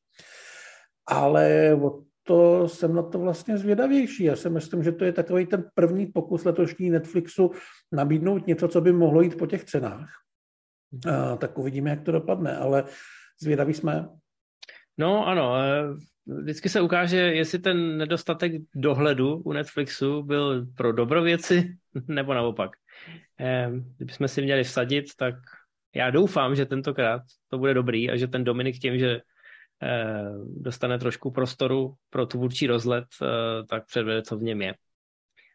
Ale 1.07 1.74
o 1.82 2.09
to 2.30 2.68
jsem 2.68 2.94
na 2.94 3.02
to 3.02 3.18
vlastně 3.18 3.58
zvědavější. 3.58 4.24
Já 4.24 4.36
si 4.36 4.50
myslím, 4.50 4.82
že 4.82 4.92
to 4.92 5.04
je 5.04 5.12
takový 5.12 5.46
ten 5.46 5.64
první 5.74 6.06
pokus 6.06 6.44
letošní 6.44 6.90
Netflixu 6.90 7.50
nabídnout 7.92 8.46
něco, 8.46 8.68
co 8.68 8.80
by 8.80 8.92
mohlo 8.92 9.22
jít 9.22 9.38
po 9.38 9.46
těch 9.46 9.64
cenách. 9.64 10.10
A, 11.10 11.36
tak 11.36 11.58
uvidíme, 11.58 11.90
jak 11.90 12.02
to 12.02 12.12
dopadne, 12.12 12.56
ale 12.56 12.84
zvědaví 13.42 13.74
jsme. 13.74 14.08
No 14.98 15.26
ano, 15.26 15.56
eh, 15.56 15.82
vždycky 16.26 16.68
se 16.68 16.80
ukáže, 16.80 17.16
jestli 17.16 17.58
ten 17.58 17.98
nedostatek 17.98 18.52
dohledu 18.74 19.36
u 19.36 19.52
Netflixu 19.52 20.22
byl 20.22 20.66
pro 20.76 20.92
dobrověci, 20.92 21.76
nebo 22.08 22.34
naopak. 22.34 22.70
Eh, 23.40 23.70
Kdybychom 23.96 24.28
si 24.28 24.42
měli 24.42 24.64
vsadit, 24.64 25.06
tak 25.16 25.34
já 25.94 26.10
doufám, 26.10 26.54
že 26.54 26.66
tentokrát 26.66 27.22
to 27.48 27.58
bude 27.58 27.74
dobrý 27.74 28.10
a 28.10 28.16
že 28.16 28.26
ten 28.26 28.44
Dominik 28.44 28.78
tím, 28.78 28.98
že 28.98 29.20
dostane 30.56 30.98
trošku 30.98 31.30
prostoru 31.30 31.94
pro 32.10 32.26
tvůrčí 32.26 32.66
rozlet, 32.66 33.04
eh, 33.22 33.26
tak 33.66 33.86
předvede, 33.86 34.22
co 34.22 34.36
v 34.36 34.42
něm 34.42 34.62
je. 34.62 34.74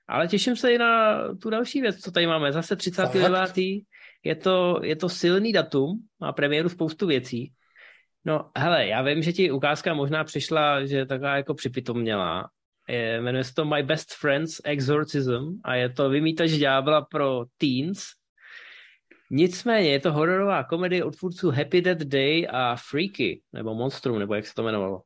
Ale 0.07 0.28
těším 0.28 0.55
se 0.55 0.73
i 0.73 0.78
na 0.78 1.19
tu 1.38 1.49
další 1.49 1.82
věc, 1.82 1.97
co 1.97 2.11
tady 2.11 2.28
máme. 2.28 2.51
Zase 2.51 2.76
39. 2.76 3.84
Je 4.23 4.36
to, 4.36 4.80
je 4.84 4.95
to 4.95 5.09
silný 5.09 5.53
datum, 5.53 5.99
má 6.19 6.34
premiéru 6.34 6.69
spoustu 6.69 7.07
věcí. 7.07 7.51
No, 8.26 8.49
hele, 8.57 8.88
já 8.88 9.01
vím, 9.01 9.21
že 9.21 9.34
ti 9.34 9.51
ukázka 9.51 9.93
možná 9.93 10.23
přišla, 10.23 10.86
že 10.86 11.05
taková 11.05 11.36
jako 11.36 11.53
připitomnělá. 11.53 12.49
Je, 12.89 13.21
jmenuje 13.21 13.43
se 13.43 13.53
to 13.53 13.65
My 13.65 13.84
Best 13.84 14.13
Friend's 14.13 14.61
Exorcism 14.63 15.61
a 15.63 15.76
je 15.76 15.89
to 15.89 16.09
vymítač 16.09 16.51
ďábla 16.51 17.01
pro 17.01 17.45
teens. 17.57 18.03
Nicméně 19.32 19.89
je 19.89 19.99
to 19.99 20.13
hororová 20.13 20.63
komedie 20.63 21.03
od 21.03 21.15
tvůrců 21.15 21.51
Happy 21.51 21.82
Death 21.82 22.01
Day 22.01 22.47
a 22.51 22.76
Freaky, 22.76 23.41
nebo 23.53 23.76
Monstrum, 23.76 24.19
nebo 24.19 24.36
jak 24.36 24.47
se 24.47 24.53
to 24.53 24.61
jmenovalo. 24.61 25.01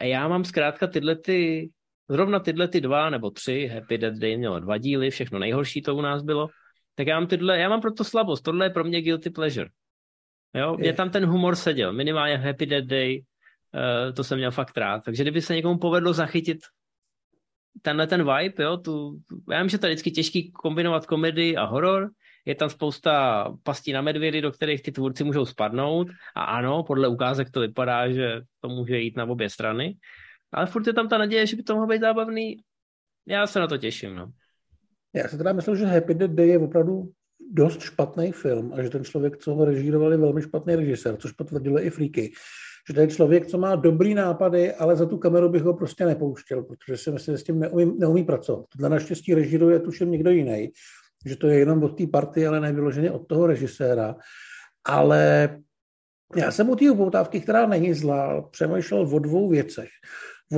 A 0.00 0.04
já 0.04 0.28
mám 0.28 0.44
zkrátka 0.44 0.86
tyhle 0.86 1.16
ty, 1.16 1.70
zrovna 2.08 2.40
tyhle 2.40 2.68
ty 2.68 2.80
dva 2.80 3.10
nebo 3.10 3.30
tři, 3.30 3.66
Happy 3.66 3.98
Death 3.98 4.18
Day 4.18 4.36
mělo 4.36 4.60
dva 4.60 4.78
díly, 4.78 5.10
všechno 5.10 5.38
nejhorší 5.38 5.82
to 5.82 5.96
u 5.96 6.00
nás 6.00 6.22
bylo, 6.22 6.48
tak 6.94 7.06
já 7.06 7.20
mám 7.20 7.26
tyhle, 7.26 7.58
já 7.58 7.68
mám 7.68 7.80
proto 7.80 8.04
slabost, 8.04 8.44
tohle 8.44 8.66
je 8.66 8.70
pro 8.70 8.84
mě 8.84 9.02
guilty 9.02 9.30
pleasure. 9.30 9.68
Jo, 10.54 10.76
mě 10.76 10.88
Je. 10.88 10.92
tam 10.92 11.10
ten 11.10 11.26
humor 11.26 11.56
seděl, 11.56 11.92
minimálně 11.92 12.36
Happy 12.36 12.66
Death 12.66 12.86
Day, 12.86 13.24
uh, 13.74 14.14
to 14.14 14.24
jsem 14.24 14.38
měl 14.38 14.50
fakt 14.50 14.76
rád, 14.76 15.04
takže 15.04 15.22
kdyby 15.22 15.42
se 15.42 15.54
někomu 15.54 15.78
povedlo 15.78 16.12
zachytit 16.12 16.58
tenhle 17.82 18.06
ten 18.06 18.20
vibe, 18.20 18.64
jo, 18.64 18.76
tu, 18.76 19.18
já 19.50 19.60
vím, 19.60 19.68
že 19.68 19.78
to 19.78 19.86
je 19.86 19.92
vždycky 19.92 20.10
těžký 20.10 20.52
kombinovat 20.52 21.06
komedii 21.06 21.56
a 21.56 21.64
horor, 21.64 22.10
je 22.44 22.54
tam 22.54 22.70
spousta 22.70 23.44
pastí 23.62 23.92
na 23.92 24.00
medvědy, 24.00 24.40
do 24.40 24.52
kterých 24.52 24.82
ty 24.82 24.92
tvůrci 24.92 25.24
můžou 25.24 25.44
spadnout 25.44 26.08
a 26.36 26.44
ano, 26.44 26.82
podle 26.82 27.08
ukázek 27.08 27.50
to 27.50 27.60
vypadá, 27.60 28.10
že 28.10 28.40
to 28.60 28.68
může 28.68 28.98
jít 28.98 29.16
na 29.16 29.24
obě 29.24 29.50
strany, 29.50 29.96
ale 30.52 30.66
furt 30.66 30.86
je 30.86 30.92
tam 30.92 31.08
ta 31.08 31.18
naděje, 31.18 31.46
že 31.46 31.56
by 31.56 31.62
to 31.62 31.74
mohlo 31.74 31.88
být 31.88 32.00
zábavný, 32.00 32.56
já 33.28 33.46
se 33.46 33.60
na 33.60 33.66
to 33.66 33.78
těším, 33.78 34.14
no. 34.14 34.32
Já 35.14 35.28
si 35.28 35.38
teda 35.38 35.52
myslím, 35.52 35.76
že 35.76 35.84
Happy 35.84 36.14
Death 36.14 36.34
Day 36.34 36.48
je 36.48 36.58
opravdu 36.58 37.10
dost 37.52 37.80
špatný 37.80 38.32
film 38.32 38.72
a 38.72 38.82
že 38.82 38.90
ten 38.90 39.04
člověk, 39.04 39.36
co 39.36 39.54
ho 39.54 39.64
režíroval, 39.64 40.12
je 40.12 40.18
velmi 40.18 40.42
špatný 40.42 40.76
režisér, 40.76 41.16
což 41.16 41.32
potvrdilo 41.32 41.86
i 41.86 41.90
Freaky. 41.90 42.32
Že 42.94 43.00
je 43.00 43.08
člověk, 43.08 43.46
co 43.46 43.58
má 43.58 43.76
dobrý 43.76 44.14
nápady, 44.14 44.72
ale 44.72 44.96
za 44.96 45.06
tu 45.06 45.18
kameru 45.18 45.48
bych 45.48 45.62
ho 45.62 45.74
prostě 45.74 46.04
nepouštěl, 46.04 46.62
protože 46.62 46.96
si 46.96 47.10
myslím, 47.10 47.34
že 47.34 47.38
s 47.38 47.44
tím 47.44 47.58
neumí, 47.58 47.98
neumí 47.98 48.24
pracovat. 48.24 48.66
Tohle 48.68 48.88
naštěstí 48.88 49.34
režíruje 49.34 49.80
tuším 49.80 50.10
někdo 50.10 50.30
jiný, 50.30 50.70
že 51.24 51.36
to 51.36 51.46
je 51.46 51.58
jenom 51.58 51.82
od 51.82 51.98
té 51.98 52.06
party, 52.06 52.46
ale 52.46 52.60
nevyloženě 52.60 53.10
od 53.10 53.26
toho 53.26 53.46
režiséra. 53.46 54.16
Ale 54.84 55.50
já 56.36 56.50
jsem 56.50 56.70
u 56.70 56.76
té 56.76 56.90
upoutávky, 56.90 57.40
která 57.40 57.66
není 57.66 57.94
zlá, 57.94 58.42
přemýšlel 58.42 59.00
o 59.12 59.18
dvou 59.18 59.48
věcech. 59.48 59.88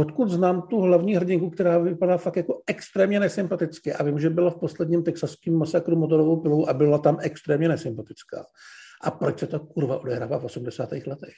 Odkud 0.01 0.31
znám 0.31 0.63
tu 0.63 0.81
hlavní 0.81 1.17
hrdinku, 1.17 1.51
která 1.51 1.79
vypadá 1.79 2.17
fakt 2.17 2.37
jako 2.37 2.63
extrémně 2.67 3.21
nesympaticky 3.21 3.93
a 3.93 4.03
vím, 4.03 4.19
že 4.19 4.31
byla 4.31 4.51
v 4.51 4.61
posledním 4.61 5.03
texaském 5.03 5.55
masakru 5.55 5.97
motorovou 5.97 6.41
pilou 6.41 6.69
a 6.69 6.73
byla 6.73 6.99
tam 6.99 7.19
extrémně 7.21 7.69
nesympatická. 7.69 8.47
A 9.03 9.11
proč 9.11 9.41
se 9.41 9.47
to 9.47 9.61
kurva 9.61 9.99
odehrává 9.99 10.39
v 10.39 10.45
80. 10.45 10.93
letech? 10.93 11.35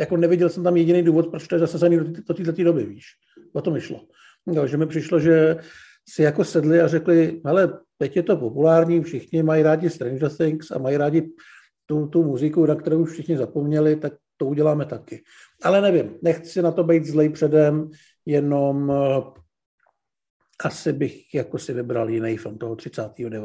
Jako 0.00 0.16
neviděl 0.16 0.48
jsem 0.48 0.64
tam 0.64 0.76
jediný 0.76 1.02
důvod, 1.02 1.30
proč 1.30 1.46
to 1.46 1.54
je 1.54 1.58
zasazený 1.58 1.96
do, 1.96 2.04
do 2.04 2.34
této 2.34 2.64
doby, 2.64 2.86
víš? 2.86 3.04
O 3.52 3.60
to 3.60 3.70
mi 3.70 3.80
šlo. 3.80 4.00
Jo, 4.52 4.66
že 4.66 4.76
mi 4.76 4.86
přišlo, 4.86 5.20
že 5.20 5.56
si 6.08 6.22
jako 6.22 6.44
sedli 6.44 6.80
a 6.80 6.88
řekli, 6.88 7.40
ale 7.44 7.78
teď 7.98 8.16
je 8.16 8.22
to 8.22 8.36
populární, 8.36 9.02
všichni 9.02 9.42
mají 9.42 9.62
rádi 9.62 9.90
Stranger 9.90 10.36
Things 10.36 10.70
a 10.70 10.78
mají 10.78 10.96
rádi 10.96 11.30
tu, 11.86 12.06
tu 12.06 12.24
muziku, 12.24 12.66
na 12.66 12.74
kterou 12.74 13.02
už 13.02 13.12
všichni 13.12 13.36
zapomněli, 13.36 13.96
tak 13.96 14.12
to 14.36 14.46
uděláme 14.46 14.86
taky. 14.86 15.22
Ale 15.62 15.80
nevím, 15.80 16.18
nechci 16.22 16.62
na 16.62 16.72
to 16.72 16.84
být 16.84 17.04
zlej 17.04 17.28
předem, 17.28 17.90
jenom 18.26 18.88
uh, 18.88 19.34
asi 20.64 20.92
bych 20.92 21.34
jako 21.34 21.58
si 21.58 21.72
vybral 21.72 22.10
jiný 22.10 22.36
film 22.36 22.58
toho 22.58 22.76
39. 22.76 23.42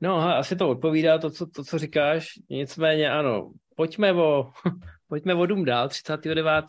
No, 0.00 0.16
asi 0.16 0.56
to 0.56 0.68
odpovídá 0.68 1.18
to, 1.18 1.30
co, 1.30 1.46
to, 1.46 1.64
co 1.64 1.78
říkáš. 1.78 2.28
Nicméně 2.50 3.10
ano, 3.10 3.52
pojďme 3.76 4.12
o, 4.12 4.50
pojďme 5.08 5.34
o 5.34 5.46
dům 5.46 5.64
dál, 5.64 5.88
39. 5.88 6.64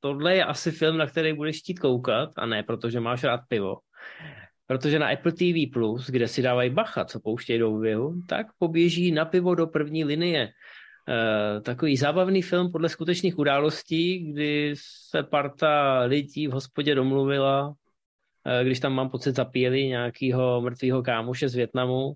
Tohle 0.00 0.36
je 0.36 0.44
asi 0.44 0.70
film, 0.70 0.96
na 0.96 1.06
který 1.06 1.32
budeš 1.32 1.58
chtít 1.58 1.78
koukat, 1.78 2.30
a 2.36 2.46
ne 2.46 2.62
protože 2.62 3.00
máš 3.00 3.24
rád 3.24 3.40
pivo. 3.48 3.76
Protože 4.66 4.98
na 4.98 5.08
Apple 5.08 5.32
TV+, 5.32 5.72
Plus, 5.72 6.10
kde 6.10 6.28
si 6.28 6.42
dávají 6.42 6.70
bacha, 6.70 7.04
co 7.04 7.20
pouštějí 7.20 7.58
do 7.58 7.74
oběhu, 7.74 8.22
tak 8.28 8.46
poběží 8.58 9.12
na 9.12 9.24
pivo 9.24 9.54
do 9.54 9.66
první 9.66 10.04
linie. 10.04 10.48
E, 11.08 11.60
takový 11.60 11.96
zábavný 11.96 12.42
film 12.42 12.72
podle 12.72 12.88
skutečných 12.88 13.38
událostí, 13.38 14.32
kdy 14.32 14.74
se 15.10 15.22
parta 15.22 16.00
lidí 16.00 16.48
v 16.48 16.52
hospodě 16.52 16.94
domluvila, 16.94 17.74
e, 18.46 18.64
když 18.64 18.80
tam 18.80 18.92
mám 18.92 19.10
pocit 19.10 19.36
zapíjeli 19.36 19.86
nějakého 19.86 20.60
mrtvého 20.60 21.02
kámoše 21.02 21.48
z 21.48 21.54
Větnamu, 21.54 22.12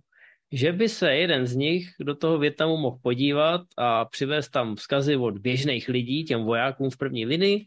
že 0.52 0.72
by 0.72 0.88
se 0.88 1.14
jeden 1.14 1.46
z 1.46 1.56
nich 1.56 1.88
do 2.00 2.14
toho 2.14 2.38
Větnamu 2.38 2.76
mohl 2.76 2.98
podívat 3.02 3.60
a 3.76 4.04
přivést 4.04 4.48
tam 4.48 4.76
vzkazy 4.76 5.16
od 5.16 5.38
běžných 5.38 5.88
lidí, 5.88 6.24
těm 6.24 6.44
vojákům 6.44 6.90
v 6.90 6.96
první 6.96 7.26
linii, 7.26 7.64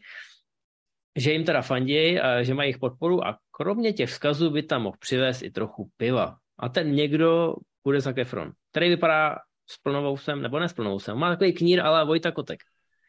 že 1.16 1.32
jim 1.32 1.44
teda 1.44 1.62
fandějí 1.62 2.20
a 2.20 2.42
že 2.42 2.54
mají 2.54 2.66
jejich 2.66 2.78
podporu 2.78 3.26
a 3.26 3.38
kromě 3.50 3.92
těch 3.92 4.10
vzkazů 4.10 4.50
by 4.50 4.62
tam 4.62 4.82
mohl 4.82 4.96
přivést 5.00 5.42
i 5.42 5.50
trochu 5.50 5.90
piva. 5.96 6.36
A 6.58 6.68
ten 6.68 6.92
někdo 6.92 7.54
bude 7.84 8.00
za 8.00 8.12
Efron, 8.16 8.52
který 8.70 8.88
vypadá 8.88 9.36
s 9.70 9.78
plnovousem, 9.82 10.42
nebo 10.42 10.58
ne 10.58 10.68
s 10.68 10.72
plnovousem, 10.72 11.18
má 11.18 11.30
takový 11.30 11.52
knír 11.52 11.80
ale 11.80 12.06
Vojta 12.06 12.30
Kotek. 12.30 12.60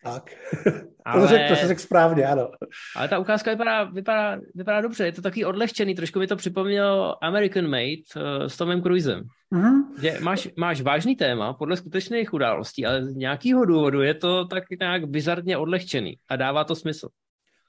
Tak. 0.04 0.24
Ale, 1.06 1.22
to, 1.22 1.28
řek, 1.28 1.50
to 1.50 1.56
se 1.56 1.68
řekl 1.68 1.82
správně, 1.82 2.26
ano. 2.26 2.50
Ale 2.96 3.08
ta 3.08 3.20
ukázka 3.20 3.52
vypadá, 3.52 3.84
vypadá, 3.84 4.40
vypadá 4.56 4.82
dobře, 4.82 5.06
je 5.06 5.12
to 5.12 5.22
taky 5.22 5.46
odlehčený, 5.46 5.96
trošku 5.96 6.20
mi 6.20 6.28
to 6.28 6.36
připomnělo 6.36 7.24
American 7.24 7.68
Made 7.68 8.06
uh, 8.16 8.48
s 8.48 8.58
Tomem 8.58 8.82
Cruisem. 8.82 9.24
Mm-hmm. 9.54 10.02
Že 10.02 10.18
máš, 10.20 10.48
máš 10.58 10.82
vážný 10.82 11.16
téma 11.16 11.54
podle 11.54 11.78
skutečných 11.78 12.34
událostí, 12.34 12.86
ale 12.86 13.06
z 13.06 13.16
nějakého 13.16 13.66
důvodu 13.66 14.02
je 14.02 14.14
to 14.14 14.46
tak 14.46 14.64
nějak 14.80 15.06
bizarně 15.06 15.58
odlehčený 15.58 16.18
a 16.30 16.36
dává 16.36 16.64
to 16.64 16.76
smysl. 16.76 17.08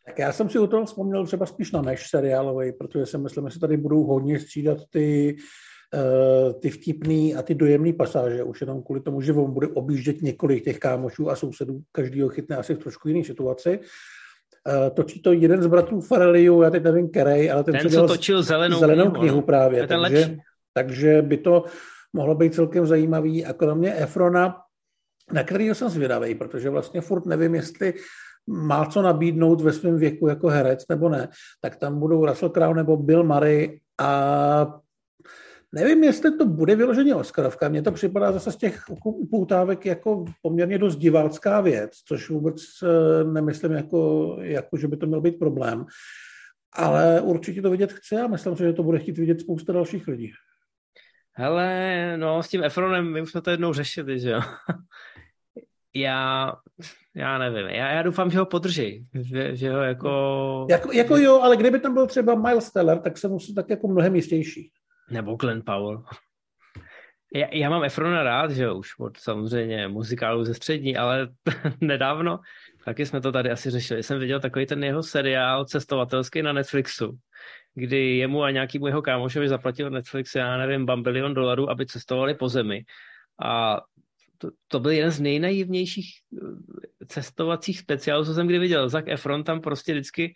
Tak 0.06 0.18
já 0.18 0.32
jsem 0.32 0.48
si 0.48 0.58
u 0.58 0.66
toho 0.66 0.84
vzpomněl 0.84 1.26
třeba 1.26 1.46
spíš 1.46 1.72
na 1.72 1.82
než 1.82 2.08
seriálový, 2.08 2.72
protože 2.72 3.06
si 3.06 3.18
myslím, 3.18 3.48
že 3.48 3.54
se 3.54 3.60
tady 3.60 3.76
budou 3.76 4.04
hodně 4.04 4.40
střídat 4.40 4.78
ty 4.90 5.36
Eh, 5.94 6.52
ty 6.52 6.70
vtipný 6.70 7.34
a 7.34 7.42
ty 7.42 7.54
dojemný 7.54 7.92
pasáže, 7.92 8.42
už 8.42 8.60
jenom 8.60 8.82
kvůli 8.82 9.00
tomu, 9.00 9.20
že 9.20 9.32
on 9.32 9.52
bude 9.52 9.66
objíždět 9.66 10.22
několik 10.22 10.64
těch 10.64 10.78
kámošů 10.78 11.30
a 11.30 11.36
sousedů, 11.36 11.80
každýho 11.92 12.28
chytne 12.28 12.56
asi 12.56 12.74
v 12.74 12.78
trošku 12.78 13.08
jiné 13.08 13.24
situaci. 13.24 13.78
Uh, 13.78 14.94
točí 14.94 15.22
to 15.22 15.32
jeden 15.32 15.62
z 15.62 15.66
bratrů 15.66 16.00
Fareliu, 16.00 16.62
já 16.62 16.70
teď 16.70 16.82
nevím, 16.82 17.10
který, 17.10 17.50
ale 17.50 17.64
ten, 17.64 17.78
ten 17.78 17.90
co 17.90 18.06
točil 18.06 18.42
zelenou, 18.42 18.78
zelenou 18.78 19.04
knihu, 19.04 19.20
knihu 19.20 19.42
právě. 19.42 19.86
Ten 19.86 20.00
takže, 20.00 20.36
takže 20.74 21.22
by 21.22 21.36
to 21.36 21.64
mohlo 22.12 22.34
být 22.34 22.54
celkem 22.54 22.86
zajímavý. 22.86 23.44
A 23.44 23.52
kromě 23.52 23.94
Efrona, 23.94 24.56
na 25.32 25.44
který 25.44 25.68
jsem 25.68 25.88
zvědavý, 25.88 26.34
protože 26.34 26.70
vlastně 26.70 27.00
furt 27.00 27.26
nevím, 27.26 27.54
jestli 27.54 27.94
má 28.46 28.86
co 28.86 29.02
nabídnout 29.02 29.60
ve 29.60 29.72
svém 29.72 29.96
věku 29.96 30.28
jako 30.28 30.48
herec 30.48 30.88
nebo 30.88 31.08
ne, 31.08 31.28
tak 31.60 31.76
tam 31.76 31.98
budou 31.98 32.26
Russell 32.26 32.50
Crowe 32.50 32.74
nebo 32.74 32.96
Bill 32.96 33.24
Murray 33.24 33.80
a 34.00 34.82
Nevím, 35.74 36.04
jestli 36.04 36.38
to 36.38 36.46
bude 36.46 36.76
vyloženě 36.76 37.14
Oscarovka. 37.14 37.68
Mně 37.68 37.82
to 37.82 37.92
připadá 37.92 38.32
zase 38.32 38.52
z 38.52 38.56
těch 38.56 38.84
upoutávek 39.04 39.86
jako 39.86 40.24
poměrně 40.42 40.78
dost 40.78 40.96
divácká 40.96 41.60
věc, 41.60 41.92
což 42.04 42.30
vůbec 42.30 42.62
eh, 42.82 43.24
nemyslím 43.24 43.72
jako, 43.72 44.36
jako, 44.40 44.76
že 44.76 44.88
by 44.88 44.96
to 44.96 45.06
měl 45.06 45.20
být 45.20 45.38
problém. 45.38 45.86
Ale 46.72 47.20
určitě 47.20 47.62
to 47.62 47.70
vidět 47.70 47.92
chci 47.92 48.16
a 48.16 48.26
myslím 48.26 48.56
si, 48.56 48.62
že 48.62 48.72
to 48.72 48.82
bude 48.82 48.98
chtít 48.98 49.18
vidět 49.18 49.40
spousta 49.40 49.72
dalších 49.72 50.08
lidí. 50.08 50.32
Hele, 51.32 52.16
no 52.16 52.42
s 52.42 52.48
tím 52.48 52.64
Efronem, 52.64 53.12
my 53.12 53.22
už 53.22 53.30
jsme 53.30 53.42
to 53.42 53.50
jednou 53.50 53.72
řešili, 53.72 54.20
že 54.20 54.30
jo. 54.30 54.40
já, 55.94 56.52
já 57.16 57.38
nevím, 57.38 57.66
já, 57.66 57.92
já 57.92 58.02
doufám, 58.02 58.30
že 58.30 58.38
ho 58.38 58.46
podrží, 58.46 59.06
že, 59.14 59.56
že 59.56 59.72
ho 59.72 59.80
jako... 59.82 60.66
jako... 60.70 60.92
Jako 60.92 61.16
jo, 61.16 61.40
ale 61.40 61.56
kdyby 61.56 61.80
tam 61.80 61.94
byl 61.94 62.06
třeba 62.06 62.34
Miles 62.34 62.72
Teller, 62.72 62.98
tak 62.98 63.18
jsem 63.18 63.30
musel 63.30 63.54
tak 63.54 63.70
jako 63.70 63.88
mnohem 63.88 64.16
jistější. 64.16 64.70
Nebo 65.10 65.34
Glenn 65.34 65.62
Powell. 65.66 66.04
Já, 67.34 67.46
já 67.52 67.70
mám 67.70 67.84
Efrona 67.84 68.22
rád, 68.22 68.50
že 68.50 68.72
už 68.72 68.98
od 68.98 69.16
samozřejmě 69.16 69.88
muzikálu 69.88 70.44
ze 70.44 70.54
střední, 70.54 70.96
ale 70.96 71.28
nedávno, 71.80 72.40
taky 72.84 73.06
jsme 73.06 73.20
to 73.20 73.32
tady 73.32 73.50
asi 73.50 73.70
řešili, 73.70 74.02
jsem 74.02 74.18
viděl 74.18 74.40
takový 74.40 74.66
ten 74.66 74.84
jeho 74.84 75.02
seriál 75.02 75.64
cestovatelský 75.64 76.42
na 76.42 76.52
Netflixu, 76.52 77.18
kdy 77.74 78.16
jemu 78.16 78.42
a 78.42 78.50
nějakýmu 78.50 78.86
jeho 78.86 79.02
kámošovi 79.02 79.48
zaplatil 79.48 79.90
Netflix, 79.90 80.34
já 80.34 80.56
nevím, 80.56 80.86
bambilion 80.86 81.34
dolarů, 81.34 81.70
aby 81.70 81.86
cestovali 81.86 82.34
po 82.34 82.48
zemi. 82.48 82.84
A 83.42 83.80
to, 84.42 84.50
to 84.68 84.80
byl 84.80 84.90
jeden 84.90 85.10
z 85.10 85.20
nejnaivnějších 85.20 86.06
eh, 86.36 87.06
cestovacích 87.06 87.78
speciálů, 87.78 88.24
co 88.24 88.34
jsem 88.34 88.46
kdy 88.46 88.58
viděl. 88.58 88.88
Zac 88.88 89.04
Efron 89.08 89.44
tam 89.44 89.60
prostě 89.60 89.92
vždycky 89.92 90.34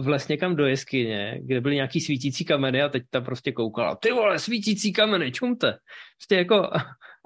vles 0.00 0.28
někam 0.28 0.56
do 0.56 0.66
jeskyně, 0.66 1.40
kde 1.42 1.60
byly 1.60 1.74
nějaký 1.74 2.00
svítící 2.00 2.44
kameny 2.44 2.82
a 2.82 2.88
teď 2.88 3.02
tam 3.10 3.24
prostě 3.24 3.52
koukala, 3.52 3.96
ty 3.96 4.12
vole, 4.12 4.38
svítící 4.38 4.92
kameny, 4.92 5.32
čumte. 5.32 5.74
Prostě 6.18 6.36
jako 6.36 6.70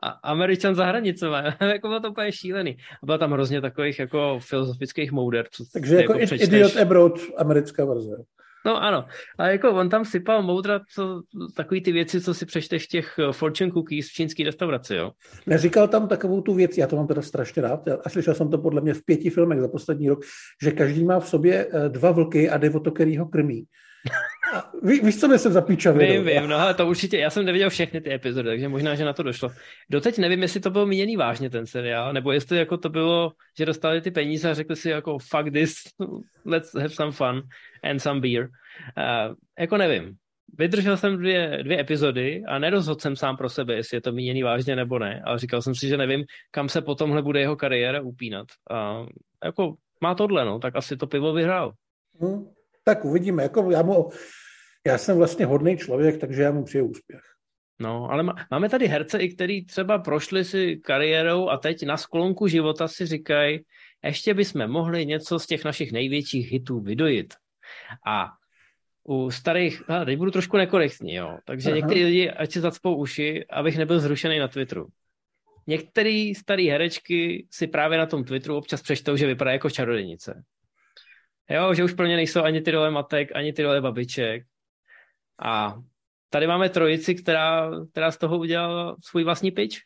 a 0.03 0.09
Američan 0.09 0.75
za 0.75 0.85
hranicema, 0.85 1.43
jako 1.61 1.89
bylo 1.89 2.01
to 2.01 2.11
úplně 2.11 2.33
šílený. 2.33 2.77
A 3.03 3.07
byla 3.07 3.19
tam 3.19 3.33
hrozně 3.33 3.61
takových 3.61 3.99
jako 3.99 4.39
filozofických 4.43 5.13
mouder. 5.13 5.47
Co 5.51 5.65
Takže 5.73 5.97
jako, 5.97 6.19
jako 6.19 6.35
Idiot 6.35 6.77
Abroad, 6.77 7.13
americká 7.37 7.85
verze. 7.85 8.17
No 8.69 8.83
ano, 8.83 9.05
a 9.39 9.49
jako 9.49 9.71
on 9.71 9.89
tam 9.89 10.05
sypal 10.05 10.43
moudra 10.43 10.81
co, 10.95 11.23
takový 11.57 11.83
ty 11.83 11.93
věci, 11.93 12.21
co 12.21 12.35
si 12.35 12.47
přečteš 12.47 12.87
těch 12.87 13.19
eh, 13.19 13.33
fortune 13.33 13.71
cookies 13.71 14.09
v 14.09 14.13
čínské 14.13 14.45
restauraci, 14.45 14.95
jo? 14.95 15.11
Neříkal 15.47 15.89
tam 15.89 16.09
takovou 16.09 16.41
tu 16.41 16.55
věc, 16.55 16.79
já 16.79 16.87
to 16.87 16.97
mám 16.97 17.07
teda 17.07 17.23
strašně 17.23 17.63
rád, 17.63 17.89
a 18.05 18.09
slyšel 18.09 18.35
jsem 18.35 18.51
to 18.51 18.59
podle 18.59 18.81
mě 18.81 18.95
v 18.95 19.05
pěti 19.05 19.31
filmech 19.31 19.61
za 19.61 19.69
poslední 19.69 20.09
rok, 20.09 20.21
že 20.63 20.71
každý 20.71 21.05
má 21.05 21.21
v 21.21 21.29
sobě 21.29 21.67
eh, 21.73 21.89
dva 21.89 22.11
vlky 22.11 22.51
a 22.51 22.59
jde 22.59 22.71
o 22.71 22.81
to, 22.81 22.91
který 22.91 23.17
ho 23.17 23.27
krmí. 23.27 23.65
Ví, 24.83 25.01
víš, 25.01 25.21
co 25.21 25.29
myslím 25.29 25.53
za 25.53 25.61
píčavě? 25.61 26.13
Vím, 26.13 26.25
vím, 26.25 26.49
no 26.49 26.57
ale 26.57 26.75
to 26.75 26.87
určitě, 26.87 27.19
já 27.19 27.31
jsem 27.31 27.45
neviděl 27.45 27.71
všechny 27.71 28.01
ty 28.01 28.13
epizody, 28.13 28.49
takže 28.49 28.69
možná, 28.69 28.95
že 28.95 29.05
na 29.05 29.13
to 29.13 29.23
došlo. 29.23 29.51
Doteď 29.91 30.19
nevím, 30.19 30.43
jestli 30.43 30.61
to 30.61 30.71
bylo 30.71 30.87
míněný 30.87 31.17
vážně 31.17 31.51
ten 31.51 31.67
seriál, 31.67 32.13
nebo 32.13 32.33
jestli 32.33 32.59
jako 32.59 32.77
to 32.77 32.89
bylo, 32.89 33.33
že 33.59 33.67
dostali 33.67 34.01
ty 34.01 34.11
peníze 34.11 34.51
a 34.51 34.55
řekli 34.55 34.77
si 34.77 34.91
jako 34.91 35.19
fuck 35.19 35.53
this, 35.53 35.75
let's 36.45 36.75
have 36.75 36.89
some 36.89 37.13
fun 37.13 37.43
and 37.83 37.99
some 37.99 38.21
beer. 38.21 38.49
Uh, 38.99 39.35
jako 39.59 39.77
nevím. 39.77 40.15
Vydržel 40.59 40.97
jsem 40.97 41.17
dvě, 41.17 41.59
dvě 41.63 41.81
epizody 41.81 42.43
a 42.49 42.59
nerozhodl 42.59 43.01
jsem 43.01 43.17
sám 43.17 43.37
pro 43.37 43.49
sebe, 43.49 43.75
jestli 43.75 43.97
je 43.97 44.01
to 44.01 44.13
míněný 44.13 44.43
vážně 44.43 44.77
nebo 44.77 44.99
ne, 44.99 45.23
ale 45.25 45.39
říkal 45.39 45.63
jsem 45.63 45.75
si, 45.75 45.89
že 45.89 45.97
nevím, 45.97 46.25
kam 46.51 46.69
se 46.69 46.83
potomhle 46.83 47.23
bude 47.23 47.41
jeho 47.41 47.57
kariéra 47.57 48.01
upínat. 48.01 48.47
A 48.71 49.07
jako 49.45 49.75
má 50.03 50.15
tohle, 50.15 50.45
no, 50.45 50.59
tak 50.59 50.77
asi 50.77 50.97
to 50.97 51.07
pivo 51.07 51.33
vyhrál. 51.33 51.73
Hmm. 52.21 52.58
Tak 52.89 53.05
uvidíme. 53.05 53.43
Jako 53.43 53.71
já, 53.71 53.83
mu, 53.83 54.09
já 54.87 54.99
jsem 54.99 55.17
vlastně 55.17 55.47
hodný 55.47 55.77
člověk, 55.77 56.21
takže 56.21 56.43
já 56.43 56.53
mu 56.53 56.65
přeju 56.65 56.87
úspěch. 56.87 57.21
No, 57.79 58.11
ale 58.11 58.35
máme 58.51 58.69
tady 58.69 58.87
herce, 58.87 59.19
i 59.19 59.29
který 59.29 59.65
třeba 59.65 59.99
prošli 59.99 60.45
si 60.45 60.77
kariérou 60.77 61.49
a 61.49 61.57
teď 61.57 61.87
na 61.87 61.97
sklonku 61.97 62.47
života 62.47 62.89
si 62.89 63.07
říkají, 63.07 63.61
ještě 64.05 64.35
bychom 64.35 64.69
mohli 64.69 65.07
něco 65.07 65.39
z 65.39 65.47
těch 65.47 65.65
našich 65.65 65.93
největších 65.93 66.53
hitů 66.53 66.81
vydojit. 66.81 67.35
A 68.07 68.27
u 69.09 69.31
starých, 69.31 69.91
a 69.91 70.05
teď 70.05 70.19
budu 70.19 70.31
trošku 70.31 70.57
nekorektní, 70.57 71.15
jo, 71.15 71.39
takže 71.45 71.71
někteří 71.71 72.05
lidi, 72.05 72.31
ať 72.31 72.53
si 72.53 72.61
zacpou 72.61 72.97
uši, 72.97 73.45
abych 73.51 73.79
nebyl 73.79 74.01
zrušený 74.01 74.39
na 74.39 74.49
Twitteru. 74.49 74.87
Některé 75.67 76.33
staré 76.37 76.63
herečky 76.63 77.47
si 77.51 77.67
právě 77.67 77.99
na 77.99 78.07
tom 78.07 78.25
Twitteru 78.25 78.57
občas 78.57 78.83
přečtou, 78.83 79.17
že 79.17 79.27
vypadá 79.27 79.53
jako 79.53 79.71
čarodějnice. 79.71 80.45
Jo, 81.51 81.75
že 81.75 81.85
už 81.85 81.93
pro 81.93 82.07
ně 82.07 82.17
nejsou 82.17 82.43
ani 82.43 82.61
ty 82.61 82.71
role 82.71 82.91
matek, 82.91 83.29
ani 83.35 83.53
ty 83.53 83.63
role 83.63 83.81
babiček. 83.81 84.43
A 85.43 85.79
tady 86.31 86.47
máme 86.47 86.69
trojici, 86.69 87.15
která, 87.15 87.71
která 87.91 88.11
z 88.11 88.17
toho 88.17 88.39
udělala 88.39 88.97
svůj 89.05 89.25
vlastní 89.25 89.51
pitch. 89.51 89.77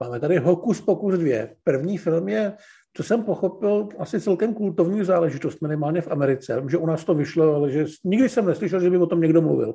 Máme 0.00 0.20
tady 0.20 0.38
Hokus 0.38 0.80
Pokus 0.80 1.14
2. 1.14 1.48
První 1.64 1.98
film 1.98 2.28
je, 2.28 2.52
co 2.96 3.02
jsem 3.02 3.22
pochopil, 3.22 3.88
asi 3.98 4.20
celkem 4.20 4.54
kultovní 4.54 5.04
záležitost, 5.04 5.62
minimálně 5.62 6.00
v 6.00 6.08
Americe. 6.08 6.62
že 6.70 6.78
u 6.78 6.86
nás 6.86 7.04
to 7.04 7.14
vyšlo, 7.14 7.54
ale 7.54 7.70
že 7.70 7.84
nikdy 8.04 8.28
jsem 8.28 8.46
neslyšel, 8.46 8.80
že 8.80 8.90
by 8.90 8.96
o 8.96 9.06
tom 9.06 9.20
někdo 9.20 9.42
mluvil. 9.42 9.74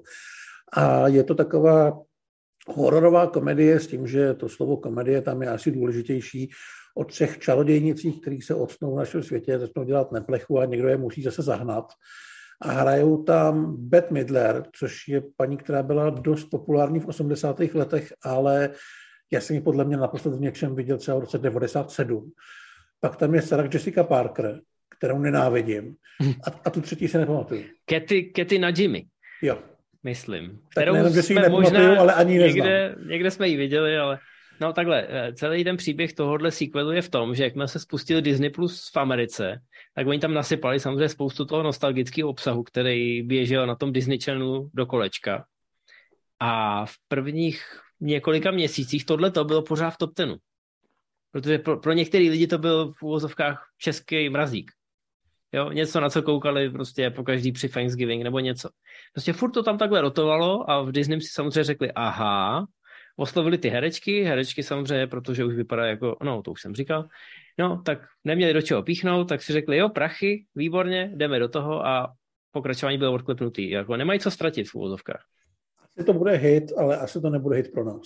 A 0.74 1.08
je 1.08 1.24
to 1.24 1.36
taková 1.36 2.00
hororová 2.68 3.28
komedie 3.28 3.80
s 3.80 3.88
tím, 3.88 4.08
že 4.08 4.34
to 4.34 4.50
slovo 4.50 4.78
komedie 4.78 5.22
tam 5.22 5.42
je 5.42 5.50
asi 5.50 5.72
důležitější 5.72 6.50
o 6.98 7.04
třech 7.04 7.40
čarodějnicích, 7.40 8.22
kteří 8.22 8.42
se 8.42 8.56
odstnou 8.56 8.96
v 8.96 8.98
našem 8.98 9.24
světě, 9.24 9.60
začnou 9.60 9.84
dělat 9.84 10.12
neplechu 10.12 10.60
a 10.60 10.66
někdo 10.66 10.88
je 10.88 10.98
musí 10.98 11.24
zase 11.24 11.42
zahnat. 11.42 11.86
A 12.62 12.72
hrajou 12.72 13.24
tam 13.24 13.76
Beth 13.78 14.12
Midler, 14.12 14.64
což 14.76 15.08
je 15.08 15.22
paní, 15.38 15.58
která 15.58 15.84
byla 15.84 16.10
dost 16.10 16.46
populární 16.46 17.00
v 17.00 17.08
80. 17.08 17.60
letech, 17.60 18.14
ale 18.24 18.70
já 19.32 19.42
jsem 19.42 19.56
ji 19.56 19.62
podle 19.62 19.86
mě 19.86 19.98
naposled 19.98 20.36
v 20.36 20.42
něčem 20.42 20.76
viděl 20.76 20.98
třeba 20.98 21.18
v 21.18 21.20
roce 21.20 21.38
97. 21.38 22.32
Pak 23.00 23.16
tam 23.16 23.36
je 23.36 23.42
Sarah 23.42 23.74
Jessica 23.74 24.04
Parker, 24.04 24.60
kterou 24.98 25.20
nenávidím. 25.20 25.96
A, 26.48 26.62
a 26.66 26.70
tu 26.70 26.82
třetí 26.82 27.08
se 27.08 27.18
nepamatuju. 27.18 27.64
Katy, 27.86 28.24
Katy 28.24 28.62
Jimmy. 28.78 29.06
Jo. 29.42 29.60
Myslím. 30.04 30.60
Kterou 30.70 30.94
nejenom, 30.94 31.14
že 31.14 31.24
si 31.24 31.34
ji 31.34 31.50
možná 31.50 32.00
ale 32.00 32.14
ani 32.14 32.38
někde, 32.38 32.96
někde 33.08 33.32
jsme 33.32 33.48
ji 33.48 33.58
viděli, 33.58 33.98
ale 33.98 34.20
No 34.62 34.74
takhle, 34.74 35.08
eh, 35.10 35.34
celý 35.34 35.64
ten 35.64 35.78
příběh 35.78 36.14
tohohle 36.14 36.52
sequelu 36.52 36.92
je 36.92 37.02
v 37.02 37.10
tom, 37.10 37.36
že 37.36 37.44
jakmile 37.44 37.68
se 37.68 37.80
spustili 37.80 38.22
Disney 38.22 38.50
Plus 38.50 38.92
v 38.94 38.98
Americe, 38.98 39.62
tak 39.96 40.08
oni 40.08 40.20
tam 40.20 40.34
nasypali 40.34 40.80
samozřejmě 40.80 41.10
spoustu 41.10 41.46
toho 41.46 41.64
nostalgického 41.64 42.30
obsahu, 42.30 42.64
který 42.64 43.24
běžel 43.24 43.68
na 43.68 43.76
tom 43.76 43.94
Disney 43.94 44.20
Channelu 44.20 44.70
do 44.74 44.86
kolečka. 44.86 45.46
A 46.40 46.86
v 46.86 46.94
prvních 47.08 47.62
několika 48.02 48.52
měsících 48.52 49.06
tohle 49.06 49.32
to 49.32 49.46
bylo 49.46 49.62
pořád 49.62 49.90
v 49.90 49.98
top 49.98 50.14
tenu. 50.14 50.36
Protože 51.32 51.58
pro, 51.58 51.80
pro 51.80 51.94
některé 51.94 52.24
lidi 52.24 52.48
to 52.48 52.58
byl 52.58 52.94
v 52.94 53.04
úvozovkách 53.04 53.68
český 53.78 54.30
mrazík. 54.30 54.72
Jo, 55.52 55.72
něco, 55.72 56.00
na 56.00 56.10
co 56.10 56.22
koukali 56.22 56.70
prostě 56.70 57.10
po 57.10 57.24
každý 57.24 57.52
při 57.52 57.70
Thanksgiving 57.70 58.24
nebo 58.24 58.40
něco. 58.40 58.70
Prostě 59.14 59.34
furt 59.34 59.52
to 59.52 59.64
tam 59.64 59.78
takhle 59.78 60.02
rotovalo 60.02 60.70
a 60.70 60.82
v 60.82 60.92
Disney 60.92 61.22
si 61.22 61.28
samozřejmě 61.28 61.64
řekli, 61.64 61.92
aha, 61.92 62.66
oslovili 63.16 63.58
ty 63.58 63.70
herečky, 63.70 64.24
herečky 64.24 64.64
samozřejmě, 64.64 65.08
protože 65.08 65.46
už 65.46 65.56
vypadá 65.56 65.86
jako, 65.86 66.18
no 66.24 66.42
to 66.42 66.52
už 66.52 66.62
jsem 66.62 66.76
říkal, 66.76 67.08
no 67.60 67.82
tak 67.86 68.00
neměli 68.24 68.54
do 68.54 68.62
čeho 68.62 68.84
píchnout, 68.84 69.30
tak 69.30 69.42
si 69.42 69.54
řekli, 69.54 69.78
jo, 69.78 69.90
prachy, 69.90 70.46
výborně, 70.56 71.12
jdeme 71.16 71.40
do 71.40 71.50
toho 71.50 71.86
a 71.86 72.14
pokračování 72.52 72.98
bylo 72.98 73.14
odklepnutý. 73.14 73.70
Jako 73.70 73.98
nemají 73.98 74.20
co 74.20 74.32
ztratit 74.32 74.70
v 74.70 74.76
úvozovkách. 74.76 75.24
Asi 75.98 76.06
to 76.06 76.14
bude 76.14 76.32
hit, 76.32 76.72
ale 76.78 76.98
asi 76.98 77.22
to 77.22 77.30
nebude 77.30 77.56
hit 77.58 77.72
pro 77.72 77.84
nás. 77.84 78.02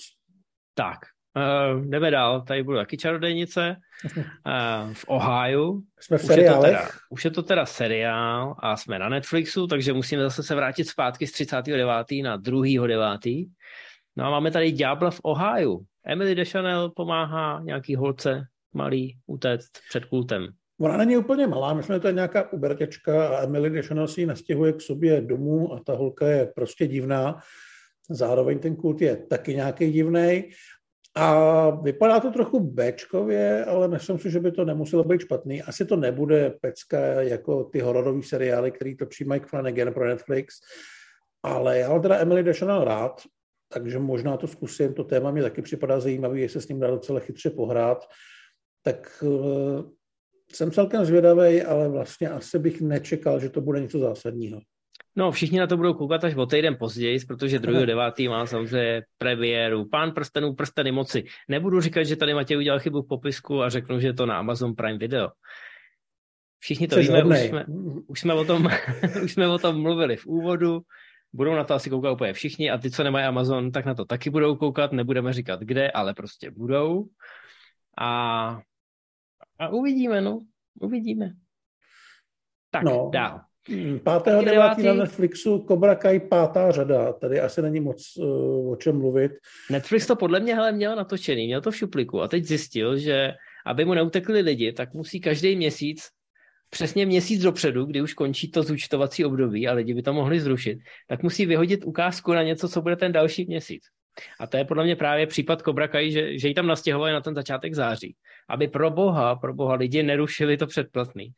Tak, 0.73 0.99
uh, 1.35 1.85
jdeme 1.85 2.11
dál. 2.11 2.41
Tady 2.41 2.63
budou 2.63 2.77
taky 2.77 2.97
čarodejnice. 2.97 3.75
Uh, 4.05 4.93
v 4.93 5.05
Ohio. 5.07 5.79
Jsme 5.99 6.17
v 6.17 6.23
už 6.23 6.35
je, 6.35 6.51
to 6.51 6.61
teda, 6.61 6.89
už 7.09 7.25
je 7.25 7.31
to 7.31 7.43
teda 7.43 7.65
seriál 7.65 8.55
a 8.59 8.77
jsme 8.77 8.99
na 8.99 9.09
Netflixu, 9.09 9.67
takže 9.67 9.93
musíme 9.93 10.23
zase 10.23 10.43
se 10.43 10.55
vrátit 10.55 10.85
zpátky 10.85 11.27
z 11.27 11.31
39. 11.31 11.87
na 12.23 12.37
2.9. 12.37 13.49
No 14.15 14.25
a 14.25 14.29
máme 14.29 14.51
tady 14.51 14.71
Ďábla 14.71 15.11
v 15.11 15.19
Ohio. 15.23 15.79
Emily 16.05 16.35
Deschanel 16.35 16.89
pomáhá 16.89 17.61
nějaký 17.63 17.95
holce 17.95 18.43
malý 18.73 19.17
utéct 19.27 19.71
před 19.89 20.05
kultem. 20.05 20.47
Ona 20.81 20.97
není 20.97 21.17
úplně 21.17 21.47
malá, 21.47 21.73
myslím, 21.73 21.95
že 21.95 21.99
to 21.99 22.07
je 22.07 22.13
nějaká 22.13 22.53
ubertěčka 22.53 23.27
a 23.27 23.43
Emily 23.43 23.69
Deschanel 23.69 24.07
si 24.07 24.21
ji 24.21 24.27
nastěhuje 24.27 24.73
k 24.73 24.81
sobě 24.81 25.21
domů 25.21 25.73
a 25.73 25.79
ta 25.79 25.93
holka 25.93 26.27
je 26.27 26.51
prostě 26.55 26.87
divná. 26.87 27.39
Zároveň 28.09 28.59
ten 28.59 28.75
kult 28.75 29.01
je 29.01 29.15
taky 29.15 29.55
nějaký 29.55 29.91
divný. 29.91 30.49
A 31.15 31.69
vypadá 31.69 32.19
to 32.19 32.31
trochu 32.31 32.59
Bčkově, 32.59 33.65
ale 33.65 33.87
myslím 33.87 34.19
si, 34.19 34.31
že 34.31 34.39
by 34.39 34.51
to 34.51 34.65
nemuselo 34.65 35.03
být 35.03 35.21
špatný. 35.21 35.61
Asi 35.61 35.85
to 35.85 35.95
nebude 35.95 36.49
pecka 36.61 36.99
jako 37.21 37.63
ty 37.63 37.79
hororové 37.79 38.23
seriály, 38.23 38.71
který 38.71 38.97
točí 38.97 39.23
Mike 39.23 39.45
Flanagan 39.47 39.93
pro 39.93 40.07
Netflix. 40.07 40.55
Ale 41.43 41.77
já 41.77 41.99
teda 41.99 42.17
Emily 42.17 42.43
Deschanel 42.43 42.83
rád 42.83 43.21
takže 43.73 43.99
možná 43.99 44.37
to 44.37 44.47
zkusím, 44.47 44.93
to 44.93 45.03
téma 45.03 45.31
mi 45.31 45.41
taky 45.41 45.61
připadá 45.61 45.99
zajímavý, 45.99 46.41
jestli 46.41 46.61
se 46.61 46.65
s 46.65 46.69
ním 46.69 46.79
dá 46.79 46.87
docela 46.87 47.19
chytře 47.19 47.49
pohrát, 47.49 48.05
tak 48.81 49.23
uh, 49.23 49.89
jsem 50.51 50.71
celkem 50.71 51.05
zvědavý, 51.05 51.61
ale 51.61 51.89
vlastně 51.89 52.29
asi 52.29 52.59
bych 52.59 52.81
nečekal, 52.81 53.39
že 53.39 53.49
to 53.49 53.61
bude 53.61 53.81
něco 53.81 53.99
zásadního. 53.99 54.61
No, 55.15 55.31
všichni 55.31 55.59
na 55.59 55.67
to 55.67 55.77
budou 55.77 55.93
koukat 55.93 56.23
až 56.23 56.35
o 56.35 56.45
týden 56.45 56.75
později, 56.79 57.19
protože 57.27 57.59
2.9. 57.59 58.29
má 58.29 58.45
samozřejmě 58.45 59.01
premiéru. 59.17 59.89
Pán 59.89 60.11
prstenů, 60.11 60.53
prsteny 60.53 60.91
moci. 60.91 61.23
Nebudu 61.49 61.81
říkat, 61.81 62.03
že 62.03 62.15
tady 62.15 62.33
Matěj 62.33 62.57
udělal 62.57 62.79
chybu 62.79 63.01
v 63.01 63.07
popisku 63.07 63.61
a 63.61 63.69
řeknu, 63.69 63.99
že 63.99 64.07
je 64.07 64.13
to 64.13 64.25
na 64.25 64.39
Amazon 64.39 64.75
Prime 64.75 64.97
Video. 64.97 65.29
Všichni 66.59 66.87
to 66.87 66.95
Jsi 66.95 67.01
víme, 67.01 67.23
už 67.23 67.39
jsme, 67.39 67.65
už 68.07 68.19
jsme, 68.19 68.33
o 68.33 68.45
tom, 68.45 68.67
už 69.23 69.33
jsme 69.33 69.47
o 69.47 69.57
tom 69.57 69.81
mluvili 69.81 70.17
v 70.17 70.25
úvodu 70.25 70.81
budou 71.33 71.55
na 71.55 71.63
to 71.63 71.73
asi 71.73 71.89
koukat 71.89 72.13
úplně 72.13 72.33
všichni 72.33 72.71
a 72.71 72.77
ty, 72.77 72.91
co 72.91 73.03
nemají 73.03 73.25
Amazon, 73.25 73.71
tak 73.71 73.85
na 73.85 73.93
to 73.93 74.05
taky 74.05 74.29
budou 74.29 74.55
koukat, 74.55 74.91
nebudeme 74.91 75.33
říkat 75.33 75.59
kde, 75.59 75.91
ale 75.91 76.13
prostě 76.13 76.51
budou. 76.51 77.05
A, 77.97 78.61
a 79.59 79.69
uvidíme, 79.69 80.21
no, 80.21 80.39
uvidíme. 80.81 81.31
Tak, 82.71 82.83
no. 82.83 83.09
dál. 83.13 83.41
5.9. 83.69 84.83
na 84.83 84.93
Netflixu 84.93 85.65
Cobra 85.67 85.95
Kai 85.95 86.19
pátá 86.19 86.71
řada. 86.71 87.13
Tady 87.13 87.39
asi 87.39 87.61
není 87.61 87.79
moc 87.79 88.17
uh, 88.17 88.71
o 88.71 88.75
čem 88.75 88.97
mluvit. 88.97 89.31
Netflix 89.71 90.07
to 90.07 90.15
podle 90.15 90.39
mě 90.39 90.55
hele, 90.55 90.71
měl 90.71 90.95
natočený, 90.95 91.45
měl 91.45 91.61
to 91.61 91.71
v 91.71 91.75
šupliku 91.75 92.21
a 92.21 92.27
teď 92.27 92.45
zjistil, 92.45 92.97
že 92.97 93.33
aby 93.65 93.85
mu 93.85 93.93
neutekli 93.93 94.41
lidi, 94.41 94.73
tak 94.73 94.93
musí 94.93 95.21
každý 95.21 95.55
měsíc 95.55 96.09
přesně 96.69 97.05
měsíc 97.05 97.41
dopředu, 97.41 97.85
kdy 97.85 98.01
už 98.01 98.13
končí 98.13 98.51
to 98.51 98.63
zúčtovací 98.63 99.25
období 99.25 99.67
a 99.67 99.73
lidi 99.73 99.93
by 99.93 100.01
to 100.01 100.13
mohli 100.13 100.39
zrušit, 100.39 100.79
tak 101.07 101.23
musí 101.23 101.45
vyhodit 101.45 101.83
ukázku 101.85 102.33
na 102.33 102.43
něco, 102.43 102.69
co 102.69 102.81
bude 102.81 102.95
ten 102.95 103.11
další 103.11 103.45
měsíc. 103.45 103.83
A 104.39 104.47
to 104.47 104.57
je 104.57 104.65
podle 104.65 104.83
mě 104.83 104.95
právě 104.95 105.27
případ 105.27 105.61
Cobra 105.61 105.87
Kai, 105.87 106.11
že, 106.11 106.37
že 106.37 106.47
ji 106.47 106.53
tam 106.53 106.67
nastěhovali 106.67 107.11
na 107.11 107.21
ten 107.21 107.35
začátek 107.35 107.73
září. 107.73 108.15
Aby 108.49 108.67
pro 108.67 108.91
boha, 108.91 109.35
pro 109.35 109.53
boha 109.53 109.75
lidi 109.75 110.03
nerušili 110.03 110.57
to 110.57 110.67
předplatný. 110.67 111.31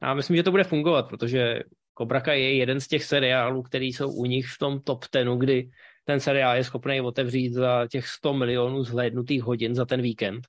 A 0.00 0.14
myslím, 0.14 0.36
že 0.36 0.42
to 0.42 0.50
bude 0.50 0.64
fungovat, 0.64 1.08
protože 1.08 1.60
Cobra 1.98 2.20
Kai 2.20 2.40
je 2.40 2.54
jeden 2.54 2.80
z 2.80 2.88
těch 2.88 3.04
seriálů, 3.04 3.62
který 3.62 3.86
jsou 3.86 4.12
u 4.12 4.24
nich 4.24 4.46
v 4.46 4.58
tom 4.58 4.80
top 4.80 5.06
tenu, 5.06 5.36
kdy 5.36 5.70
ten 6.04 6.20
seriál 6.20 6.56
je 6.56 6.64
schopný 6.64 7.00
otevřít 7.00 7.52
za 7.52 7.86
těch 7.90 8.08
100 8.08 8.34
milionů 8.34 8.84
zhlédnutých 8.84 9.42
hodin 9.42 9.74
za 9.74 9.84
ten 9.84 10.02
víkend. 10.02 10.40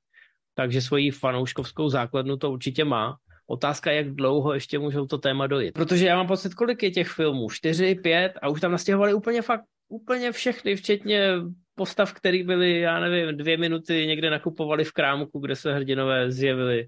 Takže 0.55 0.81
svoji 0.81 1.11
fanouškovskou 1.11 1.89
základnu 1.89 2.37
to 2.37 2.51
určitě 2.51 2.85
má 2.85 3.17
Otázka, 3.51 3.91
jak 3.91 4.09
dlouho 4.09 4.53
ještě 4.53 4.79
můžou 4.79 5.05
to 5.05 5.17
téma 5.17 5.47
dojít. 5.47 5.73
Protože 5.73 6.05
já 6.05 6.15
mám 6.15 6.27
pocit, 6.27 6.53
kolik 6.53 6.83
je 6.83 6.91
těch 6.91 7.07
filmů? 7.07 7.49
Čtyři, 7.49 7.95
pět 7.95 8.33
a 8.41 8.49
už 8.49 8.61
tam 8.61 8.71
nastěhovali 8.71 9.13
úplně 9.13 9.41
fakt, 9.41 9.63
úplně 9.89 10.31
všechny, 10.31 10.75
včetně 10.75 11.33
postav, 11.75 12.13
které 12.13 12.43
byly, 12.43 12.79
já 12.79 12.99
nevím, 12.99 13.37
dvě 13.37 13.57
minuty 13.57 14.07
někde 14.07 14.29
nakupovali 14.29 14.83
v 14.83 14.91
krámku, 14.91 15.39
kde 15.39 15.55
se 15.55 15.73
hrdinové 15.73 16.31
zjevili. 16.31 16.87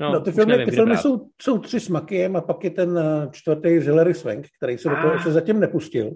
No, 0.00 0.12
no 0.12 0.20
ty 0.20 0.32
filmy, 0.32 0.52
nevím, 0.52 0.68
ty 0.68 0.74
filmy 0.74 0.96
jsou, 0.96 1.26
jsou 1.42 1.58
tři 1.58 1.80
s 1.80 1.88
Makiem 1.88 2.36
a 2.36 2.40
pak 2.40 2.64
je 2.64 2.70
ten 2.70 2.98
eh, 2.98 3.28
čtvrtý 3.32 3.80
z 3.80 3.86
Hilary 3.86 4.14
Swank, 4.14 4.46
který 4.56 4.78
se 4.78 4.88
do 4.88 4.96
toho 4.96 5.12
ještě 5.12 5.30
zatím 5.30 5.60
nepustil. 5.60 6.10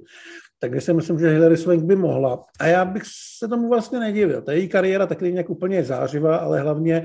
Takže 0.61 0.81
si 0.81 0.95
myslím, 0.95 1.19
že 1.19 1.29
Hilary 1.29 1.57
Swank 1.57 1.83
by 1.83 1.97
mohla. 1.97 2.43
A 2.61 2.67
já 2.67 2.85
bych 2.85 3.03
se 3.39 3.49
tomu 3.49 3.69
vlastně 3.69 4.01
nedivil. 4.01 4.43
Ta 4.43 4.53
její 4.53 4.69
kariéra 4.69 5.07
taky 5.07 5.33
nějak 5.33 5.51
úplně 5.51 5.85
zářivá, 5.85 6.37
ale 6.37 6.61
hlavně 6.61 7.05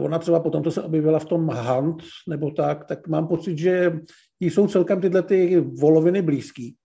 ona 0.00 0.18
třeba 0.18 0.40
potom 0.40 0.62
to 0.62 0.70
se 0.70 0.82
objevila 0.82 1.18
v 1.18 1.24
tom 1.24 1.46
Hunt 1.46 2.02
nebo 2.28 2.50
tak, 2.50 2.84
tak 2.84 3.08
mám 3.08 3.28
pocit, 3.28 3.58
že 3.58 3.92
jsou 4.40 4.66
celkem 4.66 5.00
tyhle 5.00 5.22
ty 5.22 5.60
voloviny 5.60 6.22
blízký. 6.22 6.76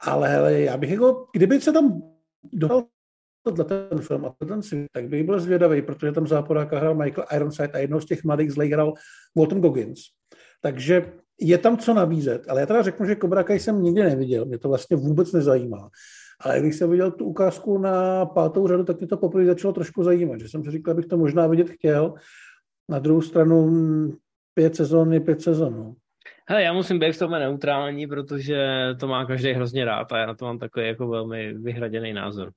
Ale 0.00 0.28
hele, 0.28 0.60
já 0.60 0.76
bych 0.76 0.90
jako, 0.90 1.26
kdyby 1.34 1.60
se 1.60 1.72
tam 1.72 2.02
tohle 3.44 3.64
ten 3.64 3.98
film 3.98 4.24
a 4.24 4.34
ten 4.48 4.62
svět, 4.62 4.86
tak 4.92 5.08
bych 5.08 5.24
byl 5.24 5.40
zvědavý, 5.40 5.82
protože 5.82 6.12
tam 6.12 6.26
záporáka 6.26 6.78
hrál 6.78 6.94
Michael 6.94 7.26
Ironside 7.36 7.72
a 7.72 7.78
jednou 7.78 8.00
z 8.00 8.06
těch 8.06 8.24
mladých 8.24 8.52
zlej 8.52 8.70
hrál 8.70 8.92
Walton 9.36 9.60
Goggins. 9.60 10.00
Takže 10.60 11.12
je 11.40 11.58
tam 11.58 11.76
co 11.78 11.94
nabízet, 11.94 12.42
ale 12.48 12.60
já 12.60 12.66
teda 12.66 12.82
řeknu, 12.82 13.06
že 13.06 13.16
Cobra 13.16 13.42
Kai 13.42 13.58
jsem 13.58 13.82
nikdy 13.82 14.02
neviděl, 14.02 14.44
mě 14.44 14.58
to 14.58 14.68
vlastně 14.68 14.96
vůbec 14.96 15.32
nezajímá. 15.32 15.90
Ale 16.40 16.60
když 16.60 16.76
jsem 16.76 16.90
viděl 16.90 17.10
tu 17.10 17.24
ukázku 17.24 17.78
na 17.78 18.26
pátou 18.26 18.68
řadu, 18.68 18.84
tak 18.84 18.98
mě 18.98 19.06
to 19.06 19.16
poprvé 19.16 19.44
začalo 19.44 19.74
trošku 19.74 20.02
zajímat, 20.02 20.40
že 20.40 20.48
jsem 20.48 20.64
si 20.64 20.70
říkal, 20.70 20.92
abych 20.92 21.06
to 21.06 21.16
možná 21.16 21.46
vidět 21.46 21.70
chtěl. 21.70 22.14
Na 22.88 22.98
druhou 22.98 23.20
stranu 23.20 23.70
pět 24.54 24.76
sezon 24.76 25.12
je 25.12 25.20
pět 25.20 25.42
sezon. 25.42 25.76
No. 25.76 25.94
Hele, 26.48 26.62
já 26.62 26.72
musím 26.72 26.98
být 26.98 27.12
v 27.12 27.18
tom 27.18 27.30
neutrální, 27.30 28.06
protože 28.06 28.66
to 29.00 29.08
má 29.08 29.24
každý 29.24 29.52
hrozně 29.52 29.84
rád 29.84 30.12
a 30.12 30.18
já 30.18 30.26
na 30.26 30.34
to 30.34 30.44
mám 30.44 30.58
takový 30.58 30.86
jako 30.86 31.08
velmi 31.08 31.54
vyhraděný 31.54 32.12
názor. 32.12 32.52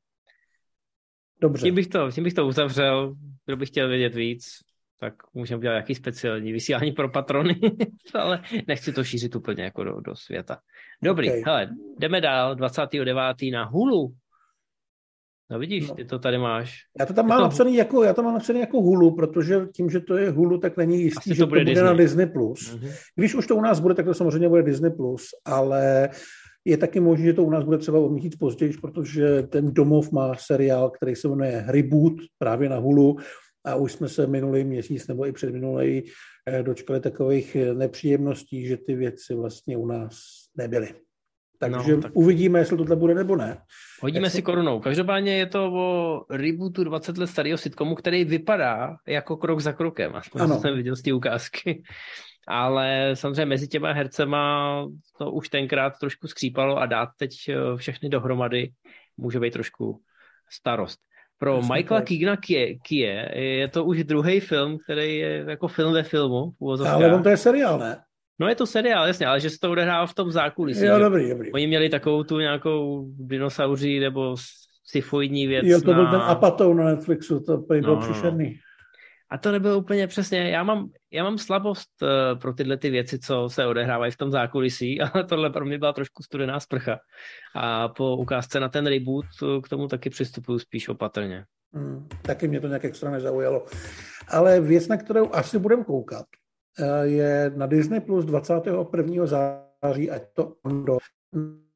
Dobře. 1.42 1.64
Tím 1.64 1.76
bych 1.76 1.88
to, 1.88 2.12
tím 2.12 2.24
bych 2.24 2.34
to 2.34 2.48
uzavřel. 2.48 3.16
Kdo 3.46 3.58
by 3.58 3.66
chtěl 3.66 3.90
vědět 3.90 4.16
víc, 4.16 4.60
tak 5.00 5.14
můžeme 5.34 5.58
udělat 5.58 5.74
nějaký 5.74 5.96
speciální 5.96 6.52
vysílání 6.52 6.92
pro 6.92 7.10
patrony, 7.10 7.60
ale 8.14 8.42
nechci 8.68 8.94
to 8.94 9.04
šířit 9.04 9.36
úplně 9.36 9.64
jako 9.64 9.84
do, 9.84 10.02
do 10.02 10.16
světa. 10.16 10.58
Dobrý, 11.04 11.30
okay. 11.30 11.44
hele, 11.46 11.70
jdeme 12.00 12.22
dál, 12.22 12.56
29. 12.56 13.16
na 13.52 13.64
Hulu. 13.64 14.14
No 15.52 15.60
vidíš, 15.60 15.88
no. 15.88 15.96
ty 15.96 16.06
to 16.06 16.20
tady 16.20 16.38
máš. 16.38 16.76
Já 17.00 17.06
to 17.06 17.14
tam 17.14 17.28
mám 17.28 17.38
to... 17.38 17.44
napsaný 17.44 17.76
jako, 17.76 18.04
já 18.04 18.14
to 18.14 18.24
mám 18.24 18.34
napsaný 18.34 18.60
jako 18.60 18.82
Hulu, 18.82 19.16
protože 19.16 19.68
tím, 19.76 19.90
že 19.90 20.00
to 20.00 20.18
je 20.18 20.32
Hulu, 20.32 20.58
tak 20.58 20.78
není 20.78 21.02
jistý, 21.02 21.36
že 21.36 21.44
to 21.44 21.48
bude, 21.48 21.62
to 21.62 21.64
bude 21.64 21.72
Disney. 21.72 21.86
na 21.86 21.94
Disney+. 21.94 22.26
Plus. 22.26 22.76
Mm-hmm. 22.76 22.92
Když 23.16 23.36
už 23.36 23.48
to 23.48 23.56
u 23.56 23.62
nás 23.62 23.80
bude, 23.80 23.94
tak 23.96 24.06
to 24.06 24.14
samozřejmě 24.14 24.50
bude 24.50 24.64
Disney+, 24.64 24.92
Plus, 24.92 25.26
ale 25.46 26.10
je 26.66 26.78
taky 26.78 27.00
možné, 27.00 27.26
že 27.26 27.34
to 27.34 27.44
u 27.44 27.50
nás 27.50 27.64
bude 27.64 27.78
třeba 27.78 28.00
o 28.00 28.10
měsíc 28.10 28.36
později, 28.36 28.74
protože 28.82 29.44
ten 29.44 29.74
domov 29.74 30.12
má 30.12 30.36
seriál, 30.36 30.90
který 30.90 31.16
se 31.16 31.28
jmenuje 31.28 31.66
Reboot 31.68 32.14
právě 32.38 32.70
na 32.70 32.78
Hulu 32.78 33.18
a 33.66 33.76
už 33.76 33.92
jsme 33.92 34.10
se 34.10 34.28
minulý 34.28 34.64
měsíc 34.64 35.08
nebo 35.08 35.28
i 35.28 35.32
předminulý 35.32 36.04
eh, 36.46 36.64
dočkali 36.64 37.00
takových 37.00 37.58
nepříjemností, 37.74 38.68
že 38.68 38.78
ty 38.78 38.96
věci 38.96 39.36
vlastně 39.36 39.78
u 39.78 39.86
nás 39.86 40.20
nebyly. 40.58 40.94
Takže 41.60 41.96
no, 41.96 42.02
tak... 42.02 42.12
uvidíme, 42.16 42.60
jestli 42.60 42.78
tohle 42.78 42.96
bude 42.96 43.14
nebo 43.14 43.36
ne. 43.36 43.58
Hodíme 44.02 44.26
Jak 44.26 44.32
si 44.32 44.42
korunou. 44.42 44.80
Každopádně 44.80 45.38
je 45.38 45.46
to 45.46 45.72
o 45.74 46.26
rebootu 46.30 46.84
20 46.84 47.18
let 47.18 47.28
starého 47.28 47.58
sitcomu, 47.58 47.96
který 47.96 48.26
vypadá 48.26 48.96
jako 49.08 49.38
krok 49.38 49.60
za 49.60 49.74
krokem. 49.74 50.16
Aspoň 50.16 50.42
ano. 50.42 50.60
jsem 50.62 50.76
viděl 50.76 50.96
z 50.96 51.02
té 51.02 51.14
ukázky. 51.14 51.84
Ale 52.48 53.12
samozřejmě 53.14 53.46
mezi 53.46 53.68
těma 53.68 53.92
hercema 53.92 54.86
to 55.18 55.32
už 55.32 55.50
tenkrát 55.50 55.94
trošku 56.00 56.28
skřípalo 56.28 56.78
a 56.78 56.86
dát 56.86 57.10
teď 57.18 57.32
eh, 57.50 57.78
všechny 57.78 58.10
dohromady 58.10 58.72
může 59.18 59.40
být 59.40 59.54
trošku 59.54 60.02
starost. 60.50 61.00
Pro 61.40 61.56
Jasně 61.56 61.74
Michaela 61.74 62.02
Keegana 62.02 62.38
Kie, 62.38 62.80
Kie 62.80 63.32
je 63.36 63.68
to 63.68 63.86
už 63.86 64.04
druhý 64.04 64.40
film, 64.40 64.78
který 64.84 65.18
je 65.18 65.46
jako 65.48 65.68
film 65.68 65.94
ve 65.94 66.04
filmu. 66.04 66.52
Ale 66.88 67.14
on 67.14 67.24
to 67.24 67.30
je 67.30 67.38
seriál, 67.38 67.80
ne? 67.80 67.98
No 68.40 68.48
je 68.48 68.56
to 68.56 68.66
seriál, 68.66 69.08
jasně, 69.08 69.28
ale 69.28 69.40
že 69.40 69.50
se 69.50 69.60
to 69.60 69.72
odehrává 69.72 70.06
v 70.06 70.14
tom 70.14 70.32
zákulisí. 70.32 70.86
Jo, 70.86 71.00
dobrý, 71.00 71.30
dobrý. 71.30 71.52
Oni 71.52 71.68
měli 71.68 71.90
takovou 71.90 72.24
tu 72.24 72.40
nějakou 72.40 73.08
dinosauří 73.18 74.00
nebo 74.00 74.36
syfoidní 74.86 75.48
věc. 75.48 75.66
Jo, 75.68 75.82
to 75.82 75.94
byl 75.94 76.04
na... 76.04 76.12
ten 76.12 76.22
Apatou 76.22 76.74
na 76.74 76.86
Netflixu, 76.86 77.40
to 77.40 77.58
bylo 77.58 77.82
no, 77.82 77.88
no, 77.88 77.96
no. 77.96 78.02
příšerný. 78.02 78.60
A 79.30 79.38
to 79.38 79.52
nebylo 79.52 79.78
úplně 79.78 80.08
přesně. 80.08 80.50
Já 80.50 80.64
mám, 80.64 80.90
já 81.12 81.24
mám 81.24 81.38
slabost 81.38 81.90
uh, 82.02 82.40
pro 82.40 82.54
tyhle 82.54 82.78
ty 82.78 82.90
věci, 82.90 83.20
co 83.20 83.50
se 83.50 83.66
odehrávají 83.66 84.12
v 84.12 84.18
tom 84.18 84.32
zákulisí, 84.32 85.02
ale 85.14 85.24
tohle 85.24 85.50
pro 85.50 85.66
mě 85.66 85.78
byla 85.78 85.94
trošku 85.94 86.24
studená 86.24 86.60
sprcha. 86.60 87.00
A 87.56 87.88
po 87.88 88.18
ukázce 88.18 88.60
na 88.60 88.70
ten 88.70 88.88
reboot 88.88 89.26
eh, 89.44 89.62
k 89.62 89.70
tomu 89.70 89.88
taky 89.88 90.10
přistupuju 90.10 90.60
spíš 90.60 90.90
opatrně. 90.90 91.46
Hmm, 91.74 92.08
taky 92.22 92.48
mě 92.48 92.60
to 92.62 92.68
nějak 92.68 92.86
extra 92.86 93.12
nezaujalo. 93.12 93.66
Ale 94.28 94.60
věc, 94.60 94.88
na 94.88 94.98
kterou 94.98 95.34
asi 95.34 95.60
budeme 95.60 95.84
koukat, 95.84 96.26
Eh, 96.80 97.08
je 97.08 97.52
na 97.56 97.66
Disney 97.66 98.00
Plus 98.00 98.26
21. 98.26 99.26
září, 99.26 100.12
ať 100.12 100.24
to 100.34 100.54
do 100.84 100.98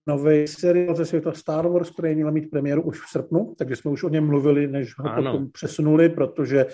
nový 0.07 0.47
seriál 0.47 0.95
ze 0.95 1.05
světa 1.05 1.31
Star 1.31 1.67
Wars, 1.67 1.89
který 1.89 2.15
měl 2.15 2.31
mít 2.31 2.49
premiéru 2.49 2.81
už 2.81 3.01
v 3.01 3.09
srpnu, 3.09 3.55
takže 3.57 3.75
jsme 3.75 3.91
už 3.91 4.03
o 4.03 4.09
něm 4.09 4.25
mluvili, 4.25 4.67
než 4.67 4.99
ho 4.99 5.05
ano. 5.05 5.31
potom 5.31 5.51
přesunuli, 5.51 6.09
protože 6.09 6.65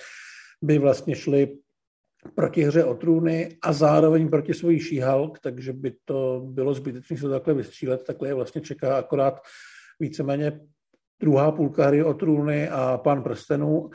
by 0.62 0.78
vlastně 0.78 1.16
šli 1.16 1.58
proti 2.36 2.64
hře 2.64 2.84
o 2.84 2.94
trůny 2.94 3.58
a 3.62 3.74
zároveň 3.74 4.30
proti 4.30 4.54
svojí 4.54 4.80
šíhalk, 4.80 5.40
takže 5.40 5.74
by 5.74 5.94
to 6.06 6.42
bylo 6.46 6.74
zbytečné 6.74 7.18
se 7.18 7.30
takhle 7.30 7.54
vystřílet, 7.54 8.04
takhle 8.04 8.28
je 8.28 8.34
vlastně 8.34 8.62
čeká 8.62 8.98
akorát 8.98 9.40
víceméně 10.00 10.60
druhá 11.22 11.52
půlka 11.52 11.88
hry 11.88 12.04
o 12.04 12.14
trůny 12.14 12.70
a 12.70 12.98
pán 12.98 13.24
prstenů 13.24 13.90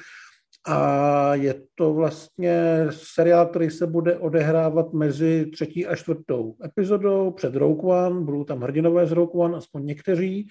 a 0.67 1.35
je 1.35 1.55
to 1.75 1.95
vlastně 1.95 2.87
seriál, 2.91 3.47
který 3.47 3.71
se 3.71 3.87
bude 3.87 4.19
odehrávat 4.19 4.93
mezi 4.93 5.47
třetí 5.47 5.87
a 5.87 5.97
čtvrtou 5.97 6.57
epizodou 6.65 7.31
před 7.31 7.55
Rogue 7.55 7.93
One. 7.93 8.21
Budou 8.21 8.45
tam 8.45 8.61
hrdinové 8.61 9.07
z 9.07 9.13
Rogue 9.13 9.45
One, 9.45 9.57
aspoň 9.57 9.87
někteří. 9.87 10.41
E, 10.41 10.47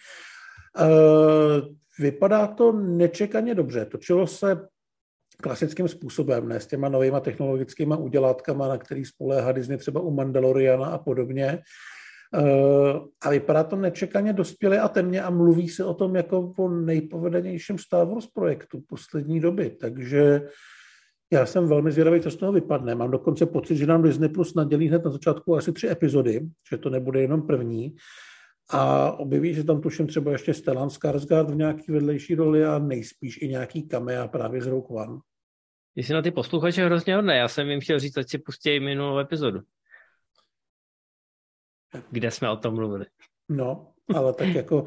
vypadá 2.00 2.48
to 2.48 2.72
nečekaně 2.72 3.56
dobře. 3.56 3.86
Točilo 3.86 4.28
se 4.28 4.68
klasickým 5.42 5.88
způsobem, 5.88 6.48
ne 6.48 6.60
s 6.60 6.68
těma 6.68 6.90
novýma 6.90 7.20
technologickými 7.20 7.96
udělátkama, 7.98 8.68
na 8.68 8.78
který 8.78 9.06
spoléhá 9.06 9.52
Disney 9.52 9.78
třeba 9.78 10.02
u 10.02 10.12
Mandaloriana 10.12 10.86
a 10.86 10.98
podobně. 10.98 11.60
Eh, 12.36 13.00
a 13.22 13.30
vypadá 13.30 13.64
to 13.64 13.76
nečekaně 13.76 14.34
dospělé 14.34 14.80
a 14.80 14.88
temně 14.88 15.22
a 15.22 15.30
mluví 15.30 15.70
se 15.70 15.86
o 15.86 15.94
tom 15.94 16.16
jako 16.16 16.54
o 16.58 16.70
nejpovedenějším 16.70 17.78
Star 17.78 18.08
Wars 18.08 18.28
projektu 18.28 18.82
poslední 18.88 19.40
doby. 19.40 19.70
Takže 19.70 20.42
já 21.34 21.46
jsem 21.46 21.68
velmi 21.68 21.92
zvědavý, 21.92 22.22
co 22.22 22.32
z 22.32 22.36
toho 22.36 22.52
vypadne. 22.52 22.96
Mám 22.96 23.12
dokonce 23.12 23.46
pocit, 23.46 23.76
že 23.76 23.86
nám 23.86 24.04
Disney 24.04 24.30
Plus 24.30 24.54
nadělí 24.54 24.88
hned 24.88 25.06
na 25.06 25.12
začátku 25.12 25.56
asi 25.56 25.72
tři 25.72 25.90
epizody, 25.90 26.42
že 26.72 26.78
to 26.78 26.90
nebude 26.90 27.22
jenom 27.22 27.42
první. 27.42 27.96
A 28.70 29.12
objeví 29.12 29.56
se 29.56 29.64
tam 29.64 29.82
tuším 29.82 30.08
třeba 30.08 30.32
ještě 30.32 30.54
Stellan 30.54 30.90
Skarsgård 30.90 31.50
v 31.50 31.56
nějaký 31.56 31.92
vedlejší 31.92 32.36
roli 32.36 32.66
a 32.66 32.80
nejspíš 32.80 33.42
i 33.42 33.48
nějaký 33.48 33.88
kamea 33.88 34.28
právě 34.28 34.62
z 34.62 34.68
Rogue 34.68 35.04
One. 35.04 35.20
Jsi 35.96 36.14
na 36.14 36.22
ty 36.22 36.32
posluchače 36.32 36.86
hrozně 36.86 37.16
hodné. 37.16 37.38
Já 37.38 37.48
jsem 37.48 37.70
jim 37.70 37.82
chtěl 37.82 38.00
říct, 38.00 38.18
ať 38.18 38.30
si 38.30 38.38
pustí 38.38 38.80
minulou 38.80 39.20
epizodu 39.20 39.60
kde 42.12 42.32
jsme 42.32 42.50
o 42.50 42.56
tom 42.56 42.76
mluvili. 42.76 43.06
No, 43.50 43.94
ale 44.16 44.34
tak 44.34 44.48
jako, 44.48 44.86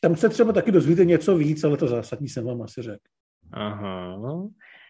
tam 0.00 0.16
se 0.16 0.28
třeba 0.28 0.52
taky 0.52 0.72
dozvíte 0.72 1.04
něco 1.04 1.36
víc, 1.36 1.64
ale 1.64 1.76
to 1.76 1.88
zásadní 1.88 2.28
jsem 2.28 2.44
vám 2.44 2.62
asi 2.62 2.82
řekl. 2.82 3.04
Aha, 3.52 4.18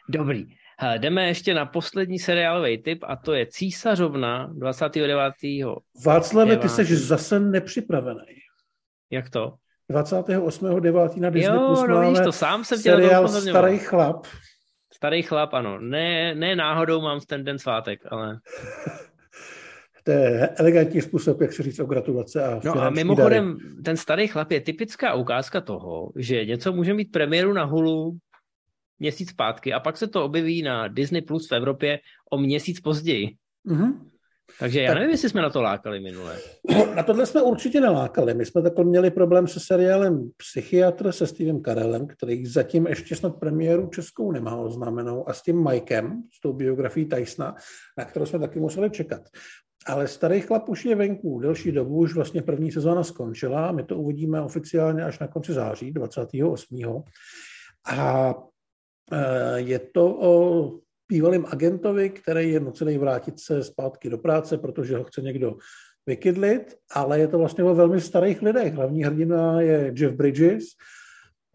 dobrý. 0.09 0.57
Hele, 0.79 0.99
jdeme 0.99 1.27
ještě 1.27 1.55
na 1.55 1.67
poslední 1.67 2.19
seriálový 2.19 2.83
tip 2.83 3.05
a 3.07 3.17
to 3.17 3.33
je 3.33 3.47
Císařovna 3.47 4.51
29. 4.53 5.17
Václave, 6.07 6.57
ty 6.57 6.69
jsi 6.69 6.97
zase 6.97 7.41
nepřipravený. 7.41 8.35
Jak 9.11 9.31
to? 9.31 9.55
28.9. 9.91 11.21
na 11.21 11.31
Disney 11.31 11.57
jo, 11.57 11.67
Plus 11.67 11.81
no, 11.89 11.95
máme 11.95 12.11
víš, 12.11 12.19
to 12.25 12.33
sám 12.33 12.65
jsem 12.65 12.79
seriál 12.79 13.29
Starý 13.29 13.79
chlap. 13.79 14.27
Starý 14.93 15.23
chlap, 15.23 15.55
ano. 15.55 15.81
Ne, 15.81 16.35
ne 16.35 16.57
náhodou 16.57 17.01
mám 17.01 17.21
ten 17.21 17.45
den 17.45 17.59
svátek, 17.59 18.01
ale... 18.11 18.39
To 20.05 20.11
je 20.11 20.49
elegantní 20.49 21.01
způsob, 21.01 21.41
jak 21.41 21.53
si 21.53 21.63
říct 21.63 21.79
o 21.79 21.85
gratulace 21.85 22.45
a 22.45 22.61
No 22.65 22.83
a 22.83 22.91
mimochodem, 22.91 23.59
dary. 23.59 23.83
ten 23.85 23.97
starý 23.97 24.29
chlap 24.29 24.51
je 24.51 24.61
typická 24.61 25.15
ukázka 25.15 25.61
toho, 25.61 26.13
že 26.17 26.45
něco 26.45 26.73
může 26.73 26.95
mít 26.95 27.13
premiéru 27.13 27.53
na 27.53 27.65
Hulu 27.65 28.19
měsíc 28.99 29.31
zpátky 29.31 29.73
a 29.73 29.81
pak 29.81 29.97
se 29.97 30.09
to 30.09 30.25
objeví 30.25 30.63
na 30.63 30.89
Disney 30.89 31.23
Plus 31.23 31.49
v 31.49 31.55
Evropě 31.55 31.99
o 32.31 32.39
měsíc 32.39 32.81
později. 32.81 33.37
Mm-hmm. 33.69 33.93
Takže 34.59 34.83
já 34.83 34.91
tak, 34.91 34.95
nevím, 34.95 35.11
jestli 35.11 35.29
jsme 35.29 35.43
na 35.43 35.51
to 35.51 35.63
lákali 35.63 36.01
minule. 36.01 36.39
Na 36.97 37.03
tohle 37.03 37.27
jsme 37.27 37.43
určitě 37.43 37.81
nelákali. 37.81 38.35
My 38.35 38.47
jsme 38.47 38.63
takhle 38.63 38.85
měli 38.85 39.11
problém 39.11 39.49
se 39.49 39.61
seriálem 39.61 40.31
Psychiatr 40.37 41.13
se 41.13 41.27
Stevem 41.27 41.63
Karelem, 41.63 42.07
který 42.07 42.47
zatím 42.47 42.87
ještě 42.87 43.17
snad 43.17 43.37
premiéru 43.37 43.87
českou 43.87 44.33
nemá 44.33 44.57
oznámenou, 44.57 45.29
a 45.29 45.33
s 45.33 45.43
tím 45.43 45.69
Mikem, 45.69 46.23
s 46.33 46.41
tou 46.41 46.53
biografií 46.53 47.05
Tysona, 47.05 47.55
na 47.99 48.05
kterou 48.05 48.27
jsme 48.27 48.39
taky 48.39 48.61
museli 48.61 48.91
čekat. 48.91 49.23
Ale 49.87 50.09
starý 50.09 50.41
chlap 50.41 50.69
už 50.69 50.85
je 50.85 50.97
venku 50.97 51.41
delší 51.41 51.73
dobu, 51.73 51.97
už 51.97 52.15
vlastně 52.15 52.43
první 52.43 52.73
sezóna 52.73 53.05
skončila, 53.05 53.73
my 53.73 53.83
to 53.83 53.97
uvidíme 53.97 54.41
oficiálně 54.41 55.05
až 55.05 55.19
na 55.19 55.29
konci 55.29 55.53
září, 55.53 55.93
28. 55.93 57.05
A 57.87 58.35
je 59.57 59.79
to 59.79 60.19
o 60.21 60.33
bývalým 61.09 61.47
agentovi, 61.49 62.11
který 62.11 62.53
je 62.53 62.61
nucený 62.61 62.99
vrátit 62.99 63.41
se 63.41 63.63
zpátky 63.63 64.11
do 64.11 64.19
práce, 64.19 64.59
protože 64.59 64.97
ho 64.97 65.05
chce 65.05 65.23
někdo 65.23 65.57
vykydlit, 66.07 66.75
ale 66.95 67.19
je 67.19 67.29
to 67.29 67.39
vlastně 67.39 67.65
o 67.65 67.75
velmi 67.75 68.01
starých 68.01 68.43
lidech. 68.43 68.75
Hlavní 68.75 69.05
hrdina 69.05 69.61
je 69.61 69.93
Jeff 69.97 70.15
Bridges, 70.15 70.65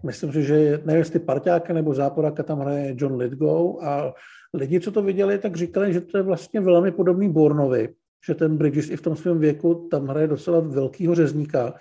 myslím 0.04 0.34
si, 0.34 0.44
že 0.44 0.82
nevím, 0.86 1.00
jestli 1.00 1.20
parťáka 1.20 1.74
nebo 1.74 1.94
záporáka 1.94 2.44
tam 2.44 2.60
hraje 2.60 2.96
John 2.98 3.16
Lithgow 3.16 3.84
a 3.84 4.14
lidi, 4.54 4.80
co 4.80 4.92
to 4.92 5.02
viděli, 5.02 5.38
tak 5.38 5.56
říkali, 5.56 5.94
že 5.94 6.02
to 6.02 6.18
je 6.18 6.24
vlastně 6.24 6.62
velmi 6.62 6.92
podobný 6.92 7.30
Bornovi, 7.30 7.90
že 8.28 8.36
ten 8.36 8.58
Bridges 8.58 8.90
i 8.90 8.98
v 8.98 9.02
tom 9.02 9.16
svém 9.16 9.40
věku 9.40 9.88
tam 9.92 10.08
hraje 10.08 10.28
docela 10.28 10.60
velkýho 10.60 11.16
řezníka, 11.16 11.74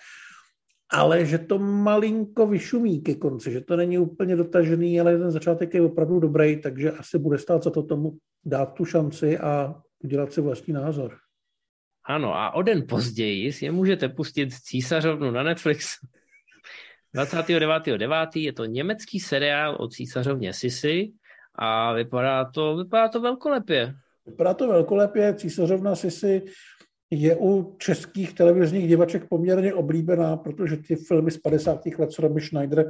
ale 0.90 1.26
že 1.26 1.38
to 1.38 1.58
malinko 1.58 2.46
vyšumí 2.46 3.00
ke 3.00 3.14
konci, 3.14 3.52
že 3.52 3.60
to 3.60 3.76
není 3.76 3.98
úplně 3.98 4.36
dotažený, 4.36 5.00
ale 5.00 5.18
ten 5.18 5.30
začátek 5.30 5.74
je 5.74 5.82
opravdu 5.82 6.20
dobrý, 6.20 6.60
takže 6.60 6.92
asi 6.92 7.18
bude 7.18 7.38
stát 7.38 7.62
za 7.62 7.70
to 7.70 7.82
tomu 7.82 8.18
dát 8.44 8.74
tu 8.74 8.84
šanci 8.84 9.38
a 9.38 9.74
udělat 10.04 10.32
si 10.32 10.40
vlastní 10.40 10.74
názor. 10.74 11.16
Ano, 12.04 12.34
a 12.34 12.54
o 12.54 12.62
den 12.62 12.86
později 12.88 13.52
si 13.52 13.64
je 13.64 13.72
můžete 13.72 14.08
pustit 14.08 14.52
císařovnu 14.52 15.30
na 15.30 15.42
Netflix. 15.42 15.88
29.9. 17.14 18.28
je 18.34 18.52
to 18.52 18.64
německý 18.64 19.20
seriál 19.20 19.76
o 19.80 19.88
císařovně 19.88 20.52
Sisi 20.52 21.12
a 21.54 21.92
vypadá 21.92 22.44
to, 22.44 22.76
vypadá 22.76 23.08
to 23.08 23.20
velkolepě. 23.20 23.94
Vypadá 24.26 24.54
to 24.54 24.68
velkolepě, 24.68 25.34
císařovna 25.34 25.94
Sisi 25.94 26.42
je 27.10 27.36
u 27.36 27.76
českých 27.78 28.34
televizních 28.34 28.88
divaček 28.88 29.28
poměrně 29.28 29.74
oblíbená, 29.74 30.36
protože 30.36 30.76
ty 30.76 30.96
filmy 30.96 31.30
z 31.30 31.38
50. 31.38 31.86
let 31.98 32.12
s 32.12 32.18
Romy 32.18 32.40
Schneider 32.40 32.88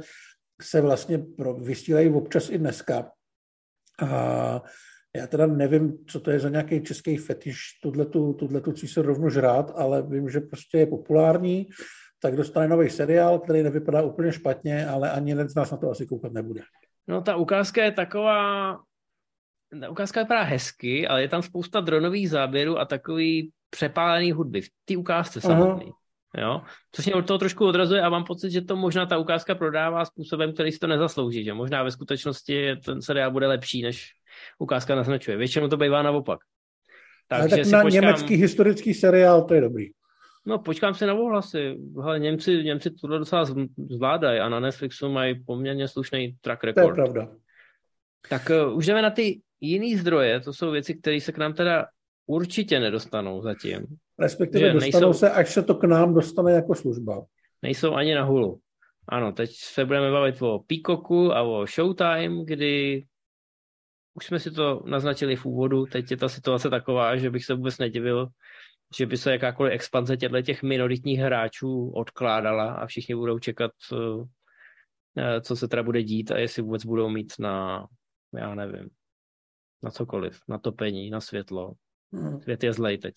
se 0.61 0.81
vlastně 0.81 1.25
vysílají 1.57 2.09
občas 2.09 2.49
i 2.49 2.57
dneska. 2.57 3.11
A 4.01 4.61
já 5.15 5.27
teda 5.27 5.47
nevím, 5.47 5.97
co 6.07 6.19
to 6.19 6.31
je 6.31 6.39
za 6.39 6.49
nějaký 6.49 6.83
český 6.83 7.17
fetiš, 7.17 7.57
tuhle 8.37 8.61
tu 8.61 8.71
císařovnu 8.73 9.29
žrát, 9.29 9.71
ale 9.75 10.01
vím, 10.01 10.29
že 10.29 10.39
prostě 10.39 10.77
je 10.77 10.85
populární, 10.85 11.69
tak 12.21 12.35
dostane 12.35 12.67
nový 12.67 12.89
seriál, 12.89 13.39
který 13.39 13.63
nevypadá 13.63 14.01
úplně 14.01 14.31
špatně, 14.31 14.87
ale 14.87 15.11
ani 15.11 15.31
jeden 15.31 15.49
z 15.49 15.55
nás 15.55 15.71
na 15.71 15.77
to 15.77 15.91
asi 15.91 16.05
koukat 16.05 16.33
nebude. 16.33 16.61
No 17.07 17.21
ta 17.21 17.35
ukázka 17.35 17.83
je 17.83 17.91
taková, 17.91 18.73
ta 19.81 19.89
ukázka 19.89 20.21
vypadá 20.21 20.43
hezky, 20.43 21.07
ale 21.07 21.21
je 21.21 21.27
tam 21.27 21.41
spousta 21.41 21.79
dronových 21.79 22.29
záběrů 22.29 22.79
a 22.79 22.85
takový 22.85 23.51
přepálený 23.69 24.31
hudby 24.31 24.61
v 24.61 24.69
té 24.85 24.97
ukázce 24.97 25.41
samotný. 25.41 25.91
Jo? 26.37 26.61
Což 26.91 27.05
mě 27.05 27.15
od 27.15 27.27
toho 27.27 27.37
trošku 27.37 27.65
odrazuje 27.65 28.01
a 28.01 28.09
mám 28.09 28.23
pocit, 28.23 28.51
že 28.51 28.61
to 28.61 28.75
možná 28.75 29.05
ta 29.05 29.17
ukázka 29.17 29.55
prodává 29.55 30.05
způsobem, 30.05 30.53
který 30.53 30.71
si 30.71 30.79
to 30.79 30.87
nezaslouží. 30.87 31.43
Že 31.43 31.53
možná 31.53 31.83
ve 31.83 31.91
skutečnosti 31.91 32.75
ten 32.85 33.01
seriál 33.01 33.31
bude 33.31 33.47
lepší, 33.47 33.81
než 33.81 34.11
ukázka 34.59 34.95
naznačuje. 34.95 35.37
Většinou 35.37 35.67
to 35.67 35.77
bývá 35.77 36.01
naopak. 36.01 36.39
Tak, 37.27 37.39
Ale 37.39 37.49
tak 37.49 37.59
na 37.59 37.81
počkám... 37.81 38.01
německý 38.01 38.35
historický 38.35 38.93
seriál 38.93 39.43
to 39.43 39.53
je 39.53 39.61
dobrý. 39.61 39.85
No, 40.45 40.59
počkám 40.59 40.93
se 40.93 41.05
na 41.05 41.13
ohlasy. 41.13 41.77
Hele, 42.01 42.19
Němci, 42.19 42.63
Němci 42.63 42.91
tohle 42.91 43.19
docela 43.19 43.45
zvládají 43.89 44.39
a 44.39 44.49
na 44.49 44.59
Netflixu 44.59 45.09
mají 45.09 45.43
poměrně 45.43 45.87
slušný 45.87 46.37
track 46.41 46.63
record. 46.63 46.95
To 46.95 47.01
je 47.01 47.05
pravda. 47.05 47.27
Tak 48.29 48.51
uh, 48.67 48.77
už 48.77 48.85
jdeme 48.85 49.01
na 49.01 49.09
ty 49.09 49.41
jiný 49.61 49.95
zdroje, 49.95 50.39
to 50.39 50.53
jsou 50.53 50.71
věci, 50.71 50.95
které 50.95 51.21
se 51.21 51.31
k 51.31 51.37
nám 51.37 51.53
teda 51.53 51.85
určitě 52.29 52.79
nedostanou 52.79 53.41
zatím. 53.41 53.85
Respektive 54.19 54.73
dostanou 54.73 55.07
nejsou, 55.07 55.13
se, 55.13 55.31
až 55.31 55.53
se 55.53 55.63
to 55.63 55.75
k 55.75 55.83
nám 55.83 56.13
dostane 56.13 56.51
jako 56.51 56.75
služba. 56.75 57.25
Nejsou 57.61 57.93
ani 57.93 58.15
na 58.15 58.23
hulu. 58.23 58.59
Ano, 59.07 59.31
teď 59.31 59.51
se 59.53 59.85
budeme 59.85 60.11
bavit 60.11 60.41
o 60.41 60.59
Peacocku 60.59 61.33
a 61.33 61.41
o 61.41 61.65
Showtime, 61.65 62.45
kdy 62.45 63.05
už 64.13 64.25
jsme 64.25 64.39
si 64.39 64.51
to 64.51 64.83
naznačili 64.85 65.35
v 65.35 65.45
úvodu, 65.45 65.85
teď 65.85 66.11
je 66.11 66.17
ta 66.17 66.29
situace 66.29 66.69
taková, 66.69 67.17
že 67.17 67.29
bych 67.29 67.45
se 67.45 67.53
vůbec 67.53 67.77
nedivil, 67.77 68.27
že 68.97 69.05
by 69.05 69.17
se 69.17 69.31
jakákoliv 69.31 69.73
expanze 69.73 70.17
těchto 70.17 70.41
těch 70.41 70.63
minoritních 70.63 71.19
hráčů 71.19 71.89
odkládala 71.89 72.73
a 72.73 72.85
všichni 72.85 73.15
budou 73.15 73.39
čekat, 73.39 73.71
eh, 75.17 75.41
co 75.41 75.55
se 75.55 75.67
teda 75.67 75.83
bude 75.83 76.03
dít 76.03 76.31
a 76.31 76.37
jestli 76.37 76.61
vůbec 76.61 76.85
budou 76.85 77.09
mít 77.09 77.33
na, 77.39 77.87
já 78.33 78.55
nevím, 78.55 78.89
na 79.83 79.91
cokoliv, 79.91 80.39
na 80.47 80.57
topení, 80.57 81.09
na 81.09 81.21
světlo. 81.21 81.73
Hmm. 82.13 82.41
Svět 82.41 82.63
je 82.63 82.73
zlej 82.73 82.97
teď. 82.97 83.15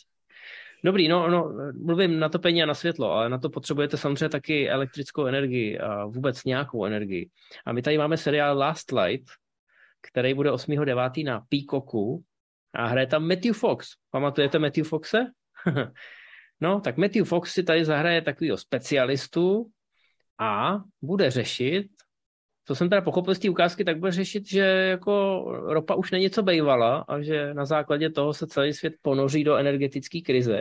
Dobrý, 0.85 1.09
no, 1.09 1.29
no, 1.31 1.53
mluvím 1.85 2.19
na 2.19 2.29
topení 2.29 2.63
a 2.63 2.67
na 2.67 2.75
světlo, 2.75 3.11
ale 3.13 3.29
na 3.29 3.39
to 3.39 3.51
potřebujete 3.51 3.97
samozřejmě 3.97 4.29
taky 4.29 4.71
elektrickou 4.71 5.27
energii 5.27 5.79
a 5.79 6.05
vůbec 6.07 6.45
nějakou 6.45 6.85
energii. 6.85 7.31
A 7.67 7.73
my 7.73 7.83
tady 7.83 7.99
máme 7.99 8.17
seriál 8.17 8.59
Last 8.59 8.93
Light, 8.93 9.29
který 10.01 10.35
bude 10.35 10.51
8.9. 10.51 11.25
na 11.25 11.41
Peacocku 11.49 12.25
a 12.75 12.87
hraje 12.87 13.07
tam 13.07 13.29
Matthew 13.29 13.55
Fox. 13.55 13.89
Pamatujete 14.11 14.59
Matthew 14.59 14.85
Foxe? 14.85 15.27
no, 16.61 16.81
tak 16.81 16.97
Matthew 16.97 17.25
Fox 17.25 17.53
si 17.53 17.63
tady 17.63 17.85
zahraje 17.85 18.23
takovýho 18.23 18.57
specialistu 18.57 19.71
a 20.39 20.79
bude 21.03 21.31
řešit, 21.31 21.87
co 22.65 22.75
jsem 22.75 22.89
teda 22.89 23.01
pochopil 23.01 23.35
z 23.35 23.39
té 23.39 23.51
ukázky, 23.51 23.85
tak 23.85 23.99
bude 23.99 24.13
řešit, 24.13 24.47
že 24.47 24.61
jako 24.61 25.45
ropa 25.67 25.95
už 25.95 26.11
není 26.11 26.31
co 26.31 26.43
bejvala 26.43 27.05
a 27.09 27.21
že 27.21 27.55
na 27.55 27.65
základě 27.65 28.11
toho 28.11 28.35
se 28.35 28.47
celý 28.47 28.73
svět 28.73 28.95
ponoří 29.03 29.45
do 29.45 29.57
energetické 29.57 30.21
krize. 30.21 30.61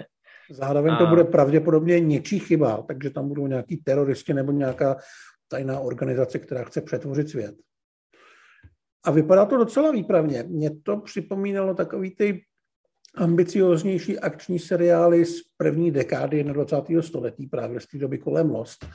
Zároveň 0.52 0.94
a... 0.94 0.98
to 0.98 1.06
bude 1.06 1.24
pravděpodobně 1.24 2.00
něčí 2.00 2.40
chyba, 2.40 2.84
takže 2.88 3.10
tam 3.10 3.28
budou 3.28 3.48
nějaký 3.48 3.78
teroristi 3.78 4.34
nebo 4.34 4.52
nějaká 4.52 4.98
tajná 5.48 5.80
organizace, 5.80 6.40
která 6.40 6.64
chce 6.64 6.82
přetvořit 6.82 7.30
svět. 7.30 7.56
A 9.06 9.12
vypadá 9.12 9.46
to 9.46 9.58
docela 9.58 9.92
výpravně. 9.92 10.44
Mně 10.48 10.72
to 10.84 10.98
připomínalo 10.98 11.74
takový 11.74 12.16
ty 12.16 12.42
ambicioznější 13.16 14.20
akční 14.20 14.60
seriály 14.60 15.26
z 15.26 15.42
první 15.58 15.92
dekády 15.92 16.44
21. 16.44 17.02
století, 17.02 17.48
právě 17.48 17.80
z 17.80 17.88
té 17.88 17.98
doby 17.98 18.18
kolem 18.18 18.52
Lost. 18.52 18.86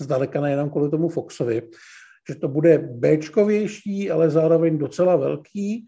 Zdaleka 0.00 0.40
nejenom 0.40 0.70
kvůli 0.70 0.90
tomu 0.90 1.08
Foxovi. 1.08 1.62
Že 2.28 2.34
to 2.34 2.48
bude 2.48 2.78
Bčkovější, 2.78 4.10
ale 4.10 4.30
zároveň 4.30 4.78
docela 4.78 5.16
velký. 5.16 5.86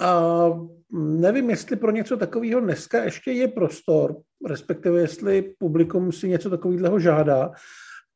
A 0.00 0.44
nevím, 0.92 1.50
jestli 1.50 1.76
pro 1.76 1.90
něco 1.90 2.16
takového 2.16 2.60
dneska 2.60 3.04
ještě 3.04 3.32
je 3.32 3.48
prostor, 3.48 4.16
respektive 4.46 5.00
jestli 5.00 5.54
publikum 5.58 6.12
si 6.12 6.28
něco 6.28 6.50
takového 6.50 6.98
žádá, 6.98 7.50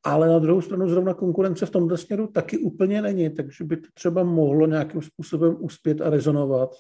ale 0.04 0.28
na 0.28 0.38
druhou 0.38 0.60
stranu 0.60 0.88
zrovna 0.88 1.14
konkurence 1.14 1.66
v 1.66 1.70
tomto 1.70 1.96
směru 1.96 2.26
taky 2.26 2.58
úplně 2.58 3.02
není, 3.02 3.30
takže 3.30 3.64
by 3.64 3.76
to 3.76 3.88
třeba 3.94 4.22
mohlo 4.22 4.66
nějakým 4.66 5.02
způsobem 5.02 5.56
uspět 5.60 6.00
a 6.00 6.10
rezonovat. 6.10 6.70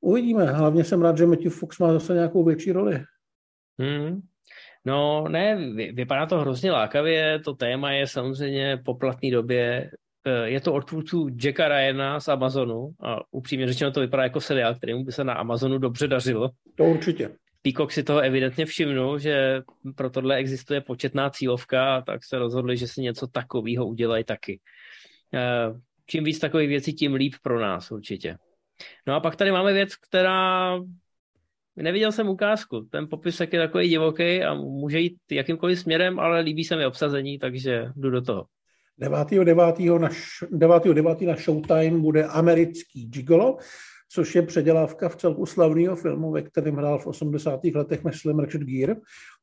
Uvidíme. 0.00 0.44
Hlavně 0.44 0.84
jsem 0.84 1.02
rád, 1.02 1.18
že 1.18 1.26
Matthew 1.26 1.52
Fox 1.52 1.78
má 1.78 1.92
zase 1.92 2.14
nějakou 2.14 2.44
větší 2.44 2.72
roli. 2.72 3.04
Hmm. 3.80 4.20
No 4.86 5.28
ne, 5.28 5.56
vypadá 5.92 6.26
to 6.26 6.38
hrozně 6.38 6.72
lákavě, 6.72 7.38
to 7.38 7.54
téma 7.54 7.92
je 7.92 8.06
samozřejmě 8.06 8.78
po 8.84 8.94
platné 8.94 9.30
době, 9.30 9.90
eh, 10.26 10.48
je 10.48 10.60
to 10.60 10.72
od 10.72 10.80
tvůrců 10.80 11.28
Jacka 11.42 11.68
Ryana 11.68 12.20
z 12.20 12.28
Amazonu 12.28 12.90
a 13.02 13.20
upřímně 13.30 13.66
řečeno 13.66 13.90
to 13.90 14.00
vypadá 14.00 14.22
jako 14.22 14.40
seriál, 14.40 14.74
kterému 14.74 15.04
by 15.04 15.12
se 15.12 15.24
na 15.24 15.34
Amazonu 15.34 15.78
dobře 15.78 16.08
dařilo. 16.08 16.50
To 16.74 16.84
určitě. 16.84 17.30
Peacock 17.62 17.92
si 17.92 18.02
toho 18.02 18.20
evidentně 18.20 18.66
všimnul, 18.66 19.18
že 19.18 19.62
pro 19.96 20.10
tohle 20.10 20.36
existuje 20.36 20.80
početná 20.80 21.30
cílovka, 21.30 22.02
tak 22.02 22.24
se 22.24 22.38
rozhodli, 22.38 22.76
že 22.76 22.88
si 22.88 23.02
něco 23.02 23.26
takového 23.26 23.86
udělají 23.86 24.24
taky. 24.24 24.60
Eh, 25.34 25.72
čím 26.06 26.24
víc 26.24 26.38
takových 26.38 26.68
věcí, 26.68 26.92
tím 26.92 27.14
líp 27.14 27.34
pro 27.42 27.60
nás 27.60 27.90
určitě. 27.90 28.36
No 29.06 29.14
a 29.14 29.20
pak 29.20 29.36
tady 29.36 29.52
máme 29.52 29.72
věc, 29.72 29.96
která 29.96 30.78
neviděl 31.82 32.12
jsem 32.12 32.28
ukázku. 32.28 32.86
Ten 32.90 33.08
popisek 33.10 33.52
je 33.52 33.60
takový 33.60 33.88
divoký 33.88 34.42
a 34.42 34.54
může 34.54 35.00
jít 35.00 35.16
jakýmkoliv 35.30 35.80
směrem, 35.80 36.18
ale 36.18 36.40
líbí 36.40 36.64
se 36.64 36.76
mi 36.76 36.86
obsazení, 36.86 37.38
takže 37.38 37.88
jdu 37.96 38.10
do 38.10 38.22
toho. 38.22 38.46
9.9. 39.00 40.00
na, 40.00 40.08
9. 40.50 40.84
9. 40.94 41.20
na 41.20 41.36
Showtime 41.36 41.98
bude 41.98 42.24
americký 42.24 43.06
Gigolo, 43.06 43.58
což 44.08 44.34
je 44.34 44.42
předělávka 44.42 45.08
v 45.08 45.16
celku 45.16 45.46
slavného 45.46 45.96
filmu, 45.96 46.32
ve 46.32 46.42
kterém 46.42 46.74
hrál 46.74 46.98
v 46.98 47.06
80. 47.06 47.60
letech, 47.74 48.04
myslím, 48.04 48.38
Richard 48.38 48.64
Gere. 48.64 48.96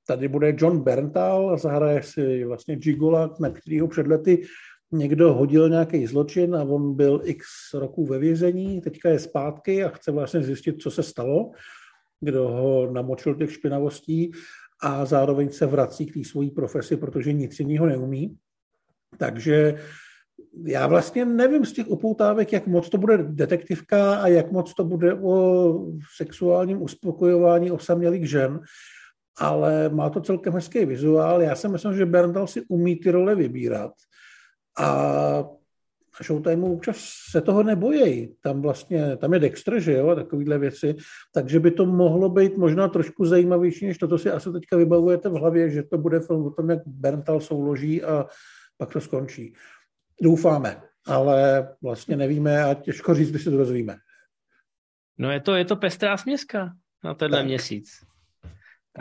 Tady 0.08 0.28
bude 0.28 0.56
John 0.58 0.80
Berntal 0.80 1.58
zahraje 1.58 2.04
si 2.04 2.46
vlastně 2.46 2.76
Gigola, 2.76 3.36
na 3.40 3.50
kterého 3.50 3.88
před 3.88 4.08
lety 4.08 4.44
někdo 4.92 5.34
hodil 5.34 5.70
nějaký 5.70 6.08
zločin 6.08 6.56
a 6.56 6.64
on 6.64 6.96
byl 6.96 7.22
x 7.24 7.46
roků 7.74 8.06
ve 8.06 8.20
vězení, 8.20 8.82
teďka 8.82 9.10
je 9.10 9.20
zpátky 9.20 9.84
a 9.84 9.90
chce 9.90 10.12
vlastně 10.12 10.44
zjistit, 10.44 10.82
co 10.82 10.92
se 10.92 11.04
stalo, 11.04 11.52
kdo 12.24 12.47
ho 12.47 12.91
namočil 12.91 13.36
těch 13.36 13.53
špinavostí 13.53 14.32
a 14.82 15.05
zároveň 15.05 15.49
se 15.49 15.65
vrací 15.65 16.05
k 16.05 16.13
té 16.13 16.24
svojí 16.24 16.51
profesi, 16.51 16.97
protože 16.97 17.34
nic 17.34 17.59
jiného 17.59 17.86
neumí. 17.86 18.38
Takže 19.17 19.80
já 20.65 20.88
vlastně 20.88 21.26
nevím 21.26 21.65
z 21.65 21.74
těch 21.74 21.88
upoutávek, 21.88 22.53
jak 22.53 22.67
moc 22.67 22.89
to 22.89 22.97
bude 22.97 23.17
detektivka 23.17 24.15
a 24.15 24.28
jak 24.28 24.51
moc 24.51 24.74
to 24.74 24.84
bude 24.84 25.13
o 25.13 25.74
sexuálním 26.17 26.82
uspokojování 26.82 27.71
osamělých 27.71 28.30
žen, 28.30 28.59
ale 29.38 29.89
má 29.89 30.09
to 30.09 30.21
celkem 30.21 30.53
hezký 30.53 30.86
vizuál. 30.86 31.41
Já 31.41 31.55
si 31.55 31.67
myslím, 31.67 31.93
že 31.93 32.05
Berndal 32.05 32.47
si 32.47 32.61
umí 32.61 32.95
ty 32.95 33.11
role 33.11 33.36
vybírat. 33.36 33.91
A 34.80 35.43
na 36.20 36.24
Showtime 36.24 36.68
občas 36.68 36.97
se 37.32 37.41
toho 37.41 37.64
nebojí. 37.64 38.36
Tam 38.41 38.61
vlastně, 38.61 39.18
tam 39.18 39.34
je 39.34 39.39
Dexter, 39.39 39.80
že 39.80 39.93
jo, 39.93 40.09
a 40.09 40.16
takovýhle 40.16 40.57
věci, 40.59 40.95
takže 41.34 41.59
by 41.59 41.72
to 41.72 41.86
mohlo 41.86 42.30
být 42.30 42.57
možná 42.57 42.88
trošku 42.88 43.26
zajímavější, 43.26 43.88
než 43.88 43.97
to, 43.97 44.07
co 44.07 44.18
si 44.18 44.32
asi 44.32 44.51
teďka 44.51 44.78
vybavujete 44.78 45.30
v 45.30 45.34
hlavě, 45.34 45.70
že 45.70 45.84
to 45.84 45.97
bude 45.97 46.20
film 46.20 46.45
o 46.45 46.51
tom, 46.51 46.70
jak 46.70 46.80
Berntal 46.86 47.39
souloží 47.39 48.03
a 48.03 48.26
pak 48.78 48.93
to 48.93 49.01
skončí. 49.01 49.53
Doufáme, 50.22 50.82
ale 51.07 51.68
vlastně 51.82 52.18
nevíme 52.18 52.64
a 52.64 52.74
těžko 52.74 53.14
říct, 53.14 53.30
když 53.30 53.43
se 53.43 53.51
to 53.51 53.57
dozvíme. 53.57 53.95
No 55.18 55.32
je 55.32 55.39
to, 55.39 55.55
je 55.55 55.66
to 55.66 55.76
pestrá 55.76 56.18
směska 56.18 56.74
na 57.03 57.14
tenhle 57.14 57.39
tak. 57.39 57.45
měsíc. 57.45 57.89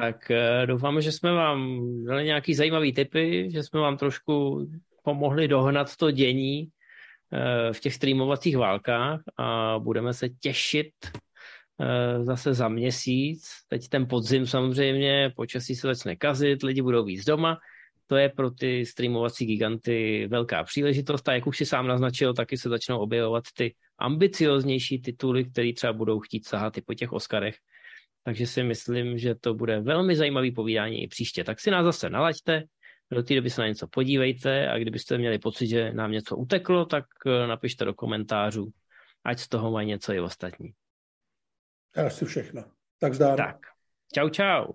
Tak 0.00 0.30
uh, 0.30 0.66
doufáme, 0.66 1.02
že 1.02 1.12
jsme 1.12 1.32
vám 1.32 1.80
dali 2.04 2.24
nějaký 2.24 2.54
zajímavý 2.54 2.92
tipy, 2.92 3.48
že 3.52 3.62
jsme 3.62 3.80
vám 3.80 3.96
trošku 3.96 4.66
pomohli 5.02 5.48
dohnat 5.48 5.96
to 5.96 6.10
dění 6.10 6.68
v 7.72 7.80
těch 7.80 7.94
streamovacích 7.94 8.56
válkách 8.56 9.20
a 9.36 9.78
budeme 9.78 10.14
se 10.14 10.28
těšit 10.28 10.92
uh, 11.04 12.24
zase 12.24 12.54
za 12.54 12.68
měsíc. 12.68 13.48
Teď 13.68 13.88
ten 13.88 14.08
podzim 14.08 14.46
samozřejmě, 14.46 15.32
počasí 15.36 15.74
se 15.74 15.86
začne 15.86 16.16
kazit, 16.16 16.62
lidi 16.62 16.82
budou 16.82 17.04
víc 17.04 17.24
doma, 17.24 17.58
to 18.06 18.16
je 18.16 18.28
pro 18.28 18.50
ty 18.50 18.86
streamovací 18.86 19.46
giganty 19.46 20.26
velká 20.30 20.64
příležitost 20.64 21.28
a 21.28 21.32
jak 21.32 21.46
už 21.46 21.56
si 21.56 21.66
sám 21.66 21.86
naznačil, 21.86 22.34
taky 22.34 22.56
se 22.56 22.68
začnou 22.68 22.98
objevovat 22.98 23.44
ty 23.56 23.74
ambicioznější 23.98 25.02
tituly, 25.02 25.44
které 25.44 25.72
třeba 25.72 25.92
budou 25.92 26.20
chtít 26.20 26.46
sahat 26.46 26.78
i 26.78 26.82
po 26.82 26.94
těch 26.94 27.12
Oscarech. 27.12 27.56
Takže 28.24 28.46
si 28.46 28.62
myslím, 28.62 29.18
že 29.18 29.34
to 29.34 29.54
bude 29.54 29.80
velmi 29.80 30.16
zajímavý 30.16 30.52
povídání 30.52 31.02
i 31.02 31.08
příště. 31.08 31.44
Tak 31.44 31.60
si 31.60 31.70
nás 31.70 31.84
zase 31.84 32.10
nalaďte, 32.10 32.62
do 33.14 33.22
té 33.22 33.34
doby 33.34 33.50
se 33.50 33.60
na 33.60 33.66
něco 33.66 33.86
podívejte 33.86 34.68
a 34.68 34.78
kdybyste 34.78 35.18
měli 35.18 35.38
pocit, 35.38 35.66
že 35.66 35.92
nám 35.92 36.12
něco 36.12 36.36
uteklo, 36.36 36.84
tak 36.84 37.04
eh, 37.26 37.46
napište 37.46 37.84
do 37.84 37.94
komentářů, 37.94 38.72
ať 39.24 39.38
z 39.38 39.48
toho 39.48 39.70
mají 39.70 39.88
něco 39.88 40.12
i 40.12 40.20
ostatní. 40.20 40.74
Asi 42.06 42.24
všechno. 42.24 42.64
Tak 42.98 43.14
zdár. 43.14 43.36
Tak. 43.36 43.56
Čau, 44.14 44.28
čau. 44.28 44.72